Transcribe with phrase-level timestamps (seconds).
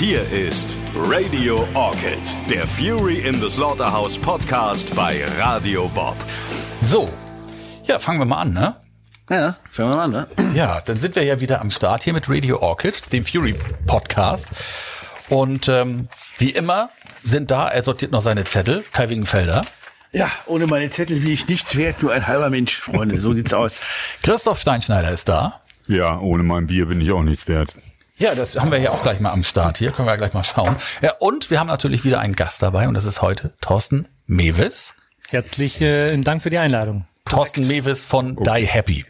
[0.00, 6.16] Hier ist Radio Orchid, der Fury in the Slaughterhouse Podcast bei Radio Bob.
[6.82, 7.10] So,
[7.84, 8.76] ja, fangen wir mal an, ne?
[9.28, 10.54] Ja, fangen wir mal an, ne?
[10.54, 13.54] Ja, dann sind wir ja wieder am Start hier mit Radio Orchid, dem Fury
[13.86, 14.48] Podcast.
[15.28, 16.08] Und ähm,
[16.38, 16.88] wie immer
[17.22, 19.66] sind da, er sortiert noch seine Zettel, Kai Wingenfelder.
[20.12, 23.20] Ja, ohne meine Zettel bin ich nichts wert, nur ein halber Mensch, Freunde.
[23.20, 23.82] So sieht's aus.
[24.22, 25.60] Christoph Steinschneider ist da.
[25.86, 27.74] Ja, ohne mein Bier bin ich auch nichts wert.
[28.20, 29.92] Ja, das haben wir ja auch gleich mal am Start hier.
[29.92, 30.76] Können wir gleich mal schauen.
[31.00, 34.92] Ja, und wir haben natürlich wieder einen Gast dabei und das ist heute Thorsten Mewis.
[35.30, 37.06] Herzlichen Dank für die Einladung.
[37.24, 39.06] Thorsten Mewis von Die Happy.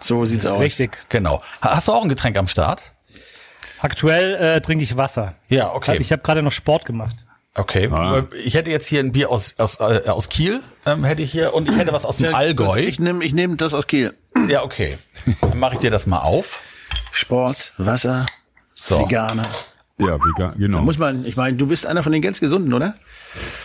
[0.00, 0.60] So sieht's aus.
[0.60, 0.96] Richtig.
[1.10, 1.42] Genau.
[1.60, 2.94] Hast du auch ein Getränk am Start?
[3.80, 5.34] Aktuell äh, trinke ich Wasser.
[5.50, 5.98] Ja, okay.
[6.00, 7.16] Ich habe gerade noch Sport gemacht.
[7.52, 7.90] Okay.
[7.92, 8.22] Ah.
[8.44, 11.52] Ich hätte jetzt hier ein Bier aus, aus, äh, aus Kiel, ähm, hätte ich hier,
[11.52, 12.78] und ich hätte was aus dem Allgäu.
[12.78, 14.14] Ich nehme ich nehm das aus Kiel.
[14.48, 14.96] Ja, okay.
[15.42, 16.62] Dann mache ich dir das mal auf.
[17.12, 18.24] Sport, Wasser,
[18.84, 19.00] So.
[19.00, 19.48] Veganer.
[19.96, 20.82] Ja, vegan, genau.
[20.82, 22.94] Muss man, ich meine, du bist einer von den ganz Gesunden, oder?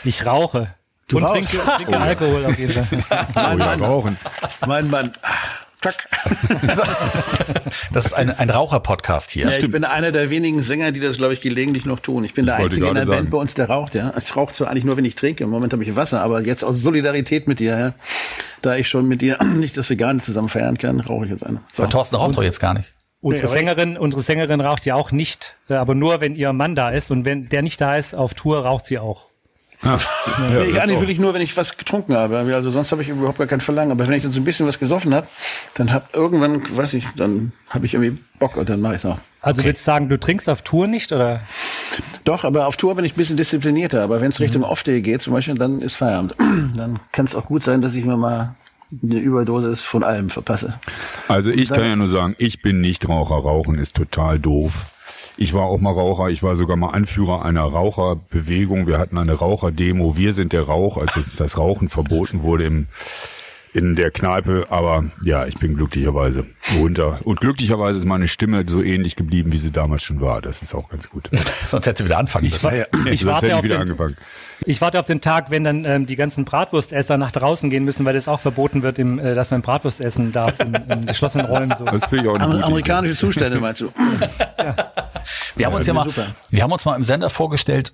[0.05, 0.73] Ich rauche.
[1.11, 1.51] und rauchst?
[1.51, 3.03] trinke, trinke Alkohol auf jeden Fall.
[3.35, 4.17] oh, ja, rauchen.
[4.65, 5.11] Mein Mann.
[5.81, 6.07] Zack.
[7.93, 9.49] Das ist ein, ein Raucher-Podcast hier.
[9.49, 12.23] Ja, ich bin einer der wenigen Sänger, die das, glaube ich, gelegentlich noch tun.
[12.23, 13.31] Ich bin der wollte Einzige in der gerade Band sagen.
[13.31, 14.13] bei uns, der raucht, ja.
[14.17, 15.43] Ich rauche zwar eigentlich nur, wenn ich trinke.
[15.43, 17.93] Im Moment habe ich Wasser, aber jetzt aus Solidarität mit dir, ja.
[18.61, 21.61] Da ich schon mit dir nicht das Vegane zusammen feiern kann, rauche ich jetzt eine.
[21.71, 21.83] So.
[21.83, 22.93] Aber Thorsten raucht doch jetzt gar nicht.
[23.21, 26.75] Unsere Nee, Sängerin, unsere Sängerin raucht ja auch nicht, äh, aber nur wenn ihr Mann
[26.75, 29.25] da ist und wenn der nicht da ist auf Tour raucht sie auch.
[29.81, 29.97] Ja,
[30.49, 31.01] Nee, ich eigentlich auch.
[31.01, 32.37] wirklich nur, wenn ich was getrunken habe.
[32.37, 33.91] Also sonst habe ich überhaupt gar kein Verlangen.
[33.91, 35.27] Aber wenn ich dann so ein bisschen was gesoffen habe,
[35.75, 39.05] dann hab irgendwann, weiß ich, dann habe ich irgendwie Bock und dann mache ich es
[39.05, 39.19] auch.
[39.41, 41.39] Also willst du sagen, du trinkst auf Tour nicht oder?
[42.25, 44.01] Doch, aber auf Tour bin ich ein bisschen disziplinierter.
[44.03, 46.35] Aber wenn es Richtung Off-Day geht zum Beispiel, dann ist Feierabend.
[46.75, 48.55] Dann kann es auch gut sein, dass ich mir mal
[49.03, 50.79] eine Überdosis von allem verpasse.
[51.27, 53.35] Also ich kann ja nur sagen, ich bin nicht Raucher.
[53.35, 54.87] Rauchen ist total doof.
[55.37, 56.29] Ich war auch mal Raucher.
[56.29, 58.87] Ich war sogar mal Anführer einer Raucherbewegung.
[58.87, 60.17] Wir hatten eine Raucherdemo.
[60.17, 62.87] Wir sind der Rauch, als das Rauchen verboten wurde im
[63.71, 66.45] in der Kneipe, aber ja, ich bin glücklicherweise
[66.77, 67.19] runter.
[67.23, 70.41] Und glücklicherweise ist meine Stimme so ähnlich geblieben, wie sie damals schon war.
[70.41, 71.29] Das ist auch ganz gut.
[71.67, 72.55] Sonst hättest du wieder anfangen müssen.
[73.11, 74.17] Ich Sonst warte hätte auf ich wieder den- angefangen.
[74.65, 78.05] Ich warte auf den Tag, wenn dann ähm, die ganzen Bratwurstesser nach draußen gehen müssen,
[78.05, 81.45] weil das auch verboten wird, im, äh, dass man Bratwurst essen darf in, in geschlossenen
[81.47, 81.73] Räumen.
[81.77, 81.85] So.
[81.85, 83.91] Das finde ich auch Amer gute amerikanische Zustände meinst du?
[85.55, 86.25] Wir haben uns ja mal, super.
[86.49, 87.93] wir haben uns mal im Sender vorgestellt,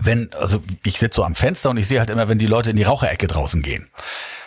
[0.00, 2.70] wenn, also ich sitze so am Fenster und ich sehe halt immer, wenn die Leute
[2.70, 3.88] in die Raucherecke draußen gehen.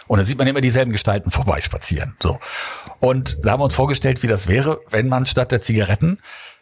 [0.07, 2.15] Und dann sieht man immer dieselben Gestalten vorbeispazieren.
[2.21, 2.39] So.
[2.99, 6.19] Und da haben wir uns vorgestellt, wie das wäre, wenn man statt der Zigaretten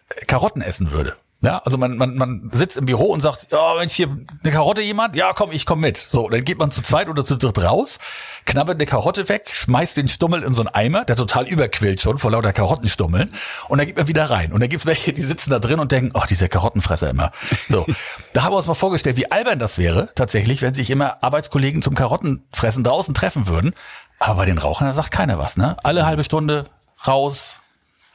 [0.10, 1.16] äh, Karotten essen würde.
[1.46, 4.82] Ja, also man, man, man sitzt im Büro und sagt, ja, Mensch, hier eine Karotte
[4.82, 5.16] jemand?
[5.16, 5.98] Ja, komm, ich komm mit.
[5.98, 8.00] So, dann geht man zu zweit oder zu dritt raus,
[8.46, 12.18] knabbert eine Karotte weg, schmeißt den Stummel in so einen Eimer, der total überquillt schon
[12.18, 13.32] vor lauter Karottenstummeln
[13.68, 14.54] und dann geht man wieder rein.
[14.54, 17.32] Und dann gibt's welche, die sitzen da drin und denken, ach, dieser Karottenfresser immer.
[17.70, 17.86] So,
[18.34, 21.84] da haben wir uns mal vorgestellt, wie albern das wäre, tatsächlich, wenn sich immer Arbeitskollegen
[21.84, 23.76] zum Karottenfressen draußen treffen würden.
[24.18, 25.78] Aber bei den Rauchern, da sagt keiner was, ne?
[25.84, 26.66] Alle halbe Stunde
[27.06, 27.60] raus,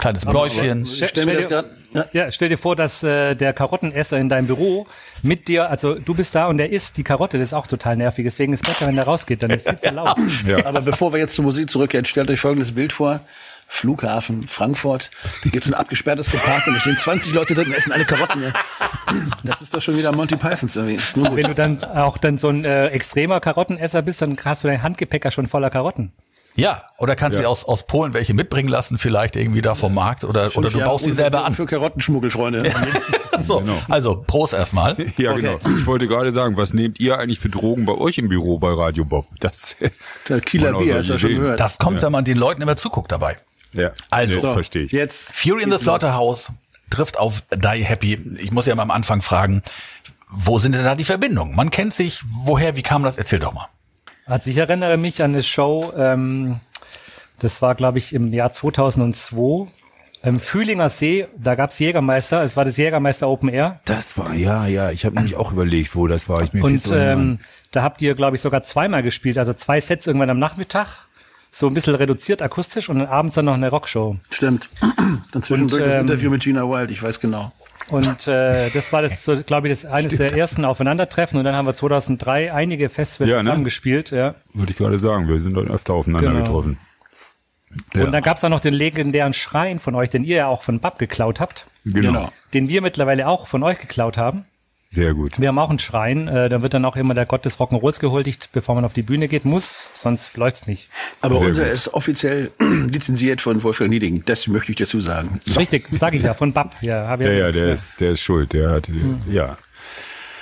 [0.00, 0.86] kleines Bläuschen.
[0.86, 2.04] Stell Stell dir- grad, ja.
[2.12, 4.86] Ja, stell dir vor, dass äh, der Karottenesser in deinem Büro
[5.22, 7.96] mit dir, also du bist da und der isst die Karotte, das ist auch total
[7.96, 8.24] nervig.
[8.24, 10.16] Deswegen ist es besser, wenn der rausgeht, dann ist es zu laut.
[10.64, 13.20] Aber bevor wir jetzt zur Musik zurückkehren, stellt euch folgendes Bild vor.
[13.72, 15.10] Flughafen Frankfurt,
[15.44, 18.42] da gibt es ein abgesperrtes Compartment, da stehen 20 Leute drin und essen alle Karotten.
[18.42, 18.52] Ja.
[19.44, 20.98] Das ist doch schon wieder Monty Pythons irgendwie.
[21.14, 24.68] Nur Wenn du dann auch dann so ein äh, extremer Karottenesser bist, dann hast du
[24.68, 26.12] dein Handgepäcker schon voller Karotten.
[26.56, 30.24] Ja, oder kannst du aus, aus Polen welche mitbringen lassen, vielleicht irgendwie da vom Markt
[30.24, 31.54] oder, oder Fünf du Jahre baust sie selber an.
[31.54, 32.70] Für Karottenschmuggel, Freunde.
[33.42, 34.96] So, also Prost erstmal.
[35.16, 35.58] Ja, genau.
[35.78, 38.68] Ich wollte gerade sagen, was nehmt ihr eigentlich für Drogen bei euch im Büro bei
[38.68, 39.26] Radio Bob?
[39.40, 39.76] Das
[40.28, 41.58] Der Kieler Bier, hast du ja schon gehört.
[41.58, 43.38] Das kommt, wenn man den Leuten immer zuguckt dabei.
[43.72, 44.34] ja, Also.
[44.36, 44.92] das So, verstehe ich.
[44.92, 45.32] Jetzt.
[45.32, 46.52] Fury in the Slaughterhouse
[46.90, 48.20] trifft auf Die Happy.
[48.38, 49.62] Ich muss ja mal am Anfang fragen,
[50.28, 51.54] wo sind denn da die Verbindungen?
[51.56, 53.16] Man kennt sich, woher, wie kam das?
[53.16, 53.68] Erzähl doch mal.
[54.30, 56.60] Also ich erinnere mich an eine Show, ähm,
[57.40, 59.68] das war glaube ich im Jahr 2002,
[60.22, 63.80] im Fühlinger See, da gab's Jägermeister, es war das Jägermeister Open Air.
[63.86, 66.42] Das war, ja, ja, ich habe nämlich auch überlegt, wo das war.
[66.42, 67.40] Ich mir und ähm,
[67.72, 71.08] da habt ihr glaube ich sogar zweimal gespielt, also zwei Sets irgendwann am Nachmittag,
[71.50, 74.16] so ein bisschen reduziert akustisch und dann abends dann noch eine Rockshow.
[74.30, 74.68] Stimmt.
[75.32, 77.52] Dann zwischendurch Und, das ähm, Interview mit Gina Wild, ich weiß genau.
[77.88, 81.38] Und äh, das war das, so, glaube ich, das eines der ersten Aufeinandertreffen.
[81.38, 83.42] Und dann haben wir 2003 einige Festivals Ja, ne?
[83.44, 84.10] zusammengespielt.
[84.12, 84.36] Ja.
[84.54, 86.44] Würde ich gerade sagen, wir sind dann öfter aufeinander Genau.
[86.44, 86.78] getroffen.
[87.94, 88.04] Ja.
[88.04, 90.78] Und dann gab's da noch den legendären Schrein von euch, den ihr ja auch von
[90.80, 92.30] Bab geklaut habt, Genau.
[92.54, 94.44] den wir mittlerweile auch von euch geklaut haben.
[94.92, 95.38] Sehr gut.
[95.38, 98.00] Wir haben auch einen Schrein, äh, da wird dann auch immer der Gott des Rock'n'Rolls
[98.00, 99.44] gehuldigt, bevor man auf die Bühne geht.
[99.44, 100.88] Muss, sonst läuft's nicht.
[101.20, 101.72] Aber Sehr unser gut.
[101.72, 104.24] ist offiziell lizenziert von Wolfgang Nieding.
[104.24, 105.38] Das möchte ich dazu sagen.
[105.56, 106.74] Richtig, sag ich ja, von Bab.
[106.82, 108.52] Ja, hab Ja, ja, der ist, der ist schuld.
[108.52, 108.90] Der hat,
[109.30, 109.56] ja.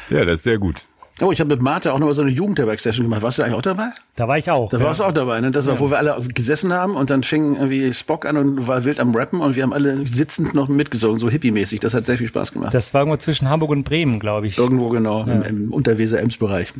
[0.09, 0.88] Ja, das ist sehr gut.
[1.21, 3.23] Oh, ich habe mit Martha auch noch mal so eine Jugendherberg-Session gemacht.
[3.23, 3.91] Warst du eigentlich auch dabei?
[4.17, 4.71] Da war ich auch.
[4.71, 4.85] Da ja.
[4.85, 5.51] warst du auch dabei, ne?
[5.51, 8.85] Das war, wo wir alle gesessen haben und dann fing irgendwie Spock an und war
[8.85, 11.81] wild am Rappen und wir haben alle sitzend noch mitgesungen, so hippie-mäßig.
[11.81, 12.73] Das hat sehr viel Spaß gemacht.
[12.73, 14.59] Das war irgendwo zwischen Hamburg und Bremen, glaube ich.
[14.59, 16.73] Irgendwo genau, im, im Unterweser-Ems-Bereich.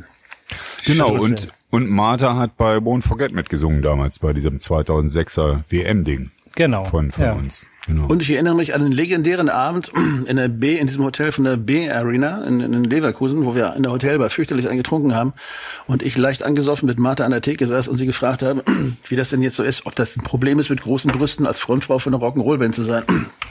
[0.85, 1.11] Genau.
[1.11, 6.85] Und, und Martha hat bei Won't Forget mitgesungen damals, bei diesem 2006er WM-Ding Genau.
[6.85, 7.33] von, von ja.
[7.35, 7.67] uns.
[7.89, 8.07] Genau.
[8.07, 9.91] Und ich erinnere mich an einen legendären Abend
[10.27, 13.75] in der B, in diesem Hotel von der B Arena in, in Leverkusen, wo wir
[13.77, 15.33] in der Hotelbar fürchterlich eingetrunken haben
[15.87, 18.63] und ich leicht angesoffen mit Martha an der Theke saß und sie gefragt habe,
[19.09, 21.59] wie das denn jetzt so ist, ob das ein Problem ist, mit großen Brüsten als
[21.59, 23.03] Frontfrau von einer Rock'n'Roll-Band zu sein.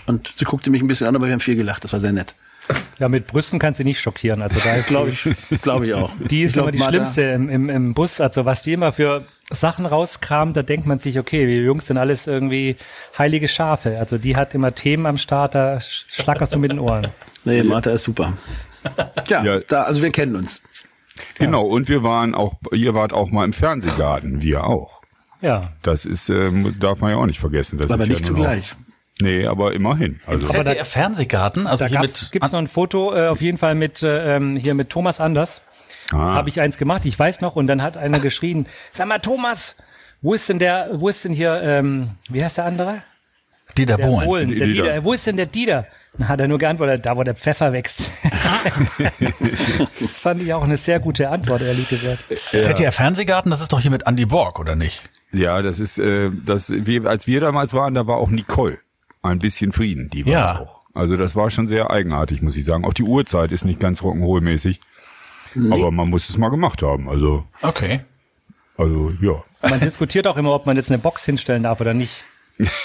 [0.06, 1.84] Und sie guckte mich ein bisschen an, aber wir haben viel gelacht.
[1.84, 2.36] Das war sehr nett.
[3.00, 4.42] ja, mit Brüsten kannst du nicht schockieren.
[4.42, 6.12] Also da ist, Glaube ich, glaube ich auch.
[6.30, 8.22] Die ist ich glaub, immer die Martha- schlimmste im, im, im Bus.
[8.22, 11.97] Also was die immer für Sachen rauskramt, da denkt man sich, okay, wir Jungs sind
[11.97, 12.75] alles irgendwie
[13.17, 13.97] heilige Schafe.
[13.97, 17.07] Also die hat immer Themen am Start, da sch- schlackerst du mit den Ohren.
[17.45, 18.33] Nee, Martha ist super.
[19.29, 19.59] Ja, Ja.
[19.65, 20.61] Da, also wir kennen uns.
[21.39, 21.63] Genau.
[21.65, 25.01] Und wir waren auch, ihr wart auch mal im Fernsehgarten, wir auch.
[25.39, 25.71] Ja.
[25.81, 27.77] Das ist, ähm, darf man ja auch nicht vergessen.
[27.77, 28.73] Das Aber ist nicht ja zugleich.
[29.21, 30.19] Nee, aber immerhin.
[30.27, 34.03] Also, ZDF Fernsehgarten, also Da hier gibt's noch ein Foto, äh, auf jeden Fall mit
[34.03, 35.61] äh, ähm, hier mit Thomas Anders.
[36.13, 39.19] Ah, Habe ich eins gemacht, ich weiß noch, und dann hat einer geschrien, sag mal
[39.19, 39.77] Thomas,
[40.21, 43.01] wo ist denn der, wo ist denn hier, ähm, wie heißt der andere?
[43.77, 44.25] Dieter Der Bohlen.
[44.25, 44.83] Bohlen, der Dieter.
[44.83, 45.04] Dieter.
[45.04, 45.86] Wo ist denn der Dieter?
[46.18, 48.09] Dann hat er nur geantwortet, da wo der Pfeffer wächst.
[50.00, 52.24] das fand ich auch eine sehr gute Antwort, ehrlich gesagt.
[52.51, 55.03] ZDF Fernsehgarten, das ist doch hier mit Andy Borg, oder nicht?
[55.31, 58.80] ja, das ist, äh, das, wir, als wir damals waren, da war auch Nicole.
[59.21, 60.60] Ein bisschen Frieden, die war Ja.
[60.62, 60.81] auch.
[60.94, 62.86] Also das war schon sehr eigenartig, muss ich sagen.
[62.86, 64.80] Auch die Uhrzeit ist nicht ganz Rock'n'Roll-mäßig.
[65.55, 67.09] Aber man muss es mal gemacht haben.
[67.09, 68.01] Also, Okay.
[68.77, 69.44] also ja.
[69.69, 72.23] Man diskutiert auch immer, ob man jetzt eine Box hinstellen darf oder nicht.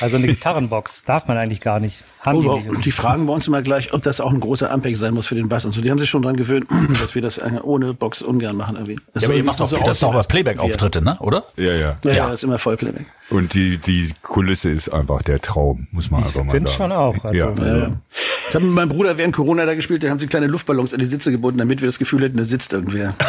[0.02, 2.04] Also eine Gitarrenbox darf man eigentlich gar nicht.
[2.20, 2.68] Haben die Oh, nicht.
[2.68, 5.26] und die fragen bei uns immer gleich, ob das auch ein großer Ampeg sein muss
[5.26, 5.80] für den Bass und so.
[5.80, 8.98] Die haben sich schon dran gewöhnt, dass wir das äh, ohne Box ungern machen irgendwie.
[9.14, 11.16] Das Ja, aber ihr macht doch, so das doch könnten Playback-Auftritte, ne?
[11.20, 11.44] Oder?
[11.56, 11.72] Ja, ja.
[11.72, 12.12] Ja, Ja.
[12.12, 13.06] ja, ist immer Vollplayback.
[13.30, 16.50] Und die, die Kulisse ist einfach der Traum, muss man einfach mal sagen.
[16.50, 17.90] finde schon auch, also- ja, Ja, also, Ja.
[18.48, 20.98] Ich habe mit meinem Bruder während Corona da gespielt, da haben sie kleine Luftballons an
[21.00, 23.14] die Sitze gebunden, damit wir das Gefühl hätten, da sitzt irgendwer.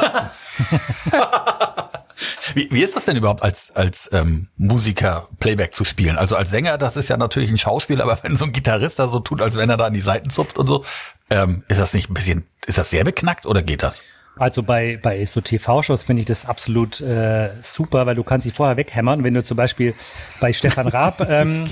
[2.54, 6.18] Wie, wie ist das denn überhaupt als als ähm, Musiker Playback zu spielen?
[6.18, 9.08] Also als Sänger, das ist ja natürlich ein Schauspiel, aber wenn so ein Gitarrist da
[9.08, 10.86] so tut, als wenn er da an die Seiten zupft und so,
[11.30, 14.02] ähm, ist das nicht ein bisschen, ist das sehr beknackt oder geht das?
[14.36, 18.54] Also bei, bei so TV-Shows finde ich das absolut äh, super, weil du kannst dich
[18.54, 19.24] vorher weghämmern.
[19.24, 19.94] Wenn du zum Beispiel
[20.40, 21.66] bei Stefan Raab ähm,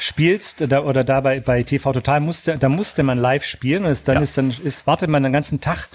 [0.00, 3.90] spielst da, oder da bei, bei TV Total musste, da musste man live spielen und
[3.90, 4.22] es, dann Ja.
[4.22, 5.88] ist dann ist wartet man den ganzen Tag,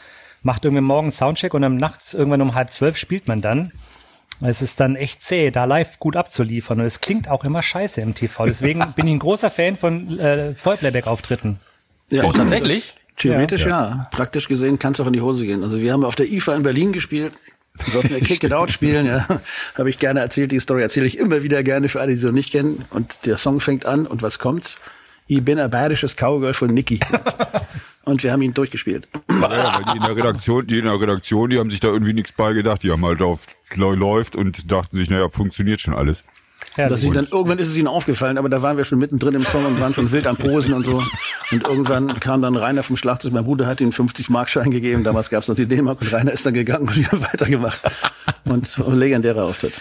[0.43, 3.71] macht irgendwie morgens Soundcheck und dann nachts irgendwann um halb zwölf spielt man dann.
[4.43, 8.01] Es ist dann echt zäh, da live gut abzuliefern und es klingt auch immer scheiße
[8.01, 8.45] im TV.
[8.45, 11.59] Deswegen bin ich ein großer Fan von äh, Vollplayback-Auftritten.
[12.11, 12.87] Ja, Oh, tatsächlich?
[12.87, 14.09] Das, theoretisch ja.
[14.11, 15.63] Praktisch gesehen kann es auch in die Hose gehen.
[15.63, 17.33] Also wir haben auf der IFA in Berlin gespielt.
[17.85, 19.27] Wir sollten ja Kick It Out spielen, ja.
[19.77, 20.51] Habe ich gerne erzählt.
[20.51, 22.83] Die Story erzähle ich immer wieder gerne für alle, die sie noch nicht kennen.
[22.89, 24.77] Und der Song fängt an und was kommt?
[25.27, 26.99] Ich bin ein bayerisches Cowgirl von Nicky.
[28.03, 29.07] und wir haben ihn durchgespielt.
[29.29, 32.13] Ja, weil die in der Redaktion, die in der Redaktion, die haben sich da irgendwie
[32.13, 32.83] nichts bei gedacht.
[32.83, 36.25] Die haben halt auf läuft und dachten sich, naja, funktioniert schon alles.
[36.77, 39.43] Dass sie dann, irgendwann ist es ihnen aufgefallen, aber da waren wir schon mittendrin im
[39.43, 41.01] Song und waren schon wild am Posen und so.
[41.51, 43.33] Und irgendwann kam dann Rainer vom Schlagzeug.
[43.33, 45.03] Mein Bruder hat ihm 50 Markschein gegeben.
[45.03, 47.81] Damals gab es noch die D-Mark und Rainer ist dann gegangen und wir haben weitergemacht.
[48.45, 49.73] Und ein legendärer Auftritt.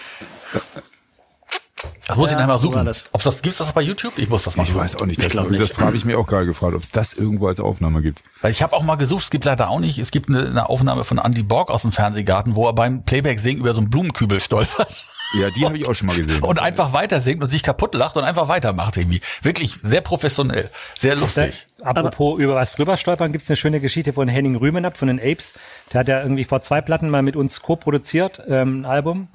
[2.11, 2.85] Das muss ich Ja, so war suchen.
[2.85, 3.05] das.
[3.11, 4.17] Ob's das gibt's das bei YouTube?
[4.17, 4.81] Ich muss das mal Ich suchen.
[4.81, 7.13] weiß auch nicht, Ich das, das habe ich mir auch gerade gefragt, ob es das
[7.13, 8.21] irgendwo als Aufnahme gibt.
[8.41, 9.97] Weil ich habe auch mal gesucht, es gibt leider auch nicht.
[9.97, 13.39] Es gibt eine, eine Aufnahme von Andy Borg aus dem Fernsehgarten, wo er beim Playback
[13.39, 15.05] singen über so einen Blumenkübel stolpert.
[15.33, 16.43] Ja, die habe ich auch schon mal gesehen.
[16.43, 19.21] Und einfach weiter singt und sich kaputt lacht und einfach weitermacht irgendwie.
[19.41, 21.67] Wirklich sehr professionell, sehr lustig.
[21.81, 25.53] Apropos über was drüber stolpern, gibt's eine schöne Geschichte von Henning Rümenab von den Apes.
[25.93, 29.29] Der hat ja irgendwie vor zwei Platten mal mit uns co-produziert, ähm, ein Album.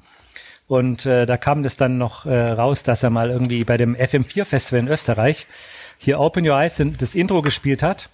[0.67, 3.95] Und äh, da kam das dann noch äh, raus, dass er mal irgendwie bei dem
[3.95, 5.47] FM4 Festival in Österreich
[5.97, 8.09] hier Open Your Eyes das Intro gespielt hat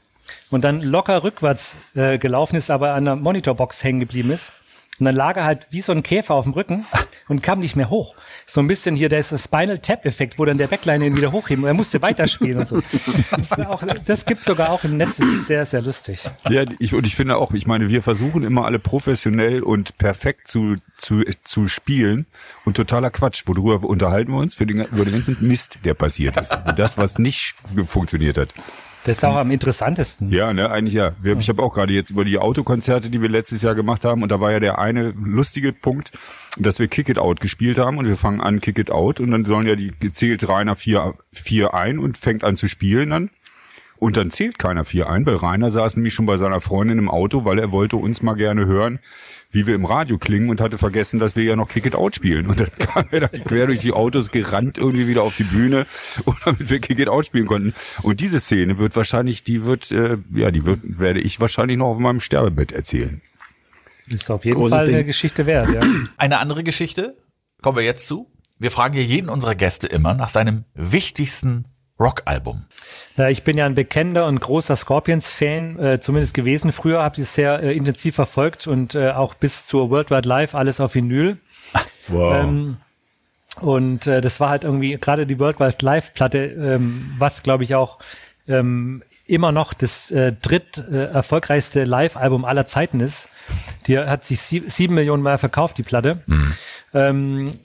[0.52, 4.52] und dann locker rückwärts äh, gelaufen ist, aber an der Monitorbox hängen geblieben ist.
[5.00, 6.86] Und dann lag er halt wie so ein Käfer auf dem Rücken
[7.28, 8.16] und kam nicht mehr hoch.
[8.46, 11.18] So ein bisschen hier, da ist das Spinal Tap Effekt, wo dann der Backline ihn
[11.18, 11.66] wieder hochheben.
[11.66, 12.82] Er musste weiterspielen und so.
[13.32, 15.18] Das, auch, das gibt's sogar auch im Netz.
[15.18, 16.20] Das ist sehr, sehr lustig.
[16.48, 20.48] Ja, ich, und ich finde auch, ich meine, wir versuchen immer alle professionell und perfekt
[20.48, 22.28] zu, zu, zu spielen
[22.66, 23.44] und totaler Quatsch.
[23.48, 24.54] Worüber unterhalten wir uns?
[24.54, 26.56] Für den, über den ganzen Mist, der passiert ist.
[26.66, 27.56] Und das, was nicht
[27.88, 28.50] funktioniert hat.
[29.06, 30.32] Das ist auch am interessantesten.
[30.32, 31.14] Ja, ne, eigentlich ja.
[31.22, 34.24] Wir, ich habe auch gerade jetzt über die Autokonzerte, die wir letztes Jahr gemacht haben,
[34.24, 36.12] und da war ja der eine lustige Punkt,
[36.58, 39.32] dass wir Kick It Out gespielt haben und wir fangen an Kick It Out und
[39.32, 43.30] dann sollen ja die gezählt Rainer vier, vier ein und fängt an zu spielen dann.
[43.98, 47.10] Und dann zählt keiner vier ein, weil Rainer saß nämlich schon bei seiner Freundin im
[47.10, 49.00] Auto, weil er wollte uns mal gerne hören,
[49.54, 52.16] wie wir im Radio klingen und hatte vergessen, dass wir ja noch Kick It Out
[52.16, 52.48] spielen.
[52.48, 55.86] Und dann kam er da quer durch die Autos gerannt irgendwie wieder auf die Bühne,
[56.26, 57.74] und damit wir Kick It Out spielen konnten.
[58.02, 61.88] Und diese Szene wird wahrscheinlich, die wird, äh, ja, die wird, werde ich wahrscheinlich noch
[61.88, 63.22] auf meinem Sterbebett erzählen.
[64.10, 65.06] Ist auf jeden Großes Fall eine Ding.
[65.06, 65.82] Geschichte wert, ja.
[66.18, 67.16] Eine andere Geschichte,
[67.62, 68.30] kommen wir jetzt zu.
[68.60, 71.66] Wir fragen hier jeden unserer Gäste immer nach seinem wichtigsten
[72.00, 72.66] Rockalbum.
[73.16, 76.72] Na, ich bin ja ein bekennender und großer Scorpions-Fan, äh, zumindest gewesen.
[76.72, 80.56] Früher habe ich es sehr äh, intensiv verfolgt und äh, auch bis zur Worldwide Live
[80.56, 81.38] alles auf Vinyl.
[82.08, 82.44] Wow.
[82.44, 82.78] Ähm,
[83.62, 88.00] und äh, das war halt irgendwie gerade die Worldwide Live-Platte, ähm, was glaube ich auch
[88.48, 93.30] ähm, immer noch das äh, dritt äh, erfolgreichste Live-Album aller Zeiten ist.
[93.88, 96.24] Die hat sich sieb sieben Millionen Mal verkauft, die Platte.
[96.94, 97.60] Ähm,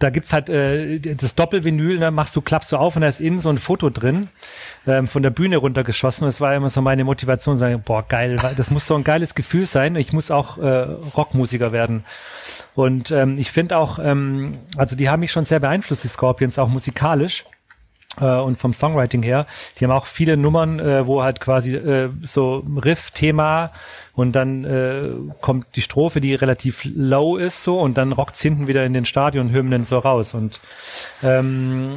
[0.00, 3.20] da gibt's halt äh, das Doppelvinyl, ne, machst du, klappst du auf und da ist
[3.20, 4.28] innen so ein Foto drin,
[4.86, 6.26] ähm, von der Bühne runtergeschossen.
[6.26, 9.66] Das war immer so meine Motivation, sagen, boah, geil, das muss so ein geiles Gefühl
[9.66, 9.94] sein.
[9.96, 10.66] Ich muss auch äh,
[11.16, 12.04] Rockmusiker werden.
[12.74, 16.58] Und ähm, ich finde auch, ähm, also die haben mich schon sehr beeinflusst, die Scorpions,
[16.58, 17.44] auch musikalisch
[18.18, 19.46] und vom Songwriting her.
[19.78, 23.70] Die haben auch viele Nummern, äh, wo halt quasi äh, so Riff-Thema
[24.14, 25.08] und dann äh,
[25.40, 29.04] kommt die Strophe, die relativ low ist so und dann rockt's hinten wieder in den
[29.04, 30.60] Stadionhymnen so raus und
[31.22, 31.94] ähm,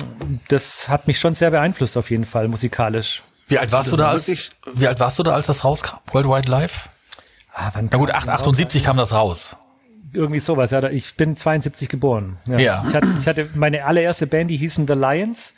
[0.49, 3.23] das hat mich schon sehr beeinflusst auf jeden Fall musikalisch.
[3.47, 5.97] Wie alt warst du da als, wirklich- wie alt warst du da, als das rauskam?
[6.11, 6.89] Worldwide Live?
[7.53, 9.55] Ah, wann Na gut, kam 8, das 78 kam das raus.
[10.13, 10.71] Irgendwie sowas.
[10.71, 12.37] Ja, ich bin 72 geboren.
[12.45, 12.57] Ja.
[12.59, 12.85] Ja.
[12.87, 15.53] Ich, hatte, ich hatte meine allererste Band, die hießen The Lions.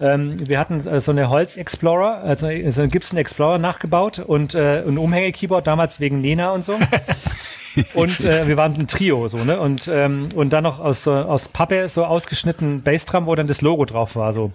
[0.00, 4.54] Ähm, wir hatten äh, so eine Holz Explorer, also so einen Gibson Explorer nachgebaut und
[4.54, 6.74] äh, ein Umhänge-Keyboard damals wegen Nena und so.
[7.94, 11.12] und äh, wir waren ein Trio so ne und ähm, und dann noch aus so,
[11.12, 14.52] aus Pappe so ausgeschnitten Bassdrum, wo dann das Logo drauf war so.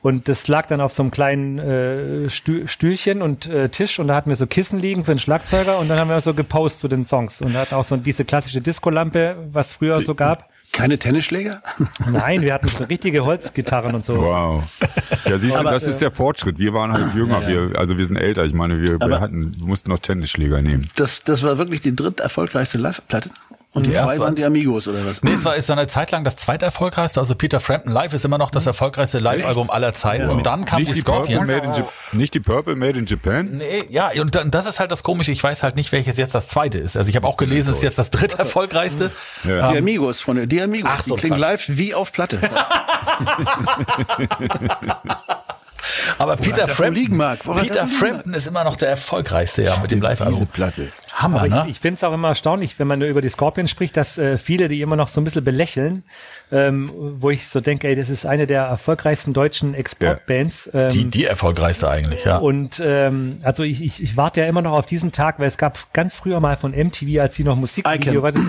[0.00, 4.08] Und das lag dann auf so einem kleinen äh, Stü Stühlchen und äh, Tisch und
[4.08, 6.80] da hatten wir so Kissen liegen für den Schlagzeuger und dann haben wir so gepostet
[6.80, 10.48] zu den Songs und hat auch so diese klassische Discolampe, was früher so gab.
[10.70, 11.62] Keine Tennisschläger?
[12.12, 14.16] Nein, wir hatten so richtige Holzgitarren und so.
[14.16, 14.64] Wow.
[15.24, 16.58] Ja, siehst du, Aber, das ist der Fortschritt.
[16.58, 18.44] Wir waren halt jünger, wir, also wir sind älter.
[18.44, 20.88] Ich meine, wir, wir hatten, wir mussten noch Tennisschläger nehmen.
[20.96, 23.30] Das, das war wirklich die dritt erfolgreichste Live-Platte.
[23.74, 25.22] Und die Die zwei waren war- die Amigos oder was?
[25.22, 27.20] Nee, es war, es war eine Zeit lang das zweiterfolgreichste.
[27.20, 30.28] Also Peter Frampton Live ist immer noch das erfolgreichste Live-Album aller Zeiten.
[30.30, 31.48] Und dann kam nicht, die die Purple Scorpions.
[31.48, 33.58] made in Jap- nicht die Purple Made in Japan?
[33.58, 35.30] Nee, ja, und dann, das ist halt das Komische.
[35.32, 36.96] Ich weiß halt nicht, welches jetzt das zweite ist.
[36.96, 39.10] Also ich habe auch gelesen, es ist jetzt das dritte erfolgreichste.
[39.44, 39.70] Ja.
[39.70, 40.90] Die Amigos, Freunde, die Amigos.
[40.92, 42.40] Ach so, die klingen live wie auf Platte.
[46.18, 47.18] Aber Peter Frampton?
[47.18, 50.46] Woran Peter wohl liegen Frampton ist immer noch der erfolgreichste, ja, mit dem Live-Album.
[50.48, 50.88] Platte.
[51.14, 51.62] Hammer, Aber ne?
[51.64, 54.18] ich, ich finde es auch immer erstaunlich, wenn man nur über die Scorpions spricht, dass
[54.18, 56.04] äh, viele die immer noch so ein bisschen belächeln,
[56.50, 56.90] ähm,
[57.20, 60.70] wo ich so denke, ey, das ist eine der erfolgreichsten deutschen Exportbands.
[60.72, 62.38] Ähm, die, die erfolgreichste eigentlich, ja.
[62.38, 65.58] Und ähm, also ich, ich, ich warte ja immer noch auf diesen Tag, weil es
[65.58, 68.40] gab ganz früher mal von MTV, als sie noch Musikvideo warte,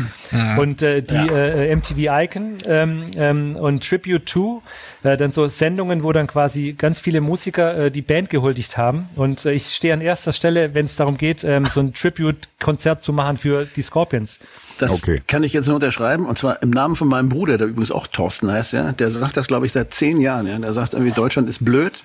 [0.58, 4.63] und äh, die äh, MTV Icon ähm, ähm, und Tribute to,
[5.03, 9.10] äh, dann so Sendungen, wo dann quasi ganz viele Musiker äh, die Band gehuldigt haben.
[9.15, 13.01] Und äh, ich stehe an erster Stelle, wenn es darum geht, ähm, so ein Tribute-Konzert
[13.01, 14.39] zu machen für die Scorpions.
[14.79, 15.21] Das Okay.
[15.27, 16.25] kann ich jetzt nur unterschreiben.
[16.25, 18.91] Und zwar im Namen von meinem Bruder, der übrigens auch Thorsten heißt, ja.
[18.93, 20.57] Der sagt das, glaube ich, seit zehn Jahren, ja.
[20.57, 22.03] Der sagt irgendwie, Deutschland ist blöd.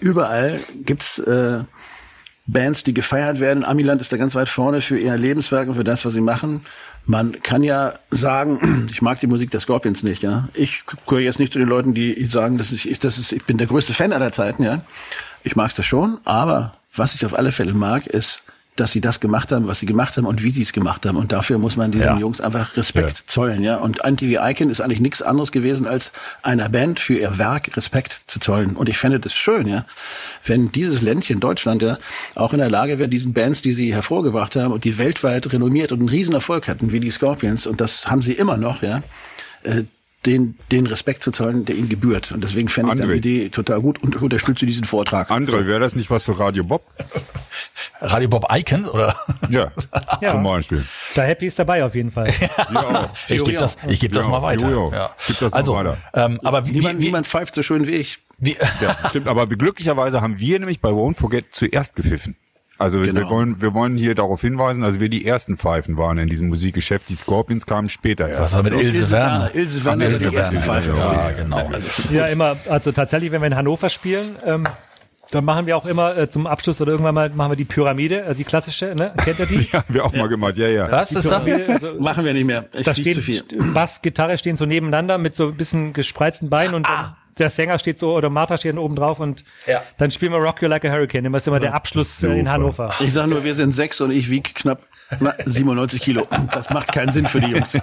[0.00, 1.60] Überall gibt's äh,
[2.46, 3.64] Bands, die gefeiert werden.
[3.64, 6.62] Amiland ist da ganz weit vorne für ihr Lebenswerk und für das, was sie machen.
[7.06, 10.48] Man kann ja sagen, ich mag die Musik der Scorpions nicht, ja.
[10.54, 13.56] Ich gehöre jetzt nicht zu den Leuten, die sagen, dass ich, das ist, ich bin
[13.58, 14.82] der größte Fan aller Zeiten, ja.
[15.42, 18.42] Ich mag's das schon, aber was ich auf alle Fälle mag, ist,
[18.80, 21.16] dass sie das gemacht haben, was sie gemacht haben und wie sie es gemacht haben.
[21.16, 22.18] Und dafür muss man diesen Ja.
[22.18, 23.24] Jungs einfach Respekt Ja.
[23.26, 23.76] zollen, ja.
[23.76, 28.22] Und Anti Icon ist eigentlich nichts anderes gewesen, als einer Band für ihr Werk Respekt
[28.26, 28.74] zu zollen.
[28.76, 29.84] Und ich fände das schön, ja,
[30.44, 31.98] wenn dieses Ländchen Deutschland ja
[32.34, 35.92] auch in der Lage wäre, diesen Bands, die sie hervorgebracht haben und die weltweit renommiert
[35.92, 39.02] und einen Riesenerfolg hatten, wie die Scorpions, und das haben sie immer noch, ja,
[39.62, 39.84] äh,
[40.26, 42.30] den, den Respekt zu zollen, der ihnen gebührt.
[42.32, 43.12] Und deswegen fände ich André.
[43.20, 45.30] die Idee total gut und unterstütze diesen Vortrag.
[45.30, 46.82] André, wäre das nicht was für Radio Bob?
[48.02, 49.14] Radio Bob Icons, oder?
[49.48, 49.72] Ja,
[50.20, 50.32] Ja.
[50.32, 50.84] zum Beispiel.
[51.14, 52.30] Da Happy ist dabei auf jeden Fall.
[52.72, 53.08] Ja, auch.
[53.28, 54.68] Ich gebe das, ich gebe das Ja, mal weiter.
[54.68, 54.92] Jojo.
[54.92, 55.10] Ja.
[55.26, 55.96] Gib das mal also, weiter.
[56.14, 58.18] Ähm, aber wie, Niemand, wie, wie, niemand pfeift so schön wie ich.
[58.38, 59.26] wie, Ja, stimmt.
[59.26, 62.36] Aber glücklicherweise haben wir nämlich bei Won't Forget zuerst gepfiffen.
[62.80, 63.30] Also wir Genau.
[63.30, 67.08] wollen wir wollen hier darauf hinweisen, dass wir die ersten Pfeifen waren in diesem Musikgeschäft.
[67.08, 68.54] Die Scorpions kamen später was erst.
[68.54, 69.54] war mit Ilse Ilse Werner?
[69.54, 70.62] Ilse Werner war die erste Werner.
[70.82, 70.92] Pfeife.
[70.98, 71.70] Ja, genau.
[72.10, 74.64] Ja, immer, also tatsächlich, wenn wir in Hannover spielen, ähm,
[75.32, 78.24] Dann machen wir auch immer äh, zum Abschluss oder irgendwann mal machen wir die Pyramide,
[78.24, 79.12] also die klassische, ne?
[79.16, 79.58] Kennt ihr die?
[79.72, 80.90] Ja, haben wir auch mal gemacht, ja, ja.
[80.90, 81.44] Was ist das?
[81.44, 82.64] Pyramide, also, Machen wir nicht mehr.
[82.72, 83.72] Ich da flieg zu stehen viel.
[83.72, 87.78] Bass, Gitarre stehen so nebeneinander mit so ein bisschen gespreizten Beinen und dann der Sänger
[87.78, 89.82] steht so oder Martha steht oben drauf und Ja.
[89.98, 91.24] dann spielen wir Rock You Like a Hurricane.
[91.24, 92.50] Immer ist immer der Abschluss äh, in Super.
[92.52, 92.94] Hannover.
[93.00, 94.82] Ich sage nur, wir sind sechs und ich wiege knapp
[95.18, 96.28] na, 97 Kilo.
[96.54, 97.76] Das macht keinen Sinn für die Jungs.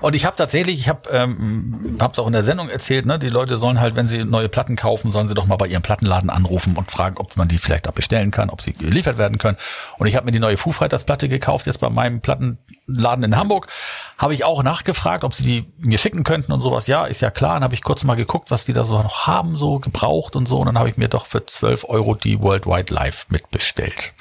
[0.00, 3.28] Und ich habe tatsächlich, ich habe ähm, hab's auch in der Sendung erzählt, ne, die
[3.28, 6.30] Leute sollen halt, wenn sie neue Platten kaufen, sollen sie doch mal bei ihrem Plattenladen
[6.30, 9.56] anrufen und fragen, ob man die vielleicht auch bestellen kann, ob sie geliefert werden können.
[9.98, 12.20] Und ich habe mir die neue Foo Fighters Platte gekauft, jetzt bei meinem
[12.92, 13.68] Plattenladen in Hamburg.
[14.18, 16.86] Habe ich auch nachgefragt, ob sie die mir schicken könnten und sowas.
[16.86, 17.54] Ja, ist ja klar.
[17.54, 20.46] Dann habe ich kurz mal geguckt, was die da so noch haben, so gebraucht und
[20.46, 20.58] so.
[20.58, 24.12] Und dann habe ich mir doch für 12 Euro die Worldwide Live mitbestellt.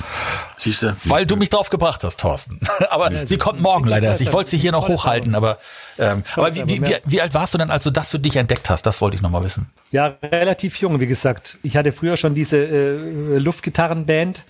[0.58, 0.96] Siehst du?
[1.06, 2.60] Weil du mich drauf gebracht hast, Thorsten.
[2.90, 4.20] aber sie kommt morgen leider.
[4.20, 5.58] Ich wollte sie hier noch hochhalten, aber,
[6.00, 8.36] ähm, aber wie, wie, wie, wie alt warst du denn, als du das für dich
[8.36, 8.86] entdeckt hast?
[8.86, 9.68] Das wollte ich noch mal wissen.
[9.92, 11.58] Ja, relativ jung, wie gesagt.
[11.64, 14.44] Ich hatte früher schon diese äh, Luftgitarrenband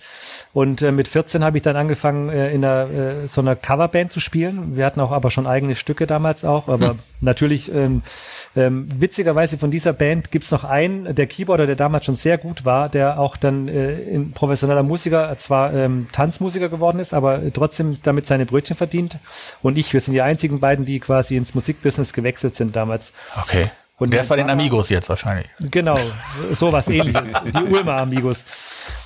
[0.52, 4.12] und äh, mit 14 habe ich dann angefangen, äh, in einer, äh, so einer Coverband
[4.12, 4.76] zu spielen.
[4.76, 8.02] Wir hatten auch aber schon eigene Stücke damals auch, aber natürlich ähm,
[8.54, 12.64] ähm, witzigerweise von dieser Band gibt's noch einen, der Keyboarder, der damals schon sehr gut
[12.64, 17.98] war, der auch dann äh, in professioneller Musiker, zwar ähm, Tanzmusiker geworden ist, aber trotzdem
[18.02, 19.16] damit seine Brötchen verdient.
[19.62, 23.12] Und ich, wir sind die einzigen beiden, die quasi ins Musikbusiness gewechselt sind damals.
[23.40, 23.70] Okay.
[23.98, 25.46] Und der ist bei den Amigos jetzt wahrscheinlich.
[25.70, 25.94] Genau,
[26.58, 27.22] sowas ähnliches.
[27.44, 28.44] Die Ulmer Amigos.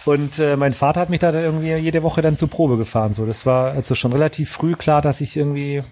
[0.06, 3.12] Und äh, mein Vater hat mich da irgendwie jede Woche dann zur Probe gefahren.
[3.12, 5.82] So, das war also schon relativ früh klar, dass ich irgendwie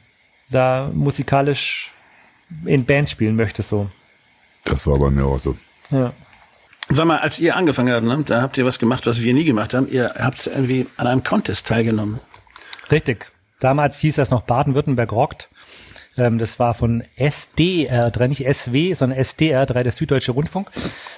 [0.49, 1.93] da musikalisch
[2.65, 3.63] in Bands spielen möchte.
[3.63, 3.91] So.
[4.65, 5.57] Das war bei mir auch so.
[5.91, 6.13] Ja.
[6.89, 9.45] Sag mal, als ihr angefangen habt, ne, da habt ihr was gemacht, was wir nie
[9.45, 9.89] gemacht haben.
[9.91, 12.21] Ihr habt irgendwie an einem Contest teilgenommen.
[12.91, 13.27] Richtig.
[13.61, 15.49] Damals hieß das noch Baden-Württemberg rockt.
[16.17, 20.71] Ähm, das war von SDR3, nicht SW, sondern SDR3, der Süddeutsche Rundfunk.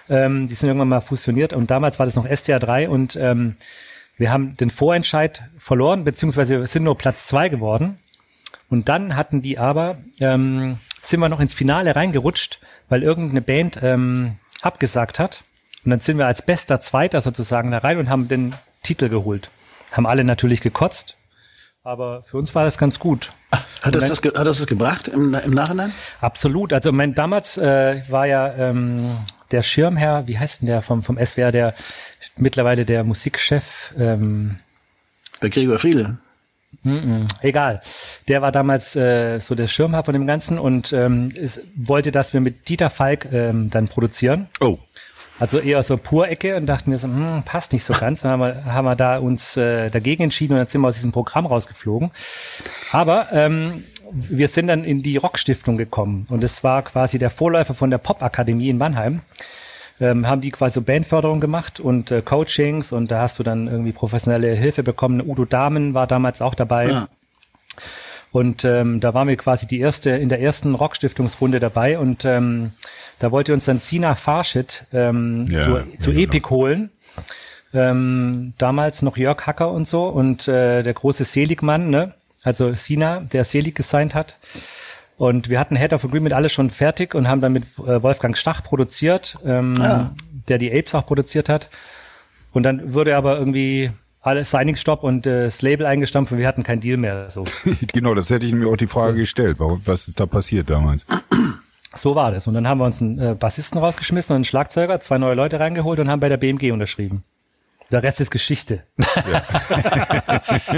[0.09, 3.57] Ähm, die sind irgendwann mal fusioniert und damals war das noch SDR3 und ähm,
[4.17, 7.99] wir haben den Vorentscheid verloren, beziehungsweise wir sind nur Platz zwei geworden.
[8.69, 13.79] Und dann hatten die aber, ähm, sind wir noch ins Finale reingerutscht, weil irgendeine Band
[13.83, 15.45] ähm, abgesagt hat.
[15.85, 19.51] Und dann sind wir als bester Zweiter sozusagen da rein und haben den Titel geholt.
[19.93, 21.17] Haben alle natürlich gekotzt,
[21.87, 23.33] aber für uns war das ganz gut.
[23.53, 25.93] Hat das, das, hat das das gebracht im, im Nachhinein?
[26.21, 26.73] Absolut.
[26.73, 29.17] Also mein damals äh, war ja ähm,
[29.53, 31.75] der Schirmherr, wie heißt denn der vom vom SWR, der
[32.37, 33.95] mittlerweile der Musikchef.
[33.97, 34.59] Ähm,
[35.41, 36.19] Bei Gregor Friedel.
[37.41, 37.81] Egal.
[38.29, 42.33] Der war damals äh, so der Schirmherr von dem Ganzen und ähm, es wollte, dass
[42.33, 44.49] wir mit Dieter Falk ähm, dann produzieren.
[44.61, 44.79] Oh.
[45.39, 48.23] Also eher so Purecke und dachten wir so, hm, passt nicht so ganz.
[48.23, 50.95] Dann haben wir, haben wir da uns äh, dagegen entschieden und dann sind wir aus
[50.95, 52.11] diesem Programm rausgeflogen.
[52.93, 57.75] Aber ähm, wir sind dann in die Rockstiftung gekommen und es war quasi der Vorläufer
[57.75, 59.21] von der Popakademie in Mannheim.
[59.99, 63.93] Ähm, haben die quasi Bandförderung gemacht und äh, Coachings und da hast du dann irgendwie
[63.93, 65.23] professionelle Hilfe bekommen.
[65.27, 66.89] Udo Dahmen war damals auch dabei.
[66.89, 67.09] Ja.
[68.31, 72.73] Und ähm, da waren wir quasi die erste in der ersten Rockstiftungsrunde dabei und ähm,
[73.19, 76.23] da wollte uns dann Sina Farshid ähm, Ja, zu, ja, zu genau.
[76.23, 76.91] Epic holen.
[77.73, 82.13] Ähm, damals noch Jörg Hacker und so und äh, der große Seligmann, ne?
[82.43, 84.37] Also Sina, der Selig gesigned hat.
[85.19, 88.37] Und wir hatten Head of Agreement alles schon fertig und haben dann mit äh, Wolfgang
[88.37, 90.11] Stach produziert, ähm, Ah.
[90.49, 91.69] der die Apes auch produziert hat.
[92.53, 96.63] Und dann wurde aber irgendwie alles Signing-Stopp und äh, das Label eingestampft und wir hatten
[96.65, 97.31] keinen Deal mehr.
[97.31, 97.45] So.
[97.93, 99.57] genau, das hätte ich mir auch die Frage gestellt.
[99.59, 101.07] Warum, was ist da passiert damals?
[101.95, 102.47] So war das.
[102.47, 105.61] Und dann haben wir uns einen äh, Bassisten rausgeschmissen und einen Schlagzeuger, zwei neue Leute
[105.61, 107.23] reingeholt und haben bei der BMG unterschrieben.
[107.93, 108.83] Der Rest ist Geschichte.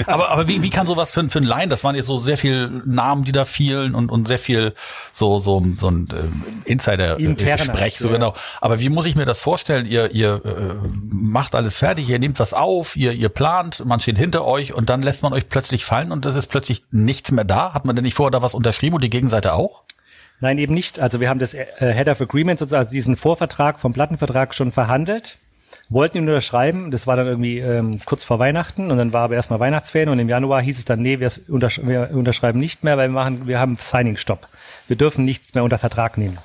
[0.07, 2.37] Aber, aber wie, wie kann sowas für, für ein Laien, das waren jetzt so sehr
[2.37, 4.75] viel Namen, die da fielen und, und sehr viel
[5.13, 8.15] so, so, so ein äh, Insider-Gespräch, Internes, so ja.
[8.15, 8.35] genau.
[8.61, 9.87] Aber wie muss ich mir das vorstellen?
[9.87, 14.19] Ihr, ihr äh, macht alles fertig, ihr nehmt was auf, ihr, ihr plant, man steht
[14.19, 17.45] hinter euch und dann lässt man euch plötzlich fallen und es ist plötzlich nichts mehr
[17.45, 17.73] da.
[17.75, 19.83] Hat man denn nicht vorher da was unterschrieben und die Gegenseite auch?
[20.41, 21.01] Nein, eben nicht.
[21.01, 24.73] Also wir haben das äh, Head of Agreement, sozusagen also diesen Vorvertrag vom Plattenvertrag schon
[24.73, 25.39] verhandelt,
[25.89, 26.91] wollten ihn unterschreiben.
[26.91, 30.19] Das war dann irgendwie ähm, kurz vor Weihnachten und dann war aber erstmal Weihnachtsferien und
[30.19, 33.47] im Januar hieß es dann, nee, wir, untersch wir unterschreiben nicht mehr, weil wir machen,
[33.47, 34.49] wir haben Signing-Stopp.
[34.87, 36.39] Wir dürfen nichts mehr unter Vertrag nehmen.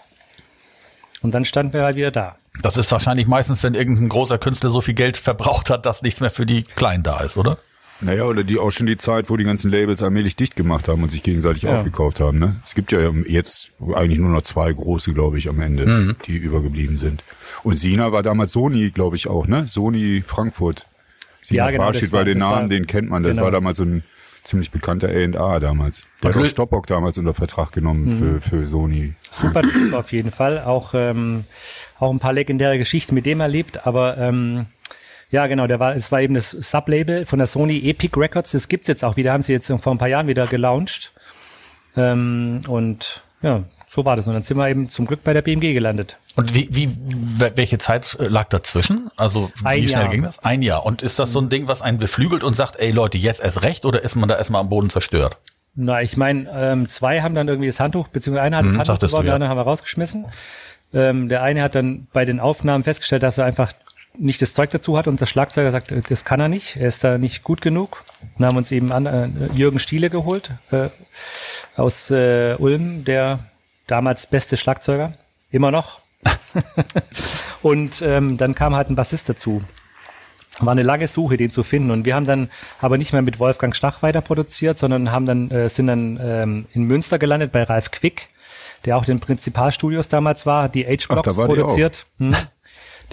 [1.21, 2.35] Und dann standen wir halt wieder da.
[2.61, 6.19] Das ist wahrscheinlich meistens, wenn irgendein großer Künstler so viel Geld verbraucht hat, dass nichts
[6.19, 7.57] mehr für die Kleinen da ist, oder?
[8.01, 11.03] Naja, oder die auch schon die Zeit, wo die ganzen Labels allmählich dicht gemacht haben
[11.03, 11.75] und sich gegenseitig Ja.
[11.75, 12.37] aufgekauft haben.
[12.37, 12.55] Ne?
[12.65, 16.15] Es gibt ja jetzt eigentlich nur noch zwei große, glaube ich, am Ende, Mhm.
[16.27, 17.23] die übergeblieben sind.
[17.63, 19.67] Und Sina war damals Sony, glaube ich, auch, ne?
[19.69, 20.85] Sony Frankfurt.
[21.41, 23.23] Sina Ja, genau, Farshid, weil den Namen, war- den kennt man.
[23.23, 23.43] Das genau.
[23.45, 24.03] war damals so ein
[24.43, 26.05] ziemlich bekannter A&R damals.
[26.21, 28.41] Der hat auch Stoppock damals unter Vertrag genommen Mhm.
[28.41, 29.13] für, für Sony.
[29.31, 30.61] Super Typ auf jeden Fall.
[30.63, 31.45] Auch, ähm,
[31.99, 34.65] auch ein paar legendäre Geschichten mit dem erlebt, aber ähm,
[35.33, 38.51] ja, genau, der war, es war eben das Sublabel von der Sony Epic Records.
[38.51, 41.11] Das gibt's jetzt auch wieder, haben sie jetzt vor ein paar Jahren wieder gelauncht.
[41.97, 44.27] Ähm, und ja, so war das.
[44.27, 46.17] Und dann sind wir eben zum Glück bei der BMG gelandet.
[46.35, 46.89] Und wie, wie,
[47.55, 49.09] welche Zeit äh, lag dazwischen?
[49.17, 50.09] Also wie Ein schnell Jahr.
[50.09, 50.37] ging das?
[50.43, 50.85] Ein Jahr.
[50.85, 53.63] Und ist das so ein Ding, was einen beflügelt und sagt, ey Leute, jetzt erst
[53.63, 55.37] recht oder ist man da erstmal am Boden zerstört?
[55.75, 58.77] Na, ich meine, ähm, zwei haben dann irgendwie das Handtuch, beziehungsweise einer hat das Mhm,
[58.79, 59.35] Handtuch geworfen, der ja.
[59.35, 60.25] andere haben wir rausgeschmissen.
[60.93, 63.71] Ähm, der eine hat dann bei den Aufnahmen festgestellt, dass er einfach
[64.17, 65.07] nicht das Zeug dazu hat.
[65.07, 68.03] Unser Schlagzeuger sagt, äh, das kann er nicht, er ist da nicht gut genug.
[68.37, 70.89] Dann haben wir uns eben an, äh, Jürgen Stiele geholt äh,
[71.75, 73.39] aus äh, Ulm, der
[73.87, 75.13] damals beste Schlagzeuger,
[75.51, 75.99] immer noch.
[77.61, 79.61] und ähm, dann kam halt ein Bassist dazu.
[80.59, 81.89] War eine lange Suche, den zu finden.
[81.89, 82.49] Und wir haben dann
[82.79, 86.65] aber nicht mehr mit Wolfgang Stach weiter produziert, sondern haben dann, äh, sind dann ähm,
[86.73, 88.29] in Münster gelandet bei Ralf Quick,
[88.85, 92.05] der auch den Prinzipalstudios damals war, die H-Blocks produziert.
[92.19, 92.35] Hm.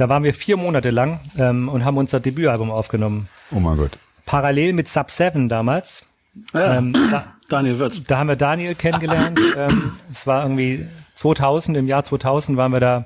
[0.01, 3.29] Da waren wir vier Monate lang ähm, und haben unser Debütalbum aufgenommen.
[3.53, 3.99] Oh mein Gott.
[4.25, 6.07] Parallel mit Sub 7 damals.
[6.55, 8.01] Ja, Ähm, da, Daniel Wirtz.
[8.07, 9.39] da haben wir Daniel kennengelernt.
[9.59, 10.87] ähm, es war irgendwie
[11.17, 13.05] 2000, im Jahr 2000 waren wir da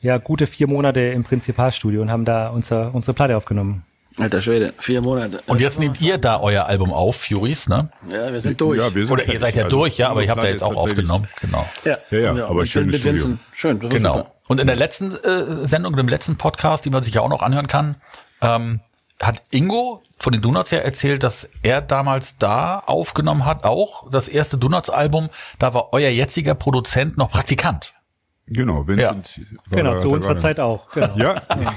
[0.00, 3.84] ja gute vier Monate im Prinzipalstudio und haben da unser, unsere Platte aufgenommen.
[4.18, 5.40] Alter Schwede, vier Monate.
[5.46, 7.90] Und jetzt nehmt ihr da euer Album auf, Furies, ne?
[8.10, 8.80] Ja, wir sind durch.
[8.80, 10.62] Ja, wir sind Oder ihr seid ja Also, durch, ja, aber ihr habt Platte jetzt
[10.62, 11.28] auch aufgenommen.
[11.40, 11.64] Genau.
[11.84, 12.62] ja, Ja, ja, aber.
[12.62, 13.38] Vincent.
[13.52, 14.12] Schön, das war Genau.
[14.14, 14.33] super.
[14.48, 17.42] Und in der letzten äh, Sendung, im letzten Podcast, die man sich ja auch noch
[17.42, 17.96] anhören kann,
[18.42, 18.80] ähm,
[19.22, 24.28] hat Ingo von den Donuts ja erzählt, dass er damals da aufgenommen hat, auch das
[24.28, 25.30] erste Donuts-Album.
[25.58, 27.94] Da war euer jetziger Produzent noch Praktikant.
[28.46, 29.40] Genau, Vincent.
[29.70, 30.36] war Genau, zu unserer.
[30.36, 30.90] Zeit auch.
[30.90, 31.16] Genau.
[31.16, 31.36] Ja,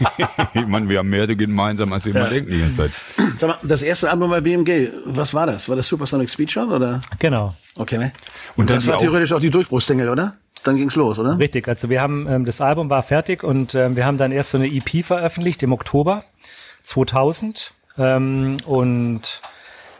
[0.53, 2.91] ich meine, wir haben mehr gemeinsam, als wir immer denken die ganze Zeit.
[3.38, 5.69] Sag mal, das erste Album bei BMG, was war das?
[5.69, 6.99] War das Supersonic Speed schon oder?
[7.19, 7.56] genau.
[7.77, 8.12] Okay, ne?
[8.58, 10.36] Und Und dann das war auch- theoretisch auch die Durchbruchssingle, oder?
[10.67, 11.39] Dann ging's los, oder?
[11.39, 14.51] Richtig, also wir haben, ähm, das Album war fertig und ähm, wir haben dann erst
[14.51, 16.23] so eine EP veröffentlicht im Oktober
[16.84, 19.41] 2000 ähm, und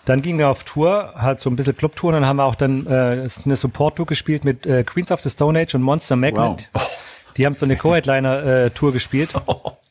[0.06, 2.56] dann gingen wir auf Tour, halt so ein bisschen Clubtour und dann haben wir auch
[2.56, 6.70] dann äh, eine Support-Tour gespielt mit äh, Queens of the Stone Age und Monster Magnet.
[7.38, 9.34] Die haben so eine Co-Headliner-Tour gespielt.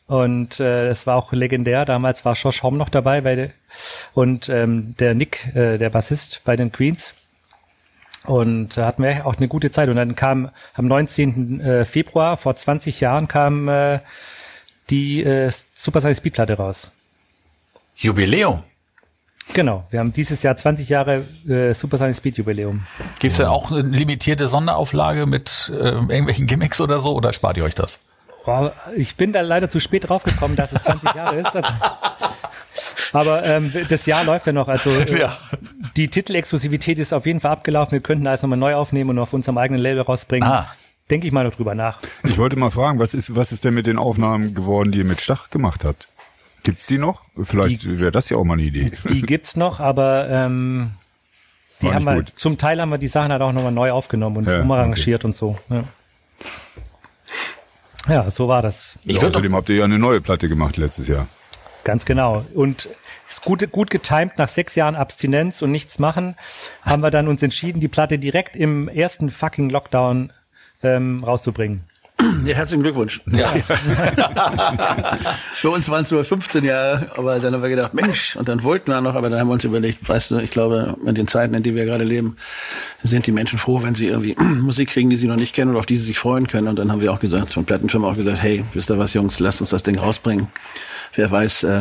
[0.09, 1.85] Und äh, es war auch legendär.
[1.85, 3.51] Damals war Josh Homme noch dabei bei der,
[4.15, 7.15] und ähm, der Nick, äh, der Bassist bei den Queens.
[8.27, 9.89] Und da hatten wir auch eine gute Zeit.
[9.89, 11.61] Und dann kam am 19.
[11.61, 14.01] äh, Februar vor 20 Jahren kam äh,
[14.91, 16.89] die äh, Super Sonic Speed Platte raus.
[17.97, 18.63] Jubiläum.
[19.53, 22.87] Genau, wir haben dieses Jahr 20 Jahre äh, Super Sonic Speed Jubiläum.
[23.21, 27.57] Gibt es denn auch eine limitierte Sonderauflage mit äh, irgendwelchen Gimmicks oder so oder spart
[27.57, 27.99] ihr euch das?
[28.45, 31.57] Boah, ich bin da leider zu spät draufgekommen, dass es 20 Jahre ist.
[31.57, 31.69] Also,
[33.13, 34.69] aber ähm, das Jahr läuft ja noch.
[34.69, 35.39] Also äh, Ja.
[35.97, 37.93] die Titelexklusivität ist auf jeden Fall abgelaufen.
[37.93, 40.49] Wir könnten alles nochmal neu aufnehmen und auf unserem eigenen Label rausbringen.
[40.49, 40.71] Ah.
[41.11, 41.99] Denke ich mal noch drüber nach.
[42.25, 45.05] Ich wollte mal fragen, was ist, was ist denn mit den Aufnahmen geworden, die ihr
[45.05, 46.09] mit Stach gemacht habt?
[46.65, 47.23] Gibt's die noch?
[47.41, 48.91] Vielleicht wäre das ja auch mal eine Idee.
[49.09, 50.91] Die gibt's noch, aber ähm,
[51.81, 52.33] die War haben wir, gut.
[52.37, 55.33] zum Teil haben wir die Sachen halt auch nochmal neu aufgenommen und Ja, umarrangiert und
[55.37, 55.57] so.
[55.69, 55.85] Ja.
[58.09, 58.99] ja, so war das.
[59.05, 61.29] Ich würde Außerdem habt ihr ja eine neue Platte gemacht letztes Jahr.
[61.87, 62.45] Ganz genau.
[62.53, 62.89] Und
[63.29, 66.35] ist gut, gut getimt, nach sechs Jahren Abstinenz und nichts machen,
[66.83, 70.33] haben wir dann uns entschieden, die Platte direkt im ersten fucking Lockdown
[70.83, 71.85] ähm, rauszubringen.
[72.45, 73.21] Ja, herzlichen Glückwunsch.
[73.27, 73.55] ja.
[75.55, 78.65] Für uns waren es nur 15 Jahre, aber dann haben wir gedacht, Mensch, und dann
[78.65, 81.29] wollten wir noch, aber dann haben wir uns überlegt, weißt du, ich glaube, in den
[81.29, 82.37] Zeiten, in denen wir gerade leben,
[83.05, 85.79] sind die Menschen froh, wenn sie irgendwie Musik kriegen, die sie noch nicht kennen oder
[85.79, 86.67] auf die sie sich freuen können.
[86.67, 89.39] Und dann haben wir auch gesagt, von Plattenfirma auch gesagt, hey, wisst ihr was, Jungs,
[89.39, 90.49] lasst uns das Ding rausbringen.
[91.17, 91.81] Wer weiß, äh,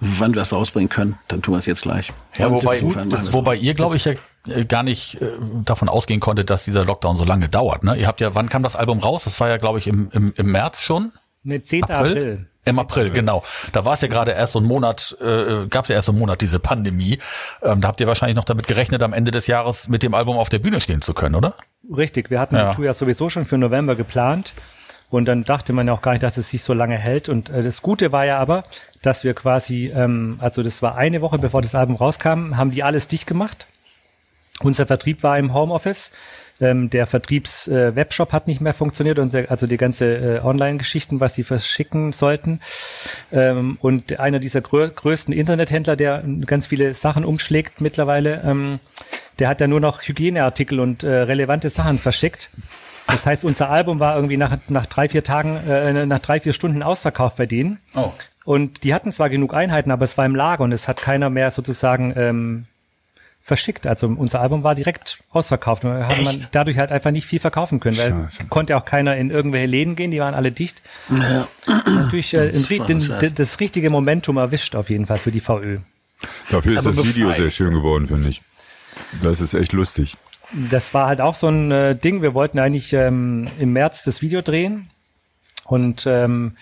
[0.00, 2.12] wann wir es rausbringen können, dann tun wir es jetzt gleich.
[2.38, 3.32] Ja, Und wobei, es.
[3.32, 4.12] wobei ihr, glaube ich, ja
[4.48, 5.32] äh, gar nicht äh,
[5.64, 7.84] davon ausgehen konntet, dass dieser Lockdown so lange dauert.
[7.84, 7.96] Ne?
[7.96, 9.24] Ihr habt ja, wann kam das Album raus?
[9.24, 11.12] Das war ja, glaube ich, im, im, im März schon.
[11.42, 11.84] Ne, 10.
[11.84, 12.46] April.
[12.66, 13.42] Im April, genau.
[13.72, 16.12] Da war es ja gerade erst so ein Monat, äh, gab es ja erst so
[16.12, 17.18] einen Monat diese Pandemie.
[17.62, 20.36] Ähm, da habt ihr wahrscheinlich noch damit gerechnet, am Ende des Jahres mit dem Album
[20.36, 21.54] auf der Bühne stehen zu können, oder?
[21.96, 22.68] Richtig, wir hatten Ja.
[22.70, 24.52] die Tour ja sowieso schon für November geplant.
[25.10, 27.28] Und dann dachte man ja auch gar nicht, dass es sich so lange hält.
[27.28, 28.62] Und äh, das Gute war ja aber,
[29.02, 32.82] dass wir quasi, ähm, also das war eine Woche bevor das Album rauskam, haben die
[32.82, 33.66] alles dicht gemacht.
[34.62, 36.12] Unser Vertrieb war im Homeoffice.
[36.60, 41.42] Ähm, der Vertriebs-Webshop hat nicht mehr funktioniert, unser, also die ganze äh, Online-Geschichten, was sie
[41.42, 42.60] verschicken sollten.
[43.32, 48.78] Ähm, und einer dieser grö größten Internethändler, der ganz viele Sachen umschlägt mittlerweile, ähm,
[49.38, 52.50] der hat ja nur noch Hygieneartikel und äh, relevante Sachen verschickt.
[53.10, 56.52] Das heißt, unser Album war irgendwie nach, nach drei, vier Tagen, äh, nach drei, vier
[56.52, 57.78] Stunden ausverkauft bei denen.
[57.94, 58.12] Oh.
[58.44, 61.30] Und die hatten zwar genug Einheiten, aber es war im Lager und es hat keiner
[61.30, 62.66] mehr sozusagen ähm,
[63.42, 63.86] verschickt.
[63.86, 65.84] Also unser Album war direkt ausverkauft.
[65.84, 68.46] Und hat man dadurch halt einfach nicht viel verkaufen können, weil Scheiße.
[68.48, 70.82] konnte auch keiner in irgendwelche Läden gehen, die waren alle dicht.
[71.86, 75.78] Natürlich äh, Das den, den, das richtige Momentum erwischt auf jeden Fall für die VÖ.
[76.50, 78.42] Dafür ist Aber das Video sehr schön geworden, finde ich.
[79.22, 80.16] Das ist echt lustig.
[80.52, 82.22] Das war halt auch so ein äh, Ding.
[82.22, 84.90] Wir wollten eigentlich ähm, im März das Video drehen
[85.66, 86.56] und ähm,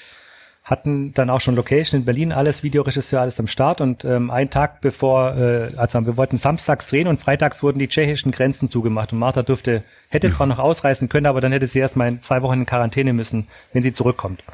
[0.68, 4.50] hatten dann auch schon Location in Berlin, alles Videoregisseur, alles am Start und ähm, einen
[4.50, 9.12] Tag bevor, äh, also wir wollten samstags drehen und freitags wurden die tschechischen Grenzen zugemacht
[9.12, 12.42] und Martha durfte, hätte zwar noch ausreisen können, aber dann hätte sie erstmal in zwei
[12.42, 14.44] Wochen in Quarantäne müssen, wenn sie zurückkommt.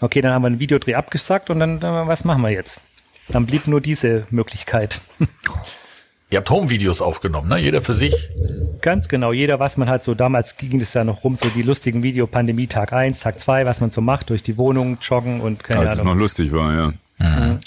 [0.00, 2.80] Okay, dann haben wir einen Videodreh abgesagt und dann, äh, was machen wir jetzt?
[3.28, 5.00] Dann blieb nur diese Möglichkeit.
[6.32, 7.58] Ihr habt Home-Videos aufgenommen, ne?
[7.58, 8.30] Jeder für sich.
[8.80, 11.60] Ganz genau, jeder, was man halt so, damals ging es ja noch rum, so die
[11.60, 15.42] lustigen Video, Pandemie Tag 1, Tag 2, was man so macht, durch die Wohnung, joggen
[15.42, 16.20] und keine Als es noch Ahnung.
[16.20, 17.58] lustig war, ja.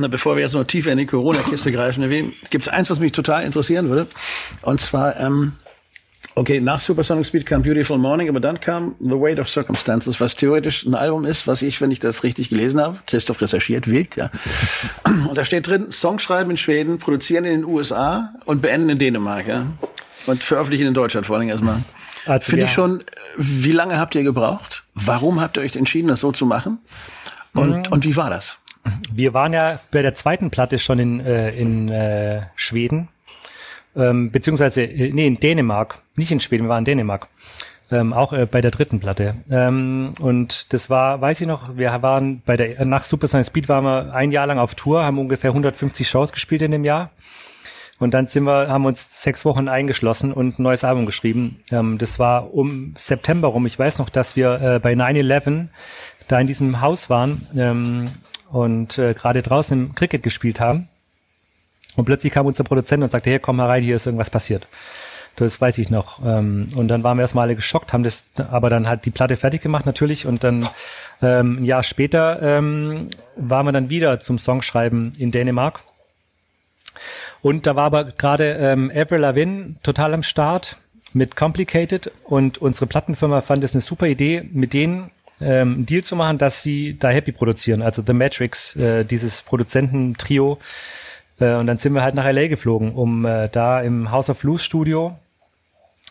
[0.00, 3.12] Na, bevor wir jetzt noch tiefer in die Corona-Kiste greifen, gibt es eins, was mich
[3.12, 4.10] total interessieren würde.
[4.62, 5.52] Und zwar, ähm,
[6.34, 10.34] okay, nach Supersonic Speed kam Beautiful Morning, aber dann kam The Weight of Circumstances, was
[10.36, 14.16] theoretisch ein Album ist, was ich, wenn ich das richtig gelesen habe, Christoph recherchiert, wild,
[14.16, 14.30] ja.
[15.28, 19.46] Und da steht drin, Songschreiben in Schweden, produzieren in den USA und beenden in Dänemark,
[19.48, 19.66] ja.
[20.26, 21.82] Und veröffentlichen in Deutschland vor allem erstmal.
[22.26, 23.02] Also Finde wir- ich schon,
[23.36, 24.84] wie lange habt ihr gebraucht?
[24.94, 26.78] Warum habt ihr euch entschieden, das so zu machen?
[27.54, 28.58] Und, und wie war das?
[29.12, 33.08] Wir waren ja bei der zweiten Platte schon in, äh, in äh, Schweden,
[34.00, 37.28] ähm, beziehungsweise, äh, nee, in Dänemark, nicht in Schweden, wir waren in Dänemark.
[37.92, 39.34] Ähm, auch äh, bei der dritten Platte.
[39.50, 43.68] Ähm, und das war, weiß ich noch, wir waren bei der, nach Super Science Speed
[43.68, 47.10] waren wir ein Jahr lang auf Tour, haben ungefähr 150 Shows gespielt in dem Jahr.
[47.98, 51.60] Und dann sind wir, haben uns sechs Wochen eingeschlossen und ein neues Album geschrieben.
[51.70, 53.66] Ähm, das war um September rum.
[53.66, 55.66] Ich weiß noch, dass wir äh, bei 9-11
[56.26, 58.10] da in diesem Haus waren ähm,
[58.50, 60.88] und äh, gerade draußen im Cricket gespielt haben.
[62.00, 64.66] Und plötzlich kam unser Produzent und sagte, hey, komm mal rein, hier ist irgendwas passiert.
[65.36, 66.18] Das weiß ich noch.
[66.24, 69.36] Ähm, und dann waren wir erstmal alle geschockt, haben das aber dann halt die Platte
[69.36, 70.24] fertig gemacht natürlich.
[70.24, 70.66] Und dann
[71.20, 75.80] ähm, ein Jahr später ähm, waren wir dann wieder zum Songschreiben in Dänemark.
[77.42, 80.78] Und da war aber gerade Avril Lavigne total am Start
[81.12, 85.10] mit Complicated und unsere Plattenfirma fand es eine super Idee, mit denen
[85.42, 89.42] ähm, einen Deal zu machen, dass sie da Happy produzieren, also The Matrix, äh, dieses
[89.42, 90.58] Produzententrio.
[91.40, 94.40] Äh, und dann sind wir halt nach LA geflogen, um äh, da im House of
[94.40, 95.18] Blues Studio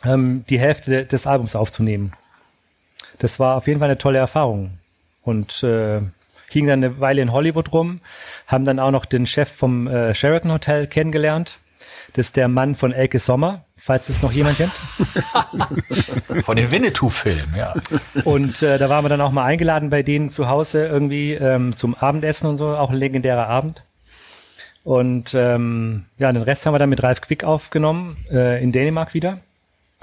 [0.03, 2.13] ähm, die Hälfte des Albums aufzunehmen.
[3.19, 4.77] Das war auf jeden Fall eine tolle Erfahrung.
[5.23, 6.01] Und äh,
[6.49, 8.01] hing dann eine Weile in Hollywood rum,
[8.47, 11.59] haben dann auch noch den Chef vom äh, Sheraton Hotel kennengelernt.
[12.13, 14.71] Das ist der Mann von Elke Sommer, falls es noch jemand kennt.
[16.43, 17.75] Von den Winnetou-Filmen, ja.
[18.23, 21.77] Und äh, da waren wir dann auch mal eingeladen bei denen zu Hause irgendwie ähm,
[21.77, 23.83] zum Abendessen und so, auch ein legendärer Abend.
[24.89, 29.13] Und ähm, ja, den Rest haben wir dann mit Ralf Quick aufgenommen, äh, in Dänemark
[29.13, 29.39] wieder.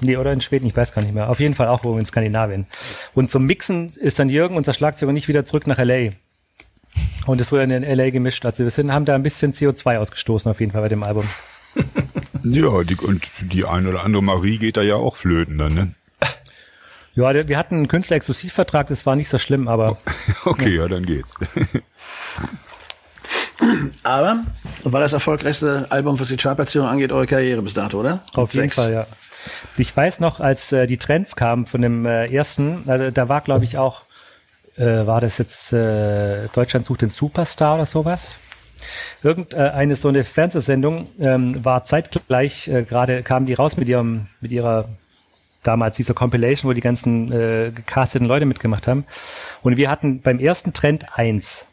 [0.01, 1.29] Nee, oder in Schweden, ich weiß gar nicht mehr.
[1.29, 2.67] Auf jeden Fall auch in Skandinavien.
[3.13, 6.13] Und zum Mixen ist dann Jürgen, unser Schlagzeuger, nicht wieder zurück nach L.A.
[7.25, 8.11] Und es wurde dann in L.A.
[8.11, 8.45] gemischt.
[8.45, 11.27] Also wir sind, haben da ein bisschen CO2 ausgestoßen auf jeden Fall bei dem Album.
[12.43, 15.93] Ja, die, und die eine oder andere Marie geht da ja auch flöten dann, ne?
[17.13, 19.97] Ja, wir hatten einen Künstlerexklusivvertrag, das war nicht so schlimm, aber
[20.45, 21.35] Okay, ja, dann geht's.
[24.03, 24.43] Aber
[24.83, 28.21] war das erfolgreichste Album, was die Chartplatzierung angeht, eure Karriere bis dato, oder?
[28.35, 28.69] Auf jeden.
[28.71, 29.07] Fall, ja.
[29.77, 33.41] Ich weiß noch, als äh, die Trends kamen von dem äh, ersten, also da war,
[33.41, 34.01] glaube ich, auch,
[34.77, 38.35] äh, war das jetzt äh, Deutschland sucht den Superstar oder sowas?
[39.23, 44.27] Irgendeine äh, so eine Fernsehsendung ähm, war zeitgleich, äh, gerade kam die raus mit ihrem,
[44.41, 44.89] mit ihrer
[45.63, 49.05] damals dieser Compilation, wo die ganzen äh, gecasteten Leute mitgemacht haben.
[49.63, 51.65] Und wir hatten beim ersten Trend eins.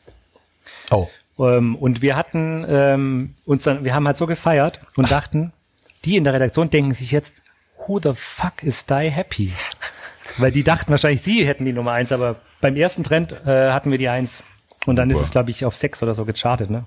[0.91, 1.09] Oh.
[1.39, 5.53] Ähm, und wir hatten ähm, uns dann, wir haben halt so gefeiert und dachten,
[6.05, 7.43] die in der Redaktion denken sich jetzt,
[7.87, 9.53] who the fuck is Die Happy?
[10.39, 13.91] Weil die dachten wahrscheinlich, sie hätten die Nummer eins, aber beim ersten Trend äh, hatten
[13.91, 14.43] wir die eins.
[14.87, 16.85] Und dann ist es, glaube ich, auf sechs oder so gechartet, ne?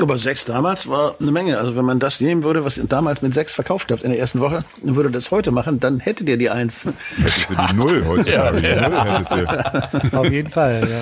[0.00, 1.58] Aber sechs damals war eine Menge.
[1.58, 4.18] Also wenn man das nehmen würde, was ihr damals mit sechs verkauft habt in der
[4.18, 6.86] ersten Woche, und würde das heute machen, dann hättet ihr die eins.
[7.16, 8.56] Hättest du die Null heutzutage.
[8.62, 10.18] die Null hättest du.
[10.18, 11.00] Auf jeden Fall, ja.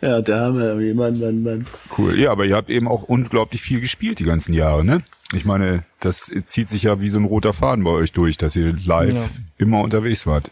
[0.00, 1.66] Ja, da haben wir irgendwie, Mann, Mann, Mann.
[1.96, 2.16] Cool.
[2.18, 5.02] Ja, aber ihr habt eben auch unglaublich viel gespielt die ganzen Jahre, ne?
[5.34, 8.54] Ich meine, das zieht sich ja wie so ein roter Faden bei euch durch, dass
[8.56, 9.24] ihr live Ja.
[9.58, 10.50] immer unterwegs wart.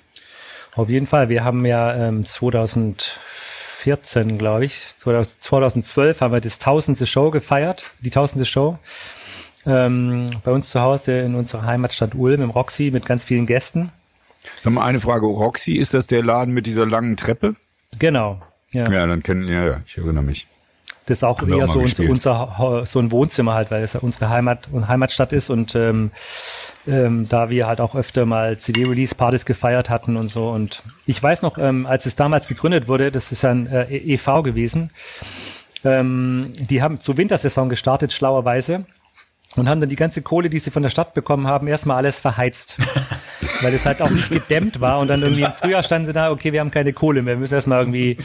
[0.75, 1.29] Auf jeden Fall.
[1.29, 8.11] Wir haben ja ähm, 2014, glaube ich, 2012 haben wir das tausendste Show gefeiert, die
[8.11, 8.79] tausendste Show.
[9.65, 13.91] Ähm, bei uns zu Hause in unserer Heimatstadt Ulm im Roxy mit ganz vielen Gästen.
[14.61, 17.57] Sag mal eine Frage, Roxy, ist das der Laden mit dieser langen Treppe?
[17.99, 18.41] Genau.
[18.77, 18.91] Ja.
[18.91, 20.47] Ja, dann kennen, ja, ja, ich erinnere mich.
[21.07, 24.01] Das ist auch Haben eher so unser, unser so ein Wohnzimmer halt, weil es ja
[24.01, 26.11] unsere Heimat und Heimatstadt ist und ähm,
[26.87, 30.51] ähm, da wir halt auch öfter mal CD-Release-Partys gefeiert hatten und so.
[30.51, 33.97] Und ich weiß noch, ähm, als es damals gegründet wurde, das ist ja ein äh,
[33.97, 34.43] e.V.
[34.43, 34.91] gewesen,
[35.85, 38.85] ähm, die haben zur Wintersaison gestartet, schlauerweise.
[39.57, 42.19] Und haben dann die ganze Kohle, die sie von der Stadt bekommen haben, erstmal alles
[42.19, 42.77] verheizt.
[43.63, 44.99] Weil es halt auch nicht gedämmt war.
[44.99, 47.41] Und dann irgendwie im Frühjahr standen sie da, okay, wir haben keine Kohle mehr, wir
[47.41, 48.19] müssen erstmal irgendwie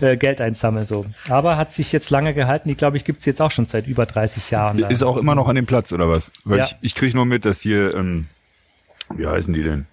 [0.00, 0.86] äh, Geld einsammeln.
[0.86, 1.06] so.
[1.28, 2.68] Aber hat sich jetzt lange gehalten.
[2.68, 4.78] Die, glaube ich, gibt's jetzt auch schon seit über 30 Jahren.
[4.78, 4.88] Da.
[4.88, 6.32] Ist auch immer noch an dem Platz, oder was?
[6.44, 6.64] Weil Ja.
[6.64, 8.26] ich, ich kriege nur mit, dass hier, ähm,
[9.14, 9.86] wie heißen die denn?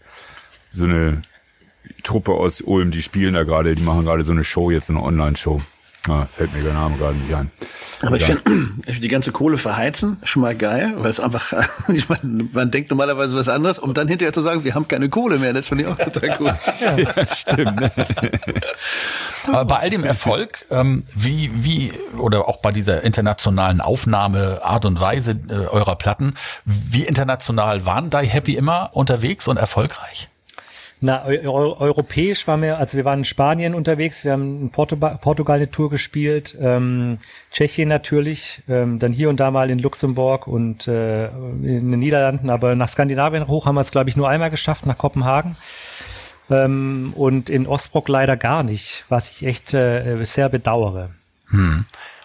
[0.71, 1.21] So eine
[2.03, 4.93] Truppe aus Ulm, die spielen da gerade, die machen gerade so eine Show, jetzt so
[4.93, 5.59] eine Online-Show.
[6.07, 7.51] Ah, fällt mir der Name gerade nicht ein.
[8.01, 8.37] Aber ich Ja.
[8.37, 11.51] finde, die ganze Kohle verheizen schon mal geil, weil es einfach,
[11.89, 15.09] ich meine, man denkt normalerweise was anderes, um dann hinterher zu sagen, wir haben keine
[15.09, 16.55] Kohle mehr, das finde ich auch total cool.
[17.35, 17.91] Stimmt, ne?
[19.47, 24.85] Aber bei all dem Erfolg, ähm, wie, wie, oder auch bei dieser internationalen Aufnahme, Art
[24.85, 26.35] und Weise äh, eurer Platten,
[26.65, 30.29] wie international waren Die Happy immer unterwegs und erfolgreich?
[31.01, 34.69] Na, eu eu europäisch waren wir, also wir waren in Spanien unterwegs, wir haben in
[34.69, 37.19] Portugal, Portugal eine Tour gespielt, ähm,
[37.51, 42.49] Tschechien natürlich, ähm, dann hier und da mal in Luxemburg und äh, in den Niederlanden,
[42.49, 45.55] aber nach Skandinavien hoch haben wir es, glaube ich, nur einmal geschafft, nach Kopenhagen.
[46.49, 51.11] Ähm, und in Ostbrook leider gar nicht, was ich echt äh, sehr bedauere.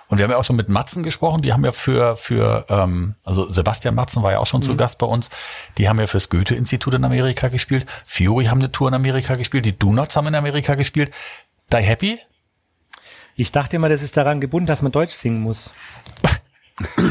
[0.09, 3.14] Und wir haben ja auch schon mit Matzen gesprochen, die haben ja für, für ähm,
[3.25, 5.31] also Sebastian Matzen war ja auch schon zu Gast bei uns,
[5.79, 9.64] die haben ja fürs Goethe-Institut in Amerika gespielt, Fury haben eine Tour in Amerika gespielt,
[9.64, 11.12] die Donuts haben in Amerika gespielt.
[11.73, 12.19] Die Happy?
[13.37, 15.71] Ich dachte immer, das ist daran gebunden, dass man Deutsch singen muss.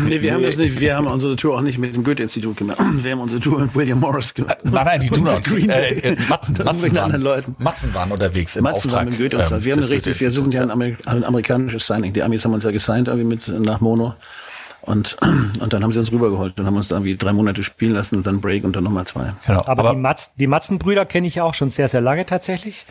[0.06, 2.80] Nee, wir haben das nicht, wir haben unsere Tour auch nicht mit dem Goethe-Institut gemacht.
[2.80, 4.58] Wir haben unsere Tour mit William Morris gemacht.
[4.64, 5.08] Nein, nein, die.
[5.08, 7.56] Green Äh, äh, Matzen, Matzen, waren, anderen Leuten.
[7.60, 9.06] Matzen waren unterwegs im Matzen Auftrag.
[9.06, 12.12] waren mit Goethe ähm, Wir haben richtig, wir sind ja ein, Amer ein amerikanisches Signing.
[12.12, 14.16] Die Amis haben uns ja gesigned irgendwie mit nach Mono.
[14.82, 15.16] Und,
[15.62, 16.60] und dann haben sie uns rübergeholt.
[16.60, 18.84] Dann haben wir uns da irgendwie drei Monate spielen lassen und dann Break und dann
[18.84, 19.34] nochmal zwei.
[19.48, 19.64] Genau.
[19.66, 22.86] Aber, die, Matz, die Matzenbrüder kenne ich ja auch schon sehr, sehr lange tatsächlich,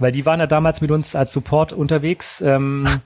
[0.00, 2.40] weil die waren ja damals mit uns als Support unterwegs.
[2.40, 2.84] Ähm,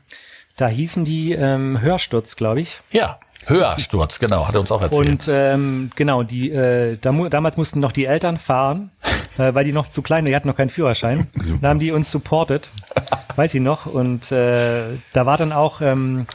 [0.56, 2.80] da hießen die ähm, Hörsturz, glaube ich.
[2.92, 5.08] ja, Höhersturz, genau, hat er uns auch erzählt.
[5.08, 8.90] Und ähm, genau, die äh, damals mussten noch die Eltern fahren,
[9.38, 11.26] äh, weil die noch zu klein, die hatten noch keinen Führerschein.
[11.60, 12.68] Da haben die uns supportet,
[13.36, 13.86] weiß ich noch.
[13.86, 16.26] Und äh, da war dann auch, ähm,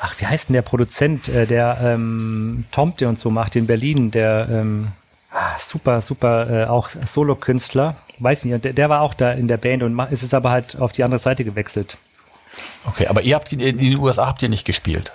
[0.00, 4.10] ach, wie heißt denn der Produzent, äh, der ähm, Tomte und so macht in Berlin,
[4.10, 4.88] der ähm,
[5.30, 9.58] ah, super, super, äh, auch Solokünstler, weiß nicht, der, der war auch da in der
[9.58, 11.98] Band und ist jetzt aber halt auf die andere Seite gewechselt.
[12.86, 15.12] Okay, aber ihr habt in, in den USA habt ihr nicht gespielt.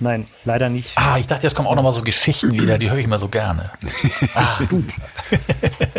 [0.00, 0.92] Nein, leider nicht.
[0.96, 3.18] Ah, ich dachte, jetzt kommen auch noch mal so Geschichten wieder, die höre ich immer
[3.18, 3.70] so gerne.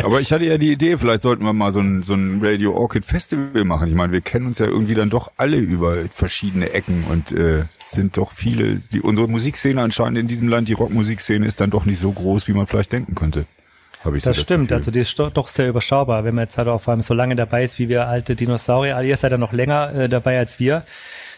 [0.02, 2.76] Aber ich hatte ja die Idee, vielleicht sollten wir mal so ein, so ein Radio
[2.76, 3.88] Orchid Festival machen.
[3.88, 7.64] Ich meine, wir kennen uns ja irgendwie dann doch alle über verschiedene Ecken und äh,
[7.86, 11.86] sind doch viele, die unsere Musikszene anscheinend in diesem Land, die Rockmusikszene ist dann doch
[11.86, 13.46] nicht so groß, wie man vielleicht denken könnte.
[14.06, 14.76] Habe ich so Das stimmt, Gefühl.
[14.78, 17.36] also die ist doch- sehr überschaubar, wenn man jetzt halt auch vor allem so lange
[17.36, 18.96] dabei ist, wie wir alte Dinosaurier.
[18.96, 20.84] Also ihr seid ja noch länger äh, dabei als wir.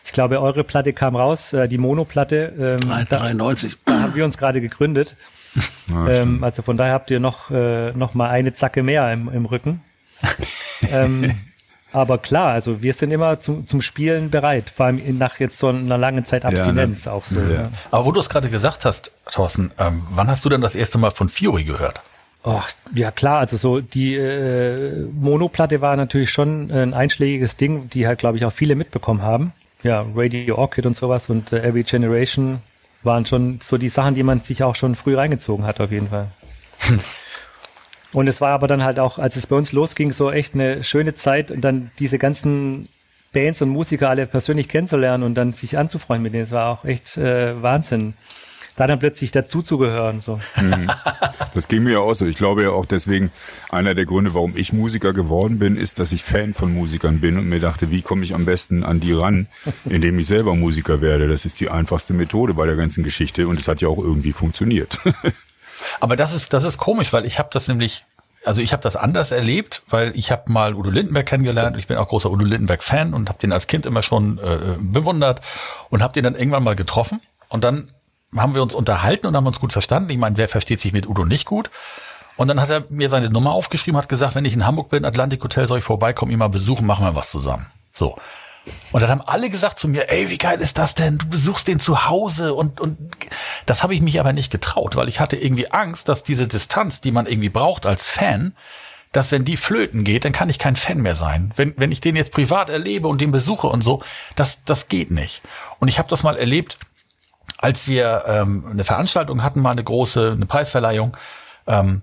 [0.04, 2.78] Ich glaube, eure Platte kam raus, äh, die Mono-Platte.
[2.83, 3.76] Ähm, da, 93.
[3.85, 5.16] da haben wir uns gerade gegründet.
[5.90, 9.28] Ja, ähm, also von daher habt ihr noch, äh, noch mal eine Zacke mehr im,
[9.33, 9.81] im Rücken.
[10.92, 11.33] ähm,
[11.90, 15.68] aber klar, also wir sind immer zum, zum Spielen bereit, vor allem nach jetzt so
[15.68, 17.40] einer langen Zeit Abstinenz auch so.
[17.40, 17.50] Ja.
[17.50, 17.68] Ja.
[17.90, 20.98] Aber wo du es gerade gesagt hast, Thorsten, ähm, wann hast du denn das erste
[20.98, 22.02] Mal von Fury gehört?
[22.51, 28.07] Ach, ja klar, also so die äh, Mono-Platte war natürlich schon ein einschlägiges Ding, die
[28.07, 29.53] halt, glaube ich, auch viele mitbekommen haben.
[29.83, 32.63] Ja, Radio Orchid und sowas und äh, Every Generation
[33.03, 36.09] waren schon so die Sachen, die man sich auch schon früh reingezogen hat, auf jeden
[36.09, 36.29] Fall.
[38.15, 40.83] und es war aber dann halt auch, als es bei uns losging, so echt eine
[40.85, 42.89] schöne Zeit und dann diese ganzen
[43.35, 46.87] Bands und Musiker alle persönlich kennenzulernen und dann sich anzufreunden mit denen, es war auch
[46.87, 48.15] echt äh, Wahnsinn.
[48.79, 50.38] Da dann plötzlich dazuzugehören, so.
[51.53, 52.27] Das ging mir ja auch so.
[52.27, 53.33] Ich glaube ja auch deswegen,
[53.71, 57.38] einer der Gründe, warum ich Musiker geworden bin, ist, dass ich Fan von Musikern bin
[57.38, 59.49] und mir dachte, wie komme ich am besten an die ran,
[59.85, 61.27] indem ich selber Musiker werde.
[61.27, 64.33] Das ist die einfachste Methode bei der ganzen Geschichte und es hat ja auch irgendwie
[64.33, 65.01] funktioniert.
[65.99, 68.05] Aber das ist, das ist komisch, weil ich habe das nämlich,
[68.45, 71.77] also ich habe das anders erlebt, weil ich habe mal Udo Lindenberg kennengelernt.
[71.79, 75.41] Ich bin auch großer Udo Lindenberg-Fan und habe den als Kind immer schon äh, bewundert
[75.91, 77.91] und habe den dann irgendwann mal getroffen und dann
[78.37, 80.11] haben wir uns unterhalten und haben uns gut verstanden.
[80.11, 81.71] Ich meine, wer versteht sich mit Udo nicht gut?
[82.37, 85.05] Und dann hat er mir seine Nummer aufgeschrieben, hat gesagt, wenn ich in Hamburg bin,
[85.05, 87.67] Atlantik Hotel, soll ich vorbeikommen, ihn mal besuchen, machen wir was zusammen.
[87.92, 88.17] So.
[88.92, 91.19] Und dann haben alle gesagt zu mir, ey, wie geil ist das denn?
[91.19, 92.98] Du besuchst den zu Hause und, und
[93.67, 97.00] das habe ich mich aber nicht getraut, weil ich hatte irgendwie Angst, dass diese Distanz,
[97.00, 98.55] die man irgendwie braucht als Fan,
[99.13, 101.52] dass wenn die flöten geht, dann kann ich kein Fan mehr sein.
[101.57, 104.02] Wenn, wenn ich den jetzt privat erlebe und den besuche und so,
[104.37, 105.42] das, das geht nicht.
[105.79, 106.79] Und ich habe das mal erlebt,
[107.57, 111.17] als wir ähm, eine Veranstaltung hatten, mal eine große, eine Preisverleihung,
[111.67, 112.03] ähm,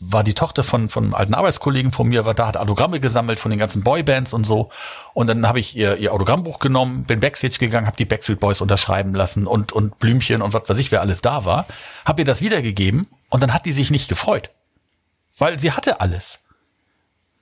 [0.00, 3.38] war die Tochter von von einem alten Arbeitskollegen von mir, war da hat Autogramme gesammelt
[3.38, 4.70] von den ganzen Boybands und so.
[5.14, 8.60] Und dann habe ich ihr ihr Autogrammbuch genommen, bin Backstage gegangen, habe die Backstreet Boys
[8.60, 11.66] unterschreiben lassen und und Blümchen und was weiß ich, wer alles da war,
[12.04, 14.50] habe ihr das wiedergegeben und dann hat die sich nicht gefreut,
[15.38, 16.40] weil sie hatte alles.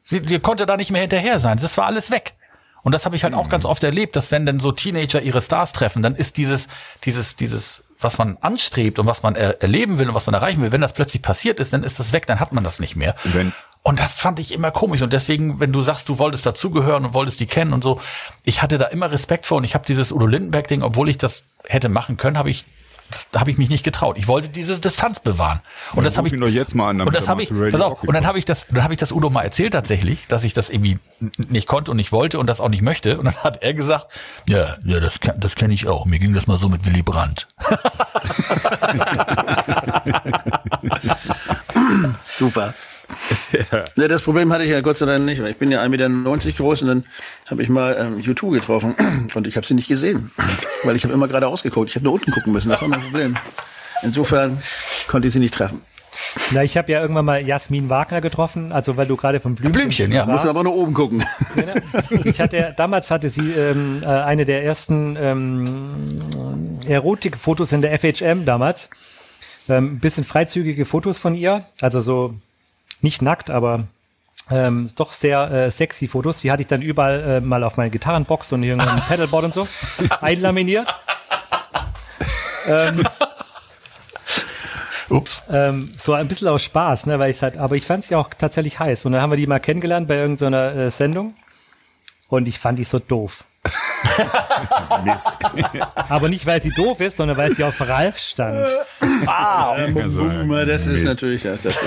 [0.05, 1.59] Sie, sie konnte da nicht mehr hinterher sein.
[1.59, 2.34] Das war alles weg.
[2.83, 5.41] Und das habe ich halt auch ganz oft erlebt, dass wenn dann so Teenager ihre
[5.41, 6.68] Stars treffen, dann ist dieses,
[7.05, 10.62] dieses, dieses, was man anstrebt und was man er erleben will und was man erreichen
[10.62, 12.97] will, wenn das plötzlich passiert ist, dann ist das weg, dann hat man das nicht
[12.97, 13.14] mehr.
[13.24, 13.53] Wenn-
[13.85, 15.03] und das fand ich immer komisch.
[15.03, 18.01] Und deswegen, wenn du sagst, du wolltest dazugehören und wolltest die kennen und so,
[18.45, 21.43] ich hatte da immer Respekt vor und ich habe dieses Udo Lindenberg-Ding, obwohl ich das
[21.64, 22.64] hätte machen können, habe ich
[23.11, 24.16] das habe ich mich nicht getraut.
[24.18, 25.61] Ich wollte diese Distanz bewahren.
[25.90, 27.80] Und Dann das habe ich doch jetzt mal an, Und das habe mal ich pass
[27.80, 30.44] auf, und dann habe ich das dann habe ich das Udo mal erzählt tatsächlich, dass
[30.44, 30.96] ich das irgendwie
[31.36, 34.09] nicht konnte und nicht wollte und das auch nicht möchte und dann hat er gesagt,
[34.48, 36.07] ja, ja, das kann, das kenne ich auch.
[36.07, 37.48] Mir ging das mal so mit Willy Brandt.
[42.38, 42.74] Super.
[44.03, 44.09] Ja.
[44.09, 45.42] das Problem hatte ich ja Gott sei Dank nicht.
[45.42, 46.09] weil Ich bin ja 1,90 Meter
[46.57, 47.05] groß und dann
[47.46, 48.94] habe ich mal ähm, U2 getroffen
[49.34, 50.30] und ich habe sie nicht gesehen,
[50.84, 51.88] weil ich habe immer gerade ausgeguckt.
[51.90, 53.36] Ich habe nur unten gucken müssen, das war mein Problem.
[54.03, 54.62] Insofern
[55.07, 55.80] konnte ich sie nicht treffen.
[56.50, 59.72] Na, ich habe ja irgendwann mal Jasmin Wagner getroffen, also weil du gerade von Blümchen,
[59.72, 60.26] Blümchen, ja.
[60.26, 61.24] Muss aber nur oben gucken.
[62.24, 66.28] Ich hatte damals hatte sie ähm, äh, eine der ersten ähm,
[66.86, 68.90] Erotikfotos in der FHM damals.
[69.68, 72.34] Ähm, bisschen freizügige Fotos von ihr, also so
[73.03, 73.84] nicht nackt, aber
[74.50, 76.40] ähm, doch sehr äh, sexy Fotos.
[76.40, 79.68] Die hatte ich dann überall äh, mal auf meine Gitarrenbox und irgendein Pedalboard und so
[80.20, 80.92] einlaminiert.
[85.09, 85.42] Ups.
[85.50, 88.30] Ähm, so ein bisschen aus Spaß, ne, weil ich halt, aber ich fand sie auch
[88.30, 89.05] tatsächlich heiß.
[89.05, 91.34] Und dann haben wir die mal kennengelernt bei irgendeiner äh, Sendung.
[92.28, 93.44] Und ich fand die so doof.
[95.04, 95.30] Mist.
[96.08, 98.66] Aber nicht, weil sie doof ist, sondern weil sie auf Ralf stand.
[99.26, 101.04] Also, Boomer, das ist Mist.
[101.04, 101.78] natürlich das, ist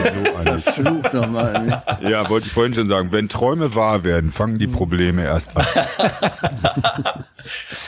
[0.64, 1.84] So Fluch nochmal.
[2.02, 5.66] Ja, wollte ich vorhin schon sagen, wenn Träume wahr werden, fangen die Probleme erst an.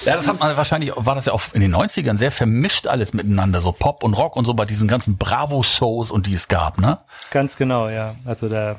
[0.06, 3.14] Ja, das hat man wahrscheinlich, war das ja auch in den 90ern sehr vermischt alles
[3.14, 6.78] miteinander, so Pop und Rock und so bei diesen ganzen Bravo-Shows und die es gab,
[6.78, 7.00] ne?
[7.32, 8.16] Ganz genau, ja.
[8.26, 8.78] Also der,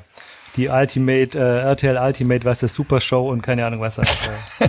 [0.57, 4.09] die Ultimate, äh, RTL Ultimate, was das Super Show und keine Ahnung was das.
[4.59, 4.69] Äh,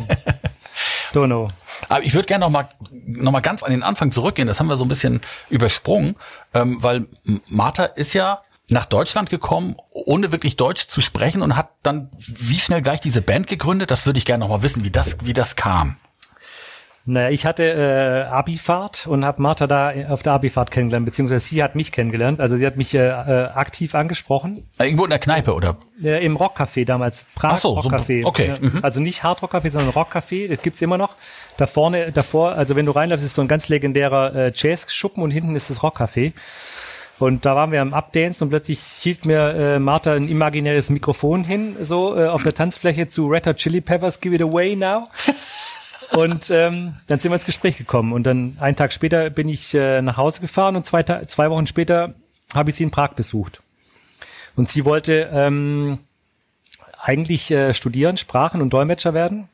[1.14, 1.48] don't know.
[1.88, 4.48] Aber ich würde gerne noch mal, noch mal ganz an den Anfang zurückgehen.
[4.48, 6.16] Das haben wir so ein bisschen übersprungen,
[6.54, 7.08] ähm, weil
[7.48, 12.60] Martha ist ja nach Deutschland gekommen, ohne wirklich Deutsch zu sprechen und hat dann wie
[12.60, 13.90] schnell gleich diese Band gegründet.
[13.92, 15.98] Das würde ich gerne noch mal wissen, wie das, wie das kam.
[17.12, 21.64] Naja, ich hatte äh, Abifahrt und habe Martha da auf der Abifahrt kennengelernt, beziehungsweise sie
[21.64, 22.40] hat mich kennengelernt.
[22.40, 24.68] Also sie hat mich äh, äh, aktiv angesprochen.
[24.78, 25.78] Äh, Irgendwo in der Kneipe oder?
[26.04, 27.26] Äh, Im Rockcafé damals.
[27.34, 28.24] Prag Ach so, so- Rockcafé.
[28.26, 28.80] okay, Ja, mhm.
[28.84, 30.48] Also nicht Hardrockcafé, sondern Rockcafé.
[30.50, 31.16] Das gibt's immer noch.
[31.58, 35.32] Da vorne, davor, also wenn du reinläufst, ist so ein ganz legendärer äh, Jazz-Schuppen und
[35.32, 36.34] hinten ist das Rockcafé.
[37.18, 41.44] Und da waren wir am Updance und plötzlich hielt mir äh, Martha ein imaginäres Mikrofon
[41.44, 45.06] hin, so äh, auf der Tanzfläche zu Red Hot Chili Peppers, Give It Away Now.
[46.12, 48.14] Und ähm, dann sind wir ins Gespräch gekommen.
[48.14, 51.50] Und dann einen Tag später bin ich äh, nach Hause gefahren und zwei, Ta zwei
[51.50, 52.16] Wochen später
[52.54, 53.62] habe ich sie in Prag besucht.
[54.56, 56.00] Und sie wollte ähm,
[57.02, 59.50] eigentlich äh, studieren, Sprachen und Dolmetscher werden.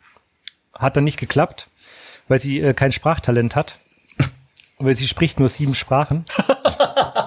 [0.74, 1.68] Hat dann nicht geklappt,
[2.28, 3.78] weil sie äh, kein Sprachtalent hat.
[4.78, 6.26] Weil sie spricht nur sieben Sprachen.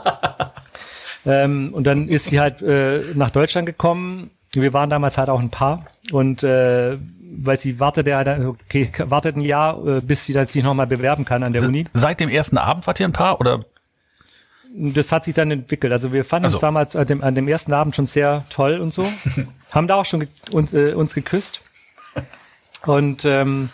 [1.27, 4.31] ähm, und dann ist sie halt äh, nach Deutschland gekommen.
[4.53, 5.87] Wir waren damals halt auch ein Paar.
[6.13, 6.99] Und äh,
[7.31, 11.25] weil sie wartete, halt, okay, wartet ein Jahr, äh, bis sie dann sich nochmal bewerben
[11.25, 11.85] kann an der Uni.
[11.95, 13.61] Seit dem ersten Abend wart ihr ein Paar oder?
[14.75, 15.93] Das hat sich dann entwickelt.
[15.93, 16.57] Also wir fanden Also.
[16.57, 19.07] uns damals an dem, an dem ersten Abend schon sehr toll und so.
[19.75, 21.63] Haben da auch schon ge uns, äh, uns geküsst.
[22.87, 23.71] Und ähm,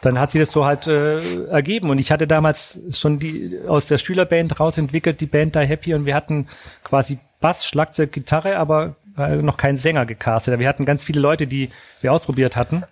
[0.00, 1.90] dann hat sie das so halt äh, ergeben.
[1.90, 5.94] Und ich hatte damals schon die aus der Schülerband raus entwickelt, die Band Die Happy.
[5.94, 6.48] Und wir hatten
[6.82, 10.58] quasi Bass, Schlagzeug, Gitarre, aber noch keinen Sänger gecastet.
[10.58, 12.84] Wir hatten ganz viele Leute, die wir ausprobiert hatten.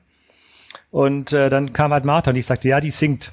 [0.90, 3.32] Und äh, dann kam halt Martha und ich sagte, ja, die singt.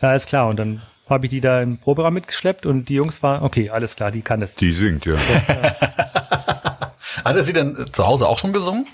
[0.00, 0.48] Ja, ist klar.
[0.48, 3.96] Und dann habe ich die da im Proberaum mitgeschleppt und die Jungs waren, okay, alles
[3.96, 4.54] klar, die kann das.
[4.54, 5.14] Die singt, ja.
[7.24, 8.86] Hat er sie denn äh, zu Hause auch schon gesungen?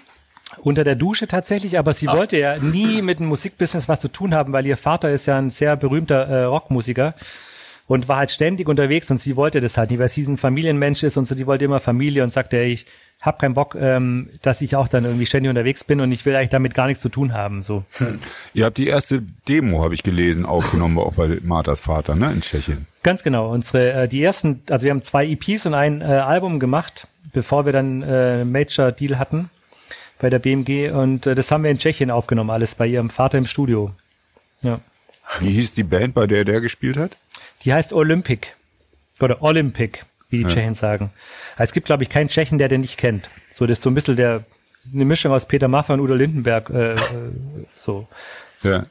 [0.59, 4.35] Unter der Dusche tatsächlich, aber sie wollte ja nie mit dem Musikbusiness was zu tun
[4.35, 7.15] haben, weil ihr Vater ist ja ein sehr berühmter äh, Rockmusiker
[7.87, 11.03] und war halt ständig unterwegs und sie wollte das halt nicht, weil sie ein Familienmensch
[11.03, 12.87] ist und so, die wollte immer Familie und sagte, ey, ich
[13.23, 16.35] hab keinen Bock, ähm, dass ich auch dann irgendwie ständig unterwegs bin und ich will
[16.37, 17.85] eigentlich damit gar nichts zu tun haben, so.
[18.55, 22.43] Ihr habt die erste Demo, habe ich gelesen, aufgenommen, auch bei Marthas Vater, ne, in
[22.43, 22.87] Tschechien.
[23.03, 23.51] Ganz genau.
[23.51, 27.09] Unsere, äh, die ersten, also wir haben zwei EPs und ein äh, Album gemacht.
[27.33, 29.51] bevor wir dann äh, Major Deal hatten
[30.19, 33.39] bei der BMG und äh, das haben wir in Tschechien aufgenommen, alles bei ihrem Vater
[33.39, 33.93] im Studio.
[34.63, 34.81] Ja.
[35.41, 37.17] Wie hieß die Band, bei der der gespielt hat?
[37.65, 38.49] Die heißt Olympic
[39.21, 40.01] oder Olympic,
[40.31, 40.49] wie die Ja.
[40.49, 41.11] Tschechen sagen.
[41.57, 43.29] Also es gibt, glaube ich, keinen Tschechen, der den nicht kennt.
[43.51, 44.45] So, das ist so ein bisschen der
[44.93, 46.71] eine Mischung aus Peter Maffay und Udo Lindenberg.
[46.71, 46.97] Äh, äh,
[47.75, 48.07] so.
[48.63, 48.87] Ja.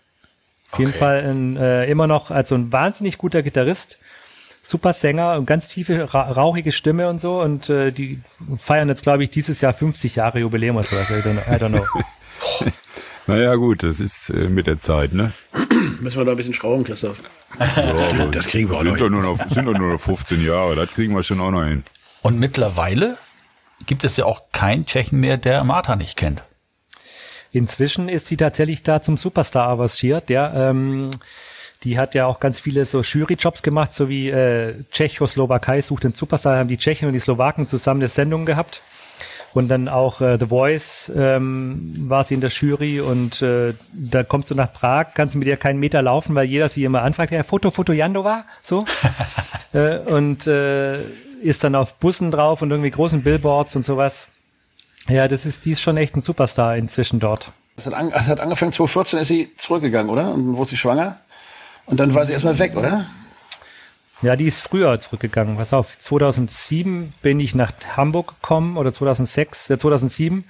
[0.71, 3.97] Auf jeden Fall ein, äh, immer noch also ein wahnsinnig guter Gitarrist,
[4.61, 7.39] super Sänger und ganz tiefe, ra rauchige Stimme und so.
[7.39, 8.19] Und äh, die
[8.57, 11.09] feiern jetzt, glaube ich, dieses Jahr 50 Jahre Jubiläum oder sowas.
[11.11, 11.86] I don't, I don't know.
[13.27, 15.31] Naja, gut, das ist äh, mit der Zeit, ne?
[16.02, 17.18] Müssen wir da ein bisschen schrauben, Christoph.
[17.60, 20.43] Ja, das kriegen wir auch sind noch doch nur noch, sind doch nur noch 15
[20.43, 21.84] Jahre, das kriegen wir schon auch noch hin.
[22.22, 23.18] Und mittlerweile
[23.86, 26.43] gibt es ja auch keinen Tschechen mehr, der Martha nicht kennt.
[27.52, 30.70] Inzwischen ist sie tatsächlich da zum Superstar avanciert, ja.
[30.70, 31.10] Ähm,
[31.84, 36.14] die hat ja auch ganz viele so Jury-Jobs gemacht, so wie äh, Tschechoslowakei sucht den
[36.14, 38.82] Superstar, haben die Tschechen und die Slowaken zusammen eine Sendung gehabt.
[39.56, 44.24] Und dann auch äh, The Voice ähm, war sie in der Jury und äh, da
[44.24, 47.03] kommst du nach Prag, kannst du mit ihr keinen Meter laufen, weil jeder sie immer
[47.03, 48.84] anfragt, ja, Foto, Foto Jandova, so.
[49.74, 51.03] äh, und äh,
[51.41, 54.28] ist dann auf Bussen drauf und irgendwie großen Billboards und sowas.
[55.08, 57.53] Ja, das ist, die ist schon echt ein Superstar inzwischen dort.
[57.78, 60.34] Das hat, an, hat angefangen, 2014 ist sie zurückgegangen, oder?
[60.34, 61.18] Und dann wurde sie schwanger.
[61.86, 63.06] Und dann war sie erstmal weg, oder?
[64.22, 65.57] Ja, die ist früher zurückgegangen.
[65.57, 70.45] Pass auf, 2007 bin ich nach Hamburg gekommen oder 2006, äh, 2007.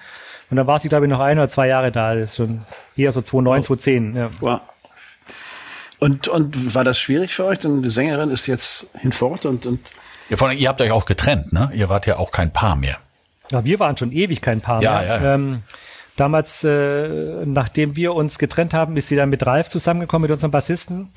[0.52, 2.14] Und dann war sie, glaube ich, noch ein oder zwei Jahre da.
[2.14, 2.62] Das ist schon
[2.96, 4.16] eher so 2009, 2010.
[4.16, 4.30] Ja.
[4.40, 4.62] Wow.
[6.00, 7.60] Und, und war das schwierig für euch?
[7.60, 9.80] Denn die Sängerin ist jetzt hinfort und, und
[10.30, 11.72] Ja, vor allem, ihr habt euch auch getrennt, ne?
[11.74, 12.98] Ihr wart ja auch kein Paar mehr.
[13.50, 15.08] ja, wir waren schon ewig kein Paar Ja, mehr.
[15.08, 15.34] ja, ja.
[15.36, 15.64] Ähm,
[16.16, 20.52] damals, äh, nachdem wir uns getrennt haben, ist sie dann mit Ralf zusammengekommen, mit unserem
[20.52, 21.12] Bassisten.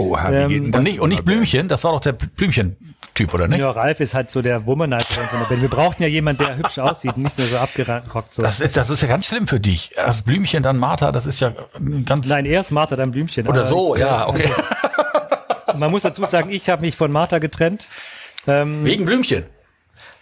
[0.00, 0.84] Oha, wie Ähm, geht denn Und das?
[0.84, 3.60] nicht, und nicht Blümchen, das war doch der Blümchen-Typ, oder nicht?
[3.60, 5.62] Ja, Ralf ist halt so der Womanizer in der Band.
[5.62, 8.34] Wir brauchten ja jemanden, der hübsch aussieht, und nicht nur so abgerockt.
[8.34, 8.42] So.
[8.42, 9.90] Das, ist- das ist ja ganz schlimm für dich.
[9.96, 11.52] Erst Blümchen, dann Martha, das ist ja
[12.04, 12.26] ganz...
[12.26, 13.46] Nein, erst Martha, dann Blümchen.
[13.48, 14.50] Oder so, ich, ja, okay.
[15.76, 17.86] Man muss dazu sagen, ich habe mich von Martha getrennt.
[18.46, 19.44] Ähm, Wegen Blümchen.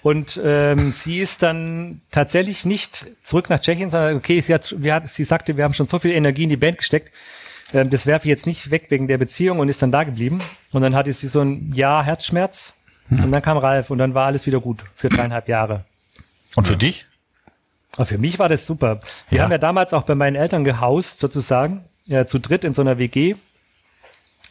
[0.03, 4.95] und ähm, sie ist dann tatsächlich nicht zurück nach Tschechien, sondern okay, sie, hat, wir
[4.95, 7.12] hat, sie sagte, wir haben schon so viel Energie in die Band gesteckt,
[7.72, 10.40] ähm, das werfe ich jetzt nicht weg wegen der Beziehung und ist dann da geblieben.
[10.72, 12.74] Und dann hatte sie so ein Jahr Herzschmerz
[13.10, 15.84] und dann kam Ralf und dann war alles wieder gut für dreieinhalb Jahre.
[16.56, 17.06] Und für dich?
[17.96, 19.00] Aber für mich war das super.
[19.30, 19.44] Wir Ja.
[19.44, 22.98] haben ja damals auch bei meinen Eltern gehaust, sozusagen, äh, zu dritt in so einer
[22.98, 23.34] WG,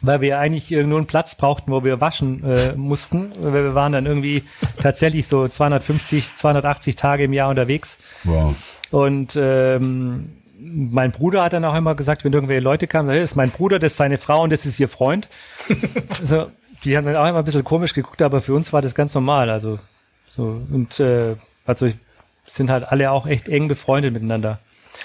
[0.00, 3.32] weil wir eigentlich nur einen Platz brauchten, wo wir waschen äh, mussten.
[3.40, 4.44] Weil wir waren dann irgendwie
[4.82, 7.98] tatsächlich so 250, 280 Tage im Jahr unterwegs.
[8.24, 8.54] Wow.
[8.90, 13.36] Und ähm, mein Bruder hat dann auch immer gesagt, wenn irgendwelche Leute kamen, das ist
[13.36, 15.28] mein Bruder, das ist seine Frau und das ist ihr Freund.
[16.20, 16.50] also,
[16.84, 19.14] die haben dann auch immer ein bisschen komisch geguckt, aber für uns war das ganz
[19.14, 19.50] normal.
[19.50, 19.78] Also
[20.30, 21.36] so und äh,
[21.66, 21.88] also
[22.46, 24.58] sind halt alle auch echt eng befreundet miteinander.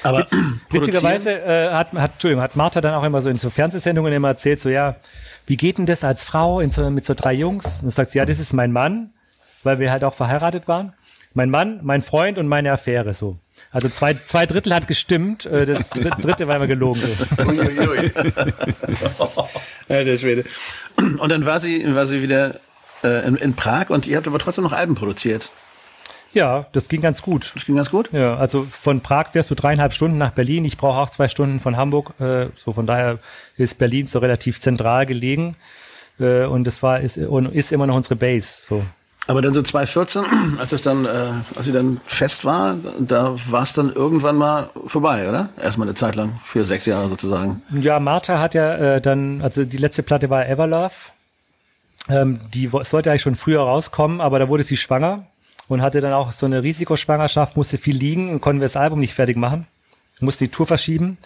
[0.03, 0.25] aber
[0.69, 4.29] Witzigerweise äh, hat, hat, Entschuldigung, hat Martha dann auch immer so in so Fernsehsendungen immer
[4.29, 4.95] erzählt, so ja,
[5.45, 7.79] wie geht denn das als Frau in so, mit so drei Jungs?
[7.79, 9.09] Und dann sagt sie, ja, das ist mein Mann,
[9.63, 10.93] weil wir halt auch verheiratet waren.
[11.33, 13.37] Mein Mann, mein Freund und meine Affäre so.
[13.71, 17.01] Also zwei, zwei Drittel hat gestimmt, äh, das dritte, war immer gelogen.
[19.89, 20.45] Ja, der Schwede.
[20.97, 22.59] Und dann war sie, war sie wieder
[23.03, 25.51] äh, in, in Prag und ihr habt aber trotzdem noch Alben produziert.
[26.33, 27.51] Ja, das ging ganz gut.
[27.53, 28.11] Das ging ganz gut.
[28.11, 30.65] Ja, also von Prag fährst du dreieinhalb Stunden nach Berlin.
[30.65, 32.19] Ich brauche auch zwei Stunden von Hamburg.
[32.19, 33.19] Äh, so von daher
[33.55, 35.55] ist Berlin so relativ zentral gelegen.
[36.19, 38.57] Äh, und das war ist, und ist immer noch unsere Base.
[38.61, 38.83] So.
[39.27, 40.23] Aber dann so 2014,
[40.59, 41.09] als es dann, äh,
[41.55, 45.49] als sie dann fest war, da war es dann irgendwann mal vorbei, oder?
[45.61, 47.61] Erstmal eine Zeit lang, für sechs Jahre sozusagen.
[47.71, 51.11] Ja, Martha hat ja äh, dann, also die letzte Platte war Everlove.
[52.09, 55.25] Ähm, die sollte eigentlich schon früher rauskommen, aber da wurde sie schwanger
[55.69, 58.99] und hatte dann auch so eine Risikoschwangerschaft, musste viel liegen und konnten wir das Album
[58.99, 59.67] nicht fertig machen,
[60.19, 61.17] musste die Tour verschieben.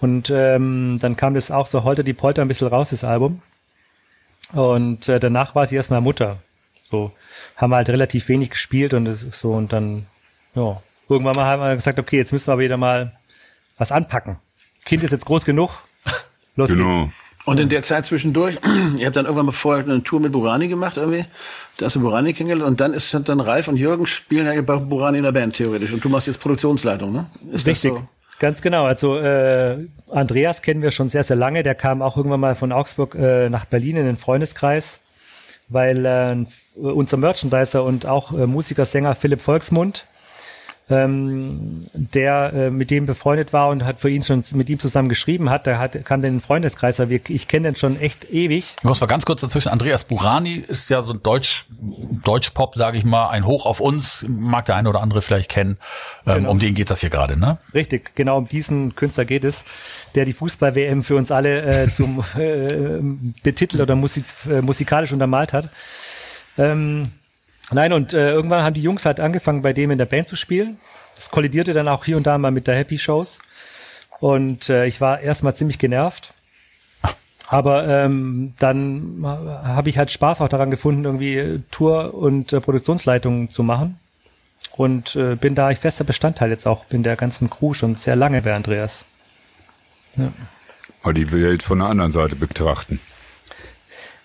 [0.00, 3.42] Und ähm, dann kam das auch so holter die Polter ein bisschen raus, das Album.
[4.52, 6.38] Und äh, danach war sie erstmal Mutter.
[6.82, 7.12] So
[7.58, 10.06] haben wir halt relativ wenig gespielt und so und dann,
[10.54, 10.80] ja,
[11.10, 13.12] irgendwann mal haben wir gesagt, okay, jetzt müssen wir wieder mal
[13.76, 14.38] was anpacken.
[14.86, 15.70] Kind ist jetzt groß genug.
[16.56, 17.02] Los Genau.
[17.04, 17.12] geht's.
[17.44, 18.58] Und in der Zeit zwischendurch,
[18.98, 21.24] ihr habt dann irgendwann mal vorher eine Tour mit Burani gemacht irgendwie.
[21.78, 24.76] Da hast du Burani kennengelernt und dann ist dann Ralf und Jürgen spielen ja bei
[24.76, 27.26] Burani in der Band theoretisch und du machst jetzt Produktionsleitung, ne?
[27.52, 27.92] Ist Richtig.
[27.92, 28.08] Das so?
[28.38, 28.84] Ganz genau.
[28.84, 31.62] Also äh, Andreas kennen wir schon sehr, sehr lange.
[31.62, 35.00] Der kam auch irgendwann mal von Augsburg äh, nach Berlin in den Freundeskreis,
[35.68, 36.44] weil äh,
[36.78, 40.06] unser Merchandiser und auch äh, Musiker, Sänger Philipp Volksmund
[40.90, 45.08] ähm, der äh, mit dem befreundet war und hat für ihn schon mit ihm zusammen
[45.08, 45.66] geschrieben hat.
[45.66, 48.74] Der hat, kam dann in den Freundeskreis, aber ich kenne den schon echt ewig.
[48.78, 49.68] Ich muss mal ganz kurz dazwischen.
[49.68, 51.66] Andreas Burani ist ja so ein Deutsch,
[52.24, 55.78] Deutschpop, sage ich mal, ein Hoch auf uns, mag der eine oder andere vielleicht kennen.
[56.26, 56.50] Ähm, Genau.
[56.52, 57.58] Um den geht das hier gerade, ne?
[57.74, 59.64] Richtig, genau um diesen Künstler geht es,
[60.14, 63.00] der die Fußball-WM für uns alle äh, zum äh,
[63.42, 65.68] betitelt oder musik äh, musikalisch untermalt hat.
[66.56, 67.04] Ähm,
[67.72, 70.36] nein, und äh, irgendwann haben die Jungs halt angefangen, bei dem in der Band zu
[70.36, 70.78] spielen.
[71.14, 73.40] Das kollidierte dann auch hier und da mal mit der Happy Shows.
[74.20, 76.32] Und äh, ich war erstmal ziemlich genervt.
[77.48, 82.60] Aber ähm, dann habe ich halt Spaß auch daran gefunden, irgendwie äh, Tour- und äh,
[82.60, 83.98] Produktionsleitungen zu machen.
[84.76, 88.16] Und äh, bin da ich fester Bestandteil jetzt auch in der ganzen Crew schon sehr
[88.16, 89.04] lange bei Andreas.
[91.02, 93.00] Mal die Welt von der anderen Seite betrachten.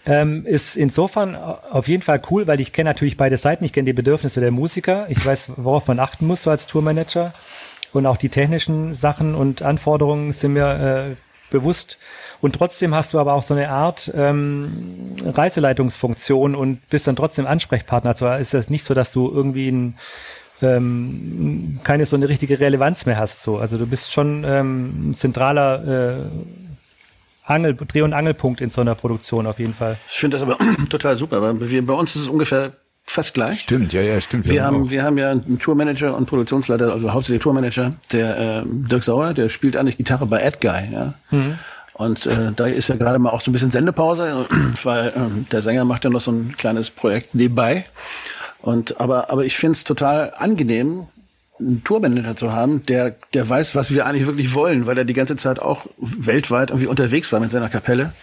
[0.06, 3.64] Ähm, ist insofern auf jeden Fall cool, weil ich kenne natürlich beide Seiten.
[3.64, 5.06] Ich kenne die Bedürfnisse der Musiker.
[5.10, 7.34] Ich weiß, worauf man achten muss so als Tourmanager.
[7.93, 11.16] Und auch die technischen Sachen und Anforderungen sind mir äh,
[11.51, 11.97] bewusst.
[12.41, 17.47] Und trotzdem hast du aber auch so eine Art ähm, Reiseleitungsfunktion und bist dann trotzdem
[17.47, 18.16] Ansprechpartner.
[18.16, 19.95] Zwar ist das nicht so, dass du irgendwie ein,
[20.62, 23.43] ähm, keine so eine richtige Relevanz mehr hast.
[23.43, 23.60] So.
[23.60, 26.16] Also du bist schon ähm, ein zentraler äh,
[27.46, 29.98] Angel, Dreh- und Angelpunkt in so einer Produktion auf jeden Fall.
[30.08, 30.58] Ich finde das aber
[30.89, 32.74] total super, weil wir, bei uns ist es ungefähr
[33.06, 33.62] fast gleich.
[33.62, 34.48] Stimmt, ja, ja, stimmt.
[34.48, 34.89] Wir haben, auch.
[34.89, 39.50] wir haben ja einen Tourmanager und Produktionsleiter, also hauptsächlich Tourmanager, der äh, Dirk Sauer, der
[39.50, 41.14] spielt eigentlich Gitarre bei Ad Guy, ja.
[41.94, 44.46] Und äh, da ist ja gerade mal auch so ein bisschen Sendepause,
[44.84, 47.86] weil ähm, der Sänger macht ja noch so ein kleines Projekt nebenbei.
[48.62, 51.08] Und aber aber ich finde es total angenehm,
[51.60, 55.14] einen Tourmanager zu haben, der der weiß, was wir eigentlich wirklich wollen, weil er die
[55.14, 58.14] ganze Zeit auch weltweit irgendwie unterwegs war mit seiner Kapelle.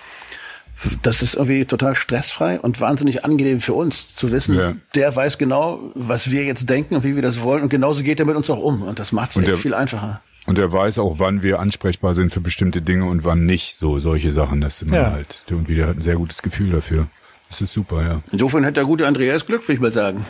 [1.02, 4.74] Das ist irgendwie total stressfrei und wahnsinnig angenehm für uns zu wissen, Ja.
[4.94, 8.18] der weiß genau, was wir jetzt denken und wie wir das wollen und genauso geht
[8.18, 10.22] er mit uns auch um und das macht es viel einfacher.
[10.46, 13.78] Und er weiß auch, wann wir ansprechbar sind für bestimmte Dinge und wann nicht.
[13.78, 15.10] So solche Sachen, das ist man Ja.
[15.12, 17.06] halt irgendwie, der hat ein sehr gutes Gefühl dafür.
[17.50, 18.22] Das ist super, ja.
[18.32, 20.24] Insofern hat der gute Andreas Glück, würde ich mal sagen.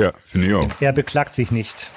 [0.00, 0.68] Ja, finde ich auch.
[0.80, 1.88] Er beklagt sich nicht.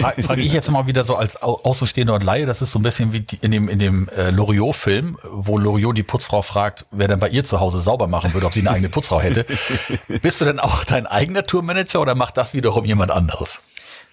[0.00, 2.78] Frage frag ich jetzt mal wieder so als Au- Außenstehender und Laie, das ist so
[2.78, 7.08] ein bisschen wie in dem, in dem äh, Loriot-Film, wo Loriot die Putzfrau fragt, wer
[7.08, 9.44] denn bei ihr zu Hause sauber machen würde, ob sie eine eigene Putzfrau hätte.
[10.22, 13.60] Bist du denn auch dein eigener Tourmanager oder macht das wiederum jemand anderes?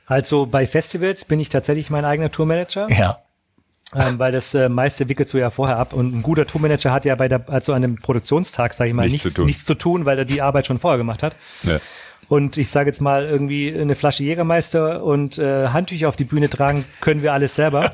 [0.05, 3.19] Also bei Festivals bin ich tatsächlich mein eigener Tourmanager, Ja.
[3.95, 5.93] ähm, weil das äh, meiste wickelt du ja vorher ab.
[5.93, 9.03] Und ein guter Tourmanager hat ja bei der, also an einem Produktionstag, sage ich mal,
[9.03, 9.45] Nichts nichts, zu tun.
[9.45, 11.35] nichts zu tun, weil er die Arbeit schon vorher gemacht hat.
[11.63, 11.77] Ja.
[12.31, 16.49] Und ich sage jetzt mal irgendwie eine Flasche Jägermeister und äh, Handtücher auf die Bühne
[16.49, 17.91] tragen können wir alles selber.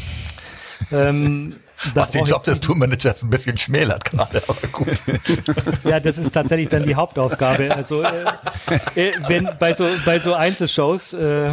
[0.90, 1.56] ähm,
[1.94, 5.02] da Was den Job des Tourmanagers ein bisschen schmälert gerade, aber gut.
[5.84, 7.76] Ja, das ist tatsächlich dann die Hauptaufgabe.
[7.76, 8.24] Also äh,
[8.94, 11.52] äh, wenn bei so bei so Einzelshows äh,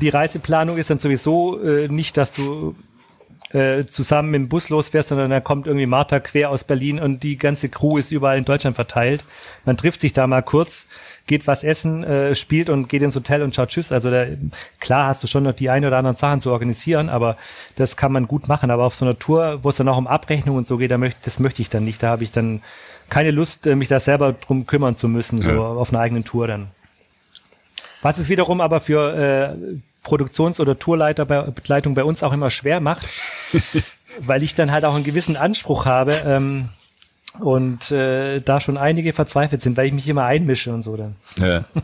[0.00, 2.74] die Reiseplanung ist dann sowieso äh, nicht, dass du
[3.52, 7.22] äh, zusammen mit dem Bus losfährst, sondern da kommt irgendwie Martha quer aus Berlin und
[7.22, 9.22] die ganze Crew ist überall in Deutschland verteilt.
[9.64, 10.86] Man trifft sich da mal kurz,
[11.26, 13.92] geht was essen, äh, spielt und geht ins Hotel und schaut Tschüss.
[13.92, 14.24] Also da,
[14.80, 17.36] klar hast du schon noch die ein oder anderen Sachen zu organisieren, aber
[17.76, 18.70] das kann man gut machen.
[18.70, 20.98] Aber auf so einer Tour, wo es dann auch um Abrechnung und so geht, da
[20.98, 22.02] möchte, das möchte ich dann nicht.
[22.02, 22.62] Da habe ich dann
[23.10, 25.58] keine Lust, äh, mich da selber drum kümmern zu müssen, so Ja.
[25.58, 26.68] auf einer eigenen Tour dann.
[28.00, 32.50] Was es wiederum aber für äh, Produktions- oder Tourleiter bei Begleitung bei uns auch immer
[32.50, 33.08] schwer macht,
[34.20, 36.68] weil ich dann halt auch einen gewissen Anspruch habe ähm,
[37.40, 41.16] und äh, da schon einige verzweifelt sind, weil ich mich immer einmische und so dann.
[41.40, 41.64] Ja.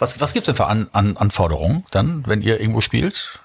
[0.00, 3.40] Was, was gibt's denn für An, An, Anforderungen dann, wenn ihr irgendwo spielt?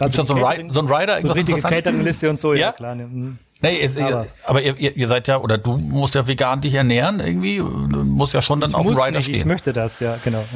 [0.00, 1.60] Gibt's da so einen Ri- so einen Rider, so irgendwas richtige?
[1.60, 2.72] Catering-Liste und so, ja, Ja?
[2.72, 2.96] klar.
[2.96, 3.04] Ne.
[3.06, 3.38] mhm.
[3.60, 6.74] Nee, ihr, aber, Aber- ihr, ihr, ihr seid ja, oder du musst ja vegan dich
[6.74, 7.64] ernähren irgendwie, du
[8.04, 9.46] musst ja schon dann auf dem Rider nicht, ich stehen.
[9.46, 10.40] möchte das, ja, genau.
[10.40, 10.46] Ja.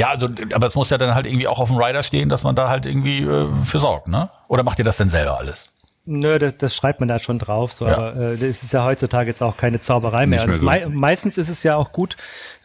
[0.00, 2.42] Ja, also, aber es muss ja dann halt irgendwie auch auf dem Rider stehen, dass
[2.42, 4.30] man da halt irgendwie äh, für sorgt, ne?
[4.48, 5.66] Oder macht ihr das denn selber alles?
[6.06, 7.98] Nö, das, das schreibt man da schon drauf, so, Ja.
[7.98, 10.46] aber äh, das ist ja heutzutage jetzt auch keine Zauberei mehr.
[10.46, 10.66] Mehr Und so.
[10.66, 12.16] mei meistens ist es ja auch gut,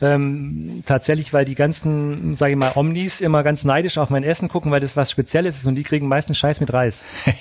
[0.02, 4.48] ähm, tatsächlich, weil die ganzen, sage ich mal, Omnis immer ganz neidisch auf mein Essen
[4.48, 7.04] gucken, weil das was Spezielles ist und die kriegen meistens Scheiß mit Reis.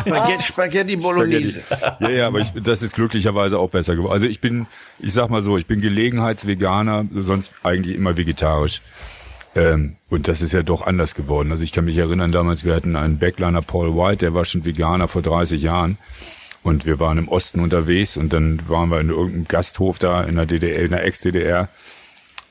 [0.00, 1.62] Spaghetti, Spaghetti Bolognese.
[2.00, 4.12] Ja, ja, aber ich, das ist glücklicherweise auch besser geworden.
[4.12, 4.66] Also ich bin,
[5.00, 8.80] ich sag mal so, ich bin Gelegenheitsveganer, sonst eigentlich immer vegetarisch.
[9.54, 11.52] Ähm, und das ist ja doch anders geworden.
[11.52, 14.64] Also ich kann mich erinnern, damals, wir hatten einen Backliner Paul White, der war schon
[14.64, 15.98] Veganer vor 30 Jahren.
[16.62, 20.36] Und wir waren im Osten unterwegs und dann waren wir in irgendeinem Gasthof da in
[20.36, 21.68] der DDR, in der Ex-DDR.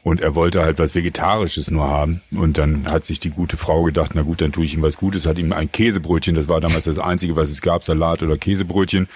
[0.03, 2.21] Und er wollte halt was Vegetarisches nur haben.
[2.31, 4.97] Und dann hat sich die gute Frau gedacht, na gut, dann tue ich ihm was
[4.97, 8.37] Gutes, hat ihm ein Käsebrötchen, das war damals das Einzige, was es gab, Salat oder
[8.37, 9.07] Käsebrötchen.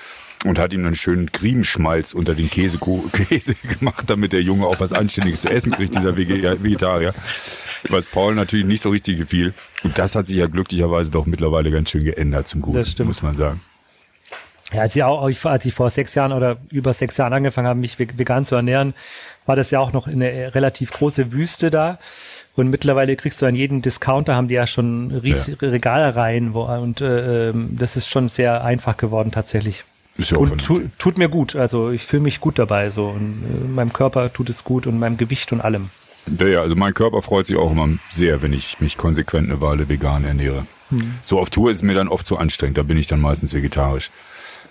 [0.47, 2.79] Und hat ihm einen schönen Creme-Schmalz unter den Käse,
[3.11, 7.13] Käse gemacht, damit der Junge auch was Anständiges zu essen kriegt, dieser Vegetarier.
[7.89, 9.53] Was Paul natürlich nicht so richtig gefiel.
[9.83, 13.35] Und das hat sich ja glücklicherweise doch mittlerweile ganz schön geändert zum Guten, muss man
[13.37, 13.61] sagen.
[14.73, 17.79] Ja, als ich auch, als ich vor sechs Jahren oder über sechs Jahren angefangen habe,
[17.79, 18.93] mich vegan zu ernähren,
[19.45, 21.99] war das ja auch noch eine relativ große Wüste da.
[22.55, 27.01] Und mittlerweile kriegst du an jedem Discounter haben die ja schon riesige Regalereien, wo, und
[27.01, 29.85] äh, ähm, das ist schon sehr einfach geworden tatsächlich.
[30.17, 31.55] Ist ja Und tu, tut mir gut.
[31.55, 34.99] Also ich fühle mich gut dabei so und äh, meinem Körper tut es gut und
[34.99, 35.89] meinem Gewicht und allem.
[36.39, 39.61] Ja, ja, also mein Körper freut sich auch immer sehr, wenn ich mich konsequent eine
[39.61, 40.65] Weile vegan ernähre.
[41.21, 43.53] So auf Tour ist es mir dann oft zu anstrengend, da bin ich dann meistens
[43.53, 44.09] vegetarisch.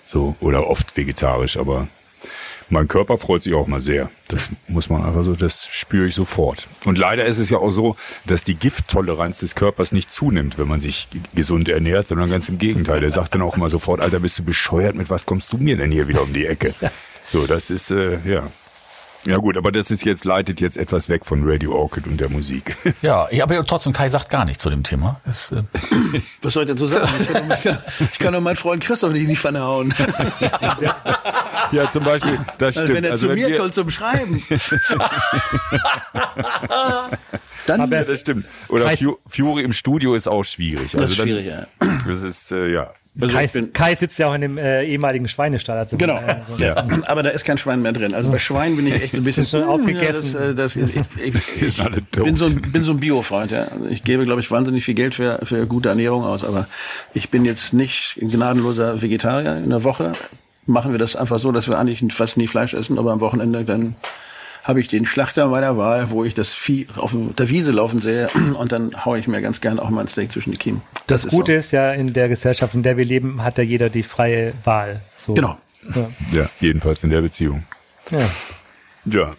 [0.05, 1.89] So, oder oft vegetarisch, aber
[2.69, 4.11] mein Körper freut sich auch mal sehr.
[4.29, 6.69] Das muss man einfach so, das spüre ich sofort.
[6.85, 10.69] Und leider ist es ja auch so, dass die Gifttoleranz des Körpers nicht zunimmt, wenn
[10.69, 13.01] man sich gesund ernährt, sondern ganz im Gegenteil.
[13.01, 15.77] Der sagt dann auch mal sofort, Alter, bist du bescheuert, mit was kommst du mir
[15.77, 16.75] denn hier wieder um die Ecke?
[17.29, 18.51] So, das ist, äh, ja.
[19.27, 22.29] Ja gut, aber das ist jetzt, leitet jetzt etwas weg von Radio Orchid und der
[22.29, 22.77] Musik.
[23.03, 25.21] Ja, ich, aber trotzdem, Kai sagt gar nichts zu dem Thema.
[25.25, 25.63] Das, äh,
[26.43, 27.09] Was soll ich dazu sagen?
[27.19, 27.79] Ich kann, ich kann,
[28.13, 29.93] ich kann doch meinen Freund Christoph nicht in die Pfanne hauen.
[31.73, 32.97] ja, zum Beispiel, das Also stimmt.
[32.97, 34.43] wenn er also zu wenn mir wir- kommt zum Schreiben.
[37.67, 38.47] Dann Aber Ja, das stimmt.
[38.69, 38.91] Oder
[39.27, 40.85] Fury im Studio ist auch schwierig.
[40.95, 41.67] Also Das ist dann- schwierig, ja.
[42.07, 42.93] Das ist, äh, ja.
[43.21, 45.79] Also Kai, ich bin, Kai sitzt ja auch in dem äh, ehemaligen Schweinestall.
[45.79, 46.17] Also, Genau.
[46.17, 46.63] äh, so.
[46.65, 46.77] ja.
[47.07, 48.15] Aber da ist kein Schwein mehr drin.
[48.15, 50.41] Also bei Schwein bin ich echt so ein bisschen schon aufgegessen.
[50.41, 51.77] Ja, das, äh, das, ich ich, ich,
[52.23, 53.51] bin so ein, bin so ein Bio-Freund.
[53.51, 53.65] Ja.
[53.65, 56.45] Also Ich gebe, glaube ich, wahnsinnig viel Geld für, für gute Ernährung aus.
[56.45, 56.67] Aber
[57.15, 59.57] ich bin jetzt nicht ein gnadenloser Vegetarier.
[59.57, 60.13] In der Woche
[60.67, 62.99] machen wir das einfach so, dass wir eigentlich fast nie Fleisch essen.
[62.99, 63.95] Aber am Wochenende dann
[64.67, 68.29] habe ich den Schlachter meiner Wahl, wo ich das Vieh auf der Wiese laufen sehe
[68.59, 70.83] und dann haue ich mir ganz gern auch mal ein Steak zwischen die Kiemen.
[71.07, 71.59] Das, ist Gute so.
[71.59, 75.01] ist ja, in der Gesellschaft, in der wir leben, hat ja jeder die freie Wahl.
[75.17, 75.35] So.
[75.35, 75.57] Genau.
[75.95, 76.09] Ja.
[76.33, 77.63] ja, jedenfalls in der Beziehung.
[78.11, 78.29] Ja.
[79.05, 79.37] Ja.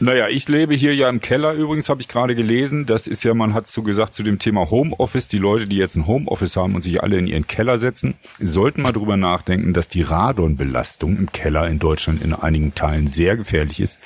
[0.00, 2.84] Naja, ich lebe hier ja im Keller übrigens, habe ich gerade gelesen.
[2.84, 5.94] Das ist ja, man hat so gesagt zu dem Thema Homeoffice, die Leute, die jetzt
[5.94, 9.86] ein Homeoffice haben und sich alle in ihren Keller setzen, sollten mal drüber nachdenken, dass
[9.86, 14.00] die Radonbelastung im Keller in Deutschland in einigen Teilen sehr gefährlich ist.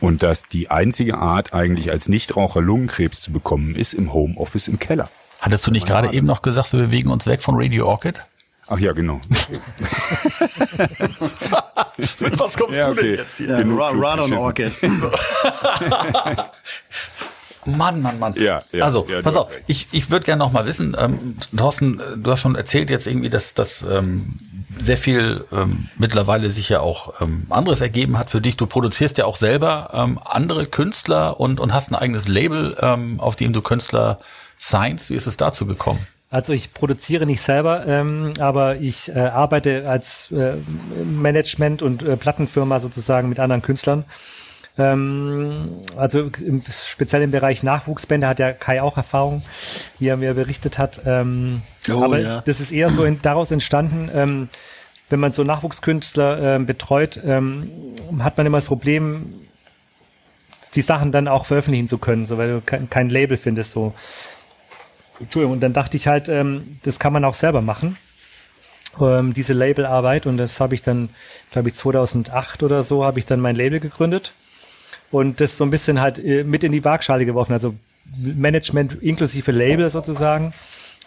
[0.00, 4.78] Und dass die einzige Art eigentlich als Nichtraucher Lungenkrebs zu bekommen ist im Homeoffice im
[4.78, 5.08] Keller.
[5.40, 8.20] hattest du nicht gerade eben noch gesagt, wir bewegen uns weg von Radio Orchid?
[8.68, 9.20] Ach ja, genau.
[12.20, 13.18] Mit was kommst Ja, okay.
[13.46, 14.46] Ja, Genug Ra- klug Radon geschissen.
[14.46, 14.72] Orchid.
[17.66, 18.34] Mann, Mann, Mann.
[18.38, 19.64] Ja, ja, also, ja, du pass auf, recht.
[19.66, 23.28] ich, ich würde gerne noch mal wissen, ähm, Thorsten, du hast schon erzählt jetzt irgendwie,
[23.28, 24.38] dass das ähm,
[24.80, 28.56] sehr viel ähm, mittlerweile sich ja auch ähm, anderes ergeben hat für dich.
[28.56, 33.20] Du produzierst ja auch selber ähm, andere Künstler und, und hast ein eigenes Label, ähm,
[33.20, 34.18] auf dem du Künstler
[34.58, 35.10] signst.
[35.10, 36.06] Wie ist es dazu gekommen?
[36.30, 40.54] Also ich produziere nicht selber, ähm, aber ich äh, arbeite als äh,
[41.04, 44.04] Management und äh, Plattenfirma sozusagen mit anderen Künstlern.
[44.78, 49.42] Ähm, also im, speziell im Bereich Nachwuchsbände hat ja Kai auch Erfahrung,
[49.98, 51.02] wie er mir berichtet hat.
[51.04, 52.42] Ähm, Oh, aber ja.
[52.42, 54.48] das ist eher so in, daraus entstanden, ähm,
[55.08, 57.70] wenn man so Nachwuchskünstler ähm, betreut, ähm,
[58.20, 59.34] hat man immer das Problem,
[60.74, 63.92] die Sachen dann auch veröffentlichen zu können, so weil du kein, kein Label findest so.
[65.18, 67.96] Entschuldigung, und dann dachte ich halt, ähm, das kann man auch selber machen,
[69.00, 70.26] ähm, diese Labelarbeit.
[70.26, 71.10] Und das habe ich dann,
[71.50, 74.32] glaube ich, 2008 oder so, habe ich dann mein Label gegründet
[75.10, 77.74] und das so ein bisschen halt äh, mit in die Waagschale geworfen, also
[78.16, 80.52] Management inklusive Label sozusagen.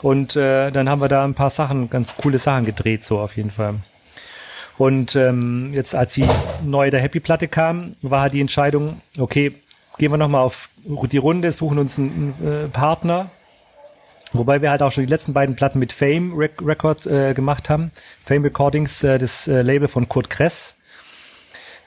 [0.01, 3.37] Und äh, dann haben wir da ein paar Sachen, ganz coole Sachen gedreht, so auf
[3.37, 3.75] jeden Fall.
[4.77, 6.27] Und ähm, jetzt, als die
[6.63, 9.53] neue der Happy-Platte kam, war halt die Entscheidung, okay,
[9.97, 13.29] gehen wir nochmal auf die Runde, suchen uns einen äh, Partner,
[14.33, 17.69] Wobei wir halt auch schon die letzten beiden Platten mit Fame Rec Records äh, gemacht
[17.69, 17.91] haben.
[18.25, 20.75] Fame Recordings, äh, das äh, Label von Kurt Kress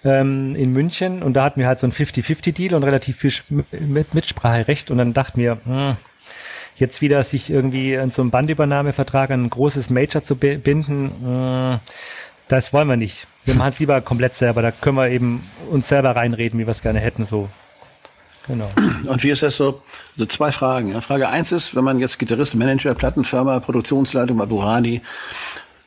[0.05, 1.23] ähm, in München.
[1.23, 3.33] Und da hatten wir halt so ein 50-50-Deal und relativ viel
[3.81, 4.91] mit Mitspracherecht.
[4.91, 5.97] Und dann dachten wir, hm,
[6.79, 11.13] jetzt wieder sich irgendwie an so einem Bandübernahmevertrag an ein großes Major zu bi- binden,
[11.23, 11.81] hm,
[12.49, 13.27] das wollen wir nicht.
[13.45, 14.63] Wir machen es lieber komplett selber.
[14.63, 17.25] Da können wir eben uns selber reinreden, wie wir es gerne hätten.
[17.25, 17.49] So.
[18.47, 18.69] Genau.
[19.09, 19.83] Und wie ist das so?
[20.17, 21.01] So zwei Fragen.
[21.03, 25.01] Frage eins ist, wenn man jetzt Gitarrist, Manager, Plattenfirma, Produktionsleitung bei Burani,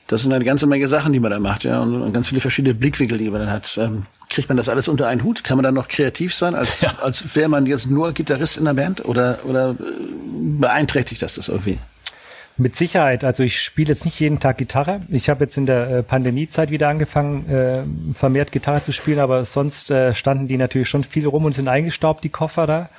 [0.09, 2.41] das sind eine ganze Menge Sachen, die man da macht, ja, und, und ganz viele
[2.41, 3.77] verschiedene Blickwinkel, die man dann hat.
[3.77, 5.43] Ähm, kriegt man das alles unter einen Hut?
[5.43, 8.73] Kann man dann noch kreativ sein, als, als wäre man jetzt nur Gitarrist in der
[8.73, 9.05] Band?
[9.05, 9.75] Oder, oder äh,
[10.59, 11.77] beeinträchtigt das das irgendwie?
[12.57, 13.23] Mit Sicherheit.
[13.23, 15.01] Also ich spiele jetzt nicht jeden Tag Gitarre.
[15.09, 17.83] Ich habe jetzt in der äh, Pandemiezeit wieder angefangen, äh,
[18.15, 21.67] vermehrt Gitarre zu spielen, aber sonst äh, standen die natürlich schon viel rum und sind
[21.67, 22.89] eingestaubt, die Koffer da.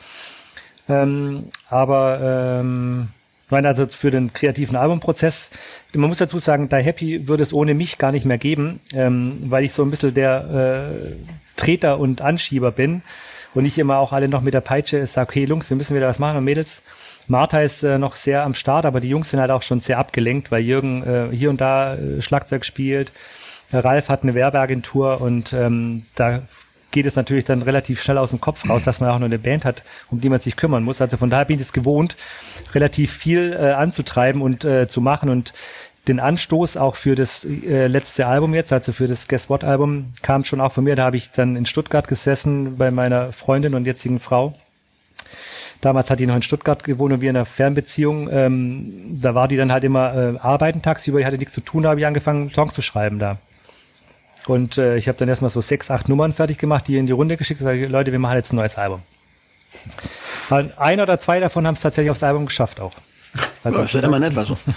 [0.89, 3.09] Ähm, aber ähm,
[3.51, 5.51] Ich meine also für den kreativen Albumprozess,
[5.93, 9.39] man muss dazu sagen, Die Happy würde es ohne mich gar nicht mehr geben, ähm,
[9.41, 11.17] weil ich so ein bisschen der äh,
[11.57, 13.03] Treter und Anschieber bin
[13.53, 16.07] und ich immer auch alle noch mit der Peitsche sage, okay Jungs, wir müssen wieder
[16.07, 16.83] was machen und Mädels.
[17.27, 19.99] Martha ist äh, noch sehr am Start, aber die Jungs sind halt auch schon sehr
[19.99, 23.11] abgelenkt, weil Jürgen äh, hier und da äh, Schlagzeug spielt.
[23.73, 26.43] Ralf hat eine Werbeagentur und ähm, da
[26.91, 29.39] geht es natürlich dann relativ schnell aus dem Kopf raus, dass man auch nur eine
[29.39, 31.01] Band hat, um die man sich kümmern muss.
[31.01, 32.17] Also von daher bin ich es gewohnt,
[32.75, 35.53] relativ viel äh, anzutreiben und äh, zu machen und
[36.09, 40.13] den Anstoß auch für das äh, letzte Album jetzt, also für das Guess What Album,
[40.23, 40.97] kam schon auch von mir.
[40.97, 44.55] Da habe ich dann in Stuttgart gesessen bei meiner Freundin und jetzigen Frau.
[45.81, 48.29] Damals hat die noch in Stuttgart gewohnt und wir in einer Fernbeziehung.
[48.31, 51.85] Ähm, da war die dann halt immer äh, arbeiten tagsüber, ich hatte nichts zu tun,
[51.85, 53.39] da habe ich angefangen, Songs zu schreiben da.
[54.47, 57.13] Und äh, ich habe dann erstmal so sechs, acht Nummern fertig gemacht, die in die
[57.13, 59.03] Runde geschickt und gesagt, Leute, wir machen jetzt ein neues Album.
[60.51, 62.93] Und ein oder zwei davon haben es tatsächlich aufs Album geschafft auch.
[63.63, 64.57] Also, ja, ist ja immer nett, was so.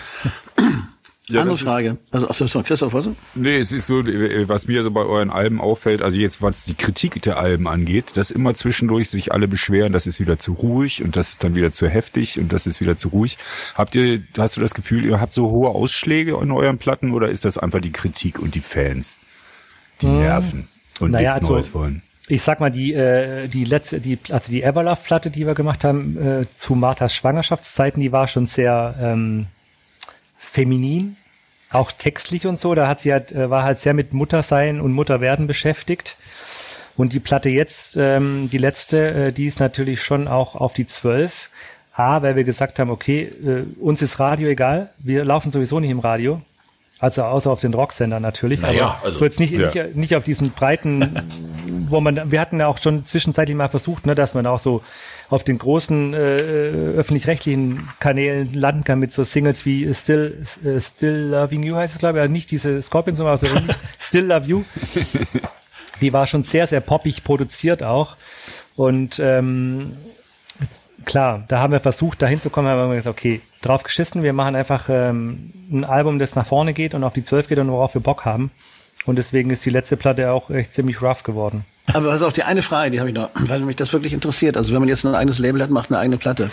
[1.29, 1.97] Ja, Andere Frage.
[2.11, 3.09] Also, achso, sorry, Christoph, was?
[3.33, 6.65] Nee, es ist so, äh, was mir so bei euren Alben auffällt, also jetzt was
[6.65, 10.51] die Kritik der Alben angeht, dass immer zwischendurch sich alle beschweren, das ist wieder zu
[10.51, 13.37] ruhig und das ist dann wieder zu heftig und das ist wieder zu ruhig.
[13.73, 17.29] Habt ihr, hast du das Gefühl, ihr habt so hohe Ausschläge in euren Platten oder
[17.29, 19.15] ist das einfach die Kritik und die Fans,
[20.01, 20.67] die nerven
[20.99, 22.01] und Naja, nichts also- Neues wollen?
[22.29, 26.17] Ich sag mal, die, äh, die letzte, die, also die Everlove-Platte, die wir gemacht haben,
[26.17, 29.47] äh, zu Marthas Schwangerschaftszeiten, die war schon sehr ähm,
[30.37, 31.17] feminin,
[31.69, 32.75] auch textlich und so.
[32.75, 36.15] Da hat sie halt, äh, war halt sehr mit Muttersein und Mutterwerden beschäftigt.
[36.95, 40.87] Und die Platte jetzt, ähm, die letzte, äh, die ist natürlich schon auch auf die
[40.87, 41.49] zwölf.
[41.95, 45.91] A, weil wir gesagt haben, okay, äh, uns ist Radio egal, wir laufen sowieso nicht
[45.91, 46.41] im Radio.
[47.03, 48.61] Also außer auf den Rocksender natürlich.
[48.61, 49.65] Naja, aber also- so jetzt nicht, Ja.
[49.67, 51.19] nicht, nicht auf diesen breiten,
[51.89, 54.81] wo man, wir hatten ja auch schon zwischenzeitlich mal versucht, ne, dass man auch so
[55.29, 56.17] auf den großen äh,
[56.95, 61.99] öffentlich-rechtlichen Kanälen landen kann mit so Singles wie Still, äh, Still Loving You heißt es,
[61.99, 63.75] glaube ich, also nicht diese Scorpions, sondern so ähnlich.
[63.99, 64.63] Still Love You.
[65.99, 68.15] Die war schon sehr, sehr poppig produziert auch.
[68.77, 69.97] Und ähm,
[71.03, 74.55] klar, da haben wir versucht, da hinzukommen, haben wir gesagt, okay, drauf geschissen, wir machen
[74.55, 77.95] einfach ähm, ein Album, das nach vorne geht und auf die 12 geht und worauf
[77.95, 78.51] wir Bock haben.
[79.05, 81.65] Und deswegen ist die letzte Platte auch echt ziemlich rough geworden.
[81.91, 84.55] Aber pass auf, die eine Frage, die habe ich noch, weil mich das wirklich interessiert.
[84.57, 86.51] Also wenn man jetzt ein eigenes Label hat, macht eine eigene Platte.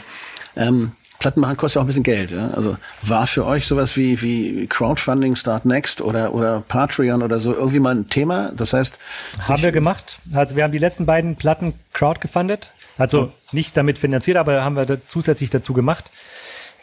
[0.56, 2.30] Ähm, Platten machen kostet ja auch ein bisschen Geld.
[2.30, 2.50] Ja?
[2.52, 7.52] Also war für euch sowas wie, wie Crowdfunding, Start Next oder, oder Patreon oder so
[7.52, 8.52] irgendwie mal ein Thema?
[8.56, 8.98] Das heißt,
[9.46, 10.18] Haben wir gemacht.
[10.32, 12.72] Also wir haben die letzten beiden Platten crowdgefundet.
[12.96, 16.10] Also nicht damit finanziert, aber haben wir da zusätzlich dazu gemacht.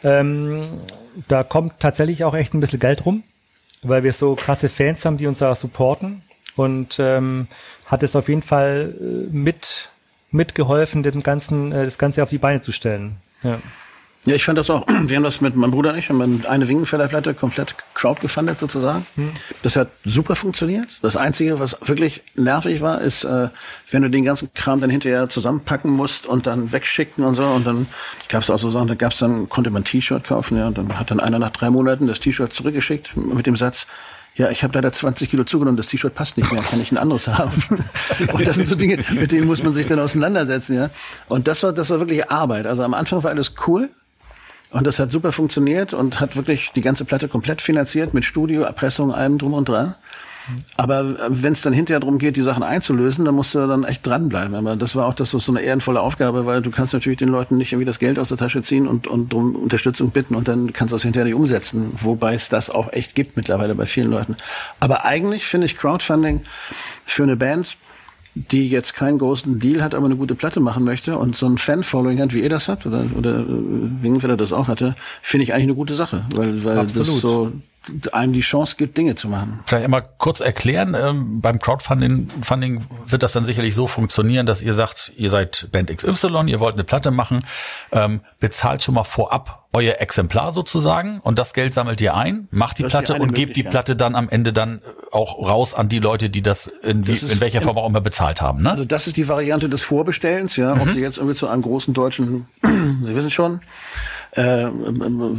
[0.04, 0.80] Ähm,
[1.26, 3.22] da kommt tatsächlich auch echt ein bisschen Geld rum,
[3.82, 6.22] weil wir so krasse Fans haben, die uns da supporten.
[6.56, 7.46] Und ähm,
[7.86, 9.90] hat es auf jeden Fall äh, mit
[10.30, 13.16] mitgeholfen, den ganzen, äh, das Ganze auf die Beine zu stellen.
[13.42, 13.60] Ja.
[14.24, 14.86] Ja, ich fand das auch.
[14.88, 19.06] Wir haben das mit meinem Bruder und ich, haben eine Wingenfelder-Platte komplett crowdgefundet sozusagen.
[19.62, 20.98] Das hat super funktioniert.
[21.02, 23.48] Das Einzige, was wirklich nervig war, ist, äh,
[23.90, 27.44] wenn du den ganzen Kram dann hinterher zusammenpacken musst und dann wegschicken und so.
[27.44, 27.86] Und dann
[28.28, 30.76] gab es auch so Sachen, da gab's dann, konnte man ein T-Shirt kaufen, ja, und
[30.76, 33.86] dann hat dann einer nach drei Monaten das T-Shirt zurückgeschickt mit dem Satz,
[34.38, 36.96] ja, ich habe leider 20 Kilo zugenommen, das T-Shirt passt nicht mehr, kann ich ein
[36.96, 37.50] anderes haben.
[38.32, 40.90] Und das sind so Dinge, mit denen muss man sich dann auseinandersetzen, ja.
[41.26, 42.66] Und das war, das war wirklich Arbeit.
[42.66, 43.90] Also am Anfang war alles cool.
[44.70, 48.62] Und das hat super funktioniert und hat wirklich die ganze Platte komplett finanziert mit Studio,
[48.62, 49.94] Erpressung, allem drum und dran.
[50.76, 54.06] Aber wenn es dann hinterher darum geht, die Sachen einzulösen, dann musst du dann echt
[54.06, 54.54] dranbleiben.
[54.54, 57.56] Aber das war auch das so eine ehrenvolle Aufgabe, weil du kannst natürlich den Leuten
[57.56, 60.72] nicht irgendwie das Geld aus der Tasche ziehen und, und um Unterstützung bitten und dann
[60.72, 61.92] kannst du das hinterher nicht umsetzen.
[62.00, 64.36] Wobei es das auch echt gibt mittlerweile bei vielen Leuten.
[64.80, 66.42] Aber eigentlich finde ich Crowdfunding
[67.04, 67.76] für eine Band,
[68.50, 71.58] die jetzt keinen großen Deal hat, aber eine gute Platte machen möchte und so ein
[71.58, 73.44] Fan-Following hat, wie ihr das habt, oder, oder äh,
[74.02, 77.52] Wingenfelder das auch hatte, finde ich eigentlich eine gute Sache, weil, weil das so
[78.12, 79.60] einem die Chance gibt, Dinge zu machen.
[79.66, 84.62] Vielleicht einmal kurz erklären, ähm, beim Crowdfunding Funding wird das dann sicherlich so funktionieren, dass
[84.62, 87.44] ihr sagt, ihr seid Band XY, ihr wollt eine Platte machen,
[87.92, 92.78] ähm, bezahlt schon mal vorab euer Exemplar sozusagen und das Geld sammelt ihr ein, macht
[92.78, 93.62] die Das die Platte eine und gebt die.
[93.62, 94.80] Platte dann am Ende dann
[95.12, 97.86] auch raus an die Leute, die das in, wie, Das ist in welcher Form auch
[97.86, 98.62] immer bezahlt haben.
[98.62, 98.70] Ne?
[98.70, 100.74] Also das ist die Variante des Vorbestellens, ja.
[100.74, 100.80] Mhm.
[100.80, 103.60] Ob du jetzt irgendwie zu einem großen deutschen, Sie wissen schon,
[104.38, 104.68] äh,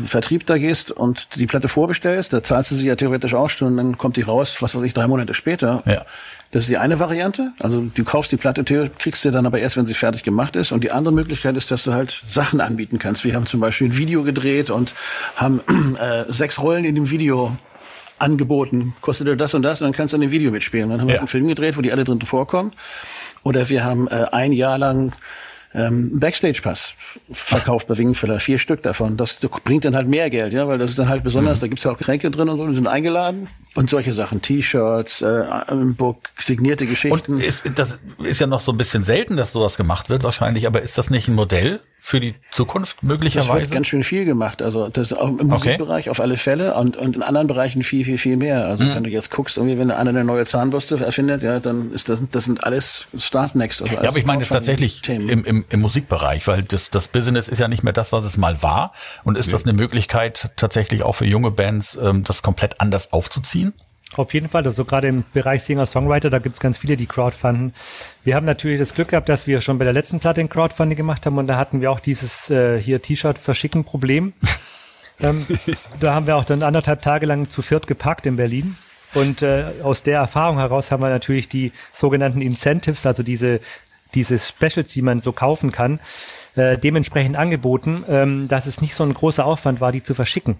[0.06, 3.78] Vertrieb da gehst und die Platte vorbestellst, da zahlst du sie ja theoretisch auch schon,
[3.78, 5.82] dann kommt die raus, was weiß ich, drei Monate später.
[5.86, 6.06] Ja.
[6.52, 7.52] Das ist die eine Variante.
[7.60, 8.64] Also du kaufst die Platte,
[8.98, 10.72] kriegst sie dann aber erst, wenn sie fertig gemacht ist.
[10.72, 13.24] Und die andere Möglichkeit ist, dass du halt Sachen anbieten kannst.
[13.24, 14.96] Wir haben zum Beispiel ein Video gedreht und
[15.36, 15.62] haben
[16.00, 17.56] äh, sechs Rollen in dem Video
[18.18, 18.96] angeboten.
[19.02, 20.90] Kostet dir das und das und dann kannst du in dem Video mitspielen.
[20.90, 21.22] Dann haben wir Ja.
[21.22, 22.74] einen Film gedreht, wo die alle drin vorkommen.
[23.44, 25.14] Oder wir haben äh, ein Jahr lang
[25.74, 26.94] ähm, Backstage-Pass
[27.32, 29.18] verkauft bei Wingenfeller, vier Stück davon.
[29.18, 31.62] Das bringt dann halt mehr Geld, ja, weil das ist dann halt besonders, mhm.
[31.62, 35.22] da gibt's ja auch Getränke drin und so, die sind eingeladen und solche Sachen, T-Shirts,
[35.22, 35.46] äh,
[36.38, 37.36] signierte Geschichten.
[37.36, 40.66] Und ist, das ist ja noch so ein bisschen selten, dass sowas gemacht wird wahrscheinlich,
[40.66, 43.52] aber ist das nicht ein Modell für die Zukunft möglicherweise?
[43.52, 46.10] Das wird ganz schön viel gemacht, also das auch im Musikbereich okay.
[46.10, 48.66] auf alle Fälle und, und in anderen Bereichen viel, viel, viel mehr.
[48.66, 48.96] Also mhm.
[48.96, 52.22] wenn du jetzt guckst, irgendwie, wenn einer eine neue Zahnbürste erfindet, ja, dann ist das,
[52.32, 53.82] das sind alles Startnext.
[53.82, 57.50] Also ja, aber ich meine jetzt tatsächlich im, im, im Musikbereich, weil das, das Business
[57.50, 58.94] ist ja nicht mehr das, was es mal war.
[59.24, 59.52] Und ist ja.
[59.52, 63.69] das eine Möglichkeit tatsächlich auch für junge Bands, ähm, das komplett anders aufzuziehen?
[64.16, 67.74] Auf jeden Fall, also gerade im Bereich Singer-Songwriter, da gibt's ganz viele, die crowdfunden.
[68.24, 70.98] Wir haben natürlich das Glück gehabt, dass wir schon bei der letzten Platte ein Crowdfunding
[70.98, 74.34] gemacht haben und da hatten wir auch dieses äh, hier T-Shirt verschicken Problem.
[75.22, 75.46] ähm,
[76.00, 78.78] da haben wir auch dann anderthalb Tage lang zu viert gepackt in Berlin.
[79.14, 83.60] Und äh, aus der Erfahrung heraus haben wir natürlich die sogenannten Incentives, also diese
[84.16, 86.00] diese Specials, die man so kaufen kann,
[86.56, 90.58] äh, dementsprechend angeboten, ähm, dass es nicht so ein großer Aufwand war, die zu verschicken.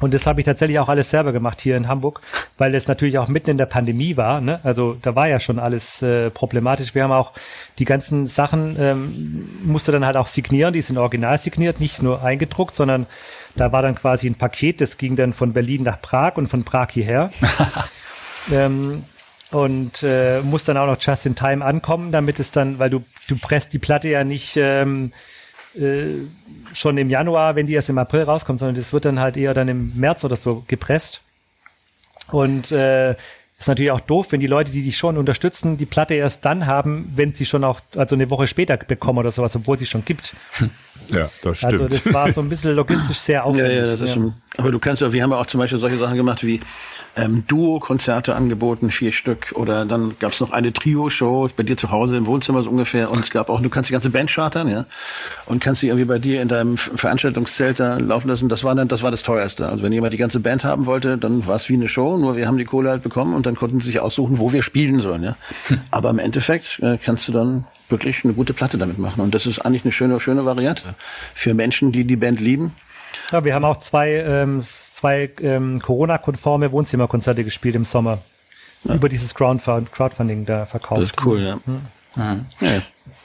[0.00, 2.20] Und das habe ich tatsächlich auch alles selber gemacht hier in Hamburg,
[2.58, 4.40] weil es natürlich auch mitten in der Pandemie war.
[4.40, 4.60] Ne?
[4.62, 6.94] Also da war ja schon alles äh, problematisch.
[6.94, 7.32] Wir haben auch
[7.78, 12.22] die ganzen Sachen, ähm, musste dann halt auch signieren, die sind original signiert, nicht nur
[12.22, 13.06] eingedruckt, sondern
[13.56, 16.64] da war dann quasi ein Paket, das ging dann von Berlin nach Prag und von
[16.64, 17.30] Prag hierher.
[18.52, 19.04] ähm,
[19.50, 23.02] und äh, muss dann auch noch just in time ankommen, damit es dann, weil du,
[23.28, 25.12] du presst die Platte ja nicht ähm,
[25.78, 26.26] äh,
[26.72, 29.54] schon im Januar, wenn die erst im April rauskommt, sondern das wird dann halt eher
[29.54, 31.20] dann im März oder so gepresst.
[32.30, 33.14] Und äh,
[33.60, 36.66] ist natürlich auch doof, wenn die Leute, die dich schon unterstützen, die Platte erst dann
[36.66, 40.04] haben, wenn sie schon auch, also eine Woche später bekommen oder sowas, obwohl sie schon
[40.04, 40.34] gibt.
[41.08, 41.92] Ja, das also stimmt.
[41.92, 43.72] Also das war so ein bisschen logistisch sehr aufwendig.
[43.72, 44.32] Ja, ja, das ist ja.
[44.58, 46.60] Aber du kannst ja, wir haben ja auch zum Beispiel solche Sachen gemacht wie
[47.20, 49.52] ähm, Duo-Konzerte angeboten, vier Stück.
[49.54, 53.10] Oder dann gab es noch eine Trio-Show bei dir zu Hause im Wohnzimmer so ungefähr.
[53.10, 54.86] Und es gab auch, du kannst die ganze Band chartern, ja.
[55.46, 58.48] Und kannst sie irgendwie bei dir in deinem Veranstaltungszelt da laufen lassen.
[58.48, 59.68] Das war dann, das war das teuerste.
[59.68, 62.36] Also wenn jemand die ganze Band haben wollte, dann war es wie eine Show, nur
[62.36, 64.98] wir haben die Kohle halt bekommen und dann konnten sie sich aussuchen, wo wir spielen
[64.98, 65.36] sollen, ja.
[65.68, 65.80] Hm.
[65.90, 69.20] Aber im Endeffekt äh, kannst du dann wirklich eine gute Platte damit machen.
[69.20, 70.94] Und das ist eigentlich eine schöne, schöne Variante
[71.34, 72.72] für Menschen, die die Band lieben
[73.32, 78.18] ja, wir haben auch zwei, ähm, zwei ähm, Corona-konforme Wohnzimmerkonzerte gespielt im Sommer.
[78.84, 78.94] Ja.
[78.94, 81.02] Über dieses Crowdfunding da verkauft.
[81.02, 81.60] Das ist cool, ja.
[81.66, 81.82] Mhm.
[82.16, 82.46] Mhm.
[82.60, 82.82] ja.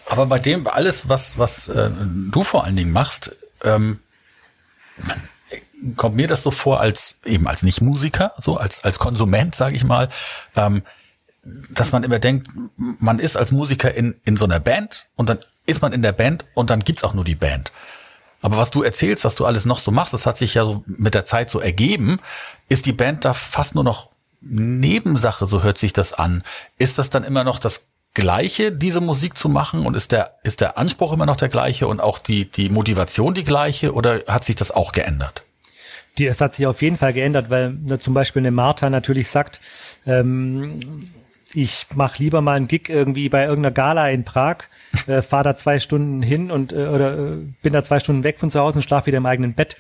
[0.07, 1.89] Aber bei dem, alles, was, was äh,
[2.31, 3.99] du vor allen Dingen machst, ähm,
[5.95, 9.83] kommt mir das so vor, als eben als Nicht-Musiker, so als, als Konsument, sage ich
[9.83, 10.09] mal,
[10.55, 10.83] ähm,
[11.69, 15.39] dass man immer denkt, man ist als Musiker in, in so einer Band und dann
[15.65, 17.71] ist man in der Band und dann gibt's auch nur die Band.
[18.41, 20.83] Aber was du erzählst, was du alles noch so machst, das hat sich ja so
[20.86, 22.19] mit der Zeit so ergeben,
[22.69, 24.09] ist die Band da fast nur noch
[24.41, 26.43] Nebensache, so hört sich das an.
[26.77, 29.86] Ist das dann immer noch das Gleiche, diese Musik zu machen?
[29.86, 33.33] Und ist der, ist der Anspruch immer noch der gleiche und auch die, die Motivation
[33.33, 35.43] die gleiche oder hat sich das auch geändert?
[36.17, 39.29] Die, es hat sich auf jeden Fall geändert, weil ne, zum Beispiel eine Martha natürlich
[39.29, 39.59] sagt,
[40.05, 40.79] ähm,
[41.56, 44.58] ich mache lieber mal einen Gig irgendwie bei irgendeiner Gala in Prag,
[45.08, 48.39] äh, fahre da zwei Stunden hin und äh, oder äh, bin da zwei Stunden weg
[48.39, 49.78] von zu Hause und schlafe wieder im eigenen Bett.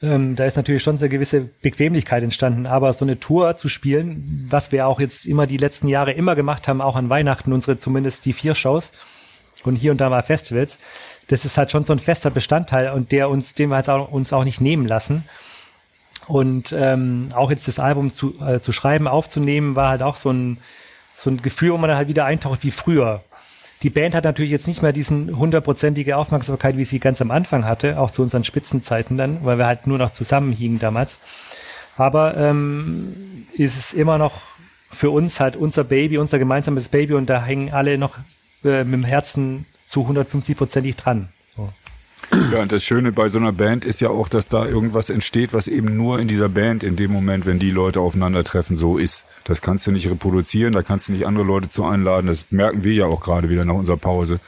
[0.00, 3.68] Ähm, da ist natürlich schon so eine gewisse Bequemlichkeit entstanden, aber so eine Tour zu
[3.68, 7.52] spielen, was wir auch jetzt immer die letzten Jahre immer gemacht haben, auch an Weihnachten,
[7.52, 8.92] unsere zumindest die vier Shows
[9.64, 10.78] und hier und da mal Festivals,
[11.26, 14.10] das ist halt schon so ein fester Bestandteil und der uns, den wir jetzt auch,
[14.12, 15.24] uns auch nicht nehmen lassen.
[16.28, 20.30] Und ähm, auch jetzt das Album zu, äh, zu schreiben, aufzunehmen, war halt auch so
[20.30, 20.58] ein
[21.18, 23.22] so ein Gefühl, wo man dann halt wieder eintaucht wie früher.
[23.82, 27.64] Die Band hat natürlich jetzt nicht mehr diesen hundertprozentige Aufmerksamkeit, wie sie ganz am Anfang
[27.64, 31.18] hatte, auch zu unseren Spitzenzeiten dann, weil wir halt nur noch zusammenhingen damals.
[31.96, 34.42] Aber ähm, ist es immer noch
[34.90, 38.18] für uns halt unser Baby, unser gemeinsames Baby und da hängen alle noch
[38.64, 41.28] äh, mit dem Herzen zu 150 prozentig dran.
[42.52, 45.52] Ja, und das Schöne bei so einer Band ist ja auch, dass da irgendwas entsteht,
[45.52, 49.24] was eben nur in dieser Band in dem Moment, wenn die Leute aufeinandertreffen, so ist.
[49.44, 52.26] Das kannst du nicht reproduzieren, da kannst du nicht andere Leute zu einladen.
[52.26, 54.40] Das merken wir ja auch gerade wieder nach unserer Pause.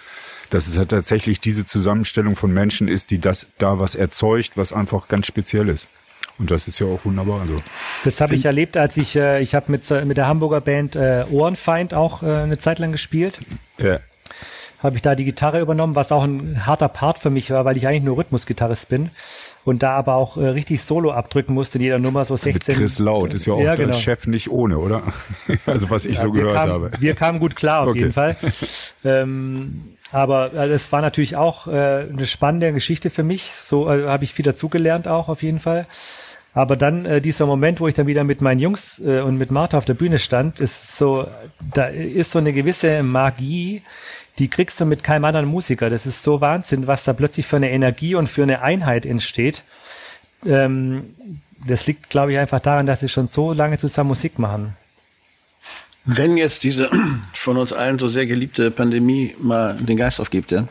[0.51, 4.73] Dass es halt tatsächlich diese Zusammenstellung von Menschen ist, die das da was erzeugt, was
[4.73, 5.89] einfach ganz speziell ist.
[6.39, 7.43] Und das ist ja auch wunderbar.
[7.43, 7.63] Also.
[8.05, 11.25] Das habe ich erlebt, als ich, äh, ich habe mit, mit der Hamburger Band äh,
[11.31, 13.41] Ohrenfeind auch äh, eine Zeit lang gespielt.
[13.79, 14.01] Ja
[14.83, 17.77] habe ich da die Gitarre übernommen, was auch ein harter Part für mich war, weil
[17.77, 19.11] ich eigentlich nur Rhythmusgitarrist bin
[19.65, 22.55] und da aber auch äh, richtig Solo abdrücken musste in jeder Nummer so 16.
[22.55, 23.93] Mit Chris Laut ist ja auch ja, genau.
[23.93, 25.03] Chef nicht ohne, oder?
[25.67, 26.91] also was ich ja, so gehört kamen, habe.
[26.99, 27.99] Wir kamen gut klar auf okay.
[27.99, 28.37] jeden Fall.
[29.05, 33.53] ähm, aber äh, es war natürlich auch äh, eine spannende Geschichte für mich.
[33.63, 35.87] So äh, habe ich viel dazugelernt auch auf jeden Fall.
[36.53, 39.51] Aber dann äh, dieser Moment, wo ich dann wieder mit meinen Jungs äh, und mit
[39.51, 41.27] Martha auf der Bühne stand, ist so,
[41.75, 43.83] da ist so eine gewisse Magie,
[44.41, 45.91] die kriegst du mit keinem anderen Musiker.
[45.91, 49.63] Das ist so Wahnsinn, was da plötzlich für eine Energie und für eine Einheit entsteht.
[50.45, 51.15] Ähm,
[51.67, 54.75] das liegt, glaube ich, einfach daran, dass sie schon so lange zusammen Musik machen.
[56.07, 56.91] Wenn jetzt diese
[57.35, 60.67] von uns allen so sehr geliebte Pandemie mal den Geist aufgibt, ja,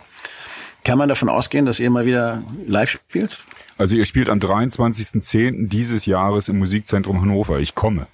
[0.83, 3.37] kann man davon ausgehen, dass ihr mal wieder live spielt?
[3.77, 5.69] Also ihr spielt am 23.10.
[5.69, 7.59] dieses Jahres im Musikzentrum Hannover.
[7.59, 8.07] Ich komme.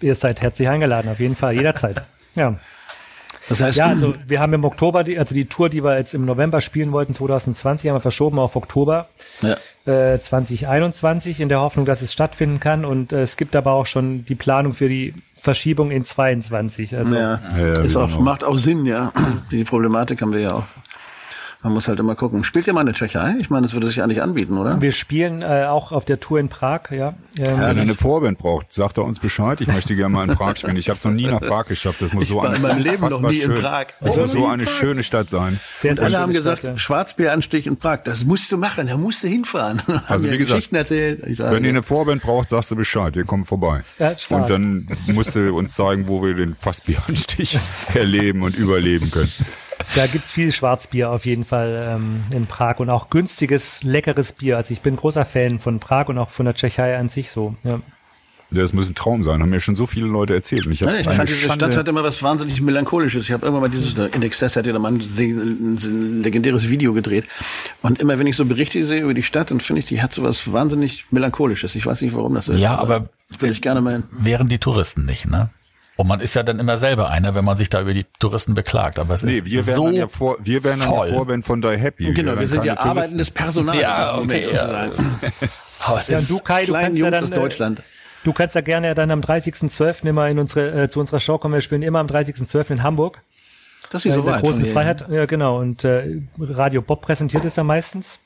[0.00, 2.02] Ihr seid herzlich eingeladen, auf jeden Fall, jederzeit.
[2.36, 2.58] Ja.
[3.48, 6.14] Das heißt, Ja, also wir haben im Oktober, die, also die Tour, die wir jetzt
[6.14, 9.08] im November spielen wollten, 2020, haben wir verschoben auf Oktober
[9.42, 9.56] ja.
[10.14, 12.84] äh, 2021 in der Hoffnung, dass es stattfinden kann.
[12.84, 16.96] Und äh, es gibt aber auch schon die Planung für die Verschiebung in 22.
[16.96, 19.12] Also Ja, Ja, ja, auch- macht auch Sinn, ja.
[19.50, 20.64] Die Problematik haben wir ja auch.
[21.64, 22.44] Man muss halt immer gucken.
[22.44, 23.36] Spielt ihr mal in der Tschechei?
[23.40, 24.80] Ich meine, das würde sich eigentlich anbieten, oder?
[24.82, 27.14] wir spielen äh, auch auf der Tour in Prag, ja.
[27.38, 29.60] Ähm, Wenn ihr eine Vorband braucht, sagt er uns Bescheid.
[29.62, 30.76] Ich möchte gerne mal in Prag spielen.
[30.76, 32.02] Ich habe es noch nie nach Prag geschafft.
[32.02, 33.86] Das muss so war eine in meinem Leben noch nie in schön- Prag.
[34.00, 34.72] Das Oh, muss so in eine Prag.
[34.74, 35.58] schöne Stadt sein.
[35.78, 36.78] sehr, Und alle haben gesagt, Stadt, ja.
[36.78, 39.80] Schwarzbieranstich in Prag, das musst du machen, da musst du hinfahren.
[40.06, 41.22] Also wie gesagt, erzählt.
[41.26, 43.16] Ich sage, Wenn ihr eine Vorband braucht, sagst du Bescheid.
[43.16, 43.84] Wir kommen vorbei.
[43.98, 47.58] Ja, und dann musst du uns zeigen, wo wir den Fassbieranstich
[47.94, 49.32] erleben und überleben können.
[49.94, 54.56] Da gibt's viel Schwarzbier auf jeden Fall ähm, in Prag und auch günstiges, leckeres Bier.
[54.56, 57.54] Also ich bin großer Fan von Prag und auch von der Tschechei an sich so.
[57.64, 57.80] Ja.
[58.50, 59.40] Das muss ein Traum sein.
[59.42, 60.66] Haben mir schon so viele Leute erzählt.
[60.66, 63.24] Und ich, Ja, hab's ich fand, diese Schande- Stadt hat immer was wahnsinnig Melancholisches.
[63.24, 66.92] Ich habe irgendwann mal dieses der Index Test hat ja da mal ein, legendäres Video
[66.92, 67.26] gedreht.
[67.82, 70.12] Und immer wenn ich so Berichte sehe über die Stadt, dann finde ich, die hat
[70.12, 71.74] so was wahnsinnig Melancholisches.
[71.74, 72.60] Ich weiß nicht, warum das so ist.
[72.60, 73.08] Ja, aber-
[73.40, 74.02] will ich gerne mal hin.
[74.12, 75.50] Wären die Touristen nicht, ne?
[75.96, 78.54] Und man ist ja dann immer selber einer, wenn man sich da über die Touristen
[78.54, 78.98] beklagt.
[78.98, 81.08] Aber es Nee, ist wir wären so dann ja vor, wir wären dann voll.
[81.08, 82.12] die Vorband von Die Happy.
[82.12, 82.88] Genau, wären wir sind ja Touristen.
[82.98, 83.78] arbeitendes Personal.
[83.80, 84.58] Ja, okay, ja.
[84.58, 84.92] sozusagen.
[85.86, 87.82] Aber es Ja, ist du, Kai, du kannst ja Jungs dann, aus äh, Deutschland.
[88.24, 90.06] du kannst ja gerne dann am 30.12.
[90.06, 91.54] immer in unsere, äh, zu unserer Show kommen.
[91.54, 92.70] Wir spielen immer am 30.12.
[92.72, 93.20] in Hamburg.
[93.90, 94.42] Das ist Äh, so der weit.
[94.42, 94.72] großen hier.
[94.72, 95.04] Freiheit.
[95.08, 95.58] Ja, genau.
[95.60, 98.18] Und äh, Radio Bob präsentiert es ja meistens.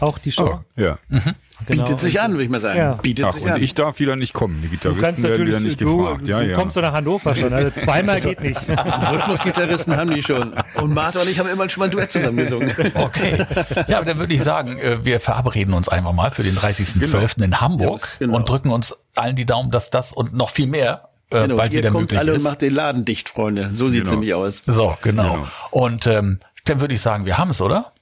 [0.00, 0.60] Auch die Show.
[0.76, 0.98] Oh, ja.
[1.08, 1.84] Genau.
[1.84, 2.78] Bietet sich an, würde ich mal sagen.
[2.78, 2.92] Ja.
[2.94, 3.62] Bietet Ach, sich und an.
[3.62, 4.60] ich darf wieder nicht kommen.
[4.62, 6.26] Die Du Gitarristen kannst werden wieder natürlich, nicht du, gefragt.
[6.28, 6.56] Ja, du ja.
[6.56, 7.52] kommst doch nach Hannover schon.
[7.52, 8.58] Also zweimal geht nicht.
[8.68, 10.54] Rhythmusgitarristen haben die schon.
[10.80, 12.72] Und Martha und ich haben immer schon mal ein Duett zusammen gesungen.
[12.94, 13.44] Okay.
[13.86, 17.42] Ja, aber dann würde ich sagen, äh, wir verabreden uns einfach mal für den 30.12.
[17.44, 18.36] in Hamburg Genau.
[18.36, 21.72] und drücken uns allen die Daumen, dass das und noch viel mehr äh, Genau, bald
[21.72, 22.38] ihr wieder kommt möglich alle ist.
[22.38, 23.70] und macht den Laden dicht, Freunde.
[23.74, 24.20] So sieht's Genau.
[24.20, 24.62] nämlich aus.
[24.66, 25.34] So, genau.
[25.34, 25.46] Genau.
[25.70, 27.92] Und ähm, dann würde ich sagen, wir haben es, oder?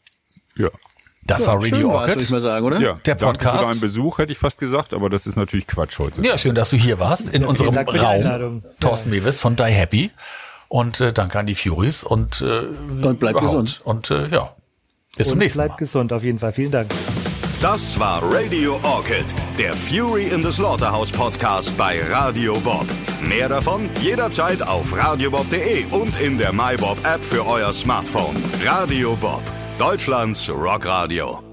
[0.57, 0.68] ja.
[1.25, 2.43] Das war Schön Radio war's, würde ich mal Orchid.
[2.49, 2.81] sagen, oder?
[2.81, 3.59] Ja, Der danke Podcast.
[3.59, 6.23] für deinen Besuch, hätte ich fast gesagt, aber das ist natürlich Quatsch heute.
[6.23, 8.62] Ja, schön, dass du hier warst in unserem Dank für die Raum.
[8.81, 10.11] Thorsten Mewes von Die Happy.
[10.68, 12.61] Und äh, danke an die Furies und, äh,
[13.05, 13.41] Und bleib überhaupt.
[13.43, 13.81] gesund.
[13.85, 14.55] Und äh, ja,
[15.16, 15.66] bis zum Und nächsten Mal.
[15.66, 16.53] bleibt gesund auf jeden Fall.
[16.53, 16.89] Vielen Dank.
[17.61, 19.27] Das war Radio Orchid,
[19.59, 22.87] der Fury in the Slaughterhouse Podcast bei Radio Bob.
[23.29, 28.35] Mehr davon jederzeit auf radiobob.de und in der MyBob App für euer Smartphone.
[28.64, 29.43] Radio Bob,
[29.81, 31.49] Deutschlands Rockradio.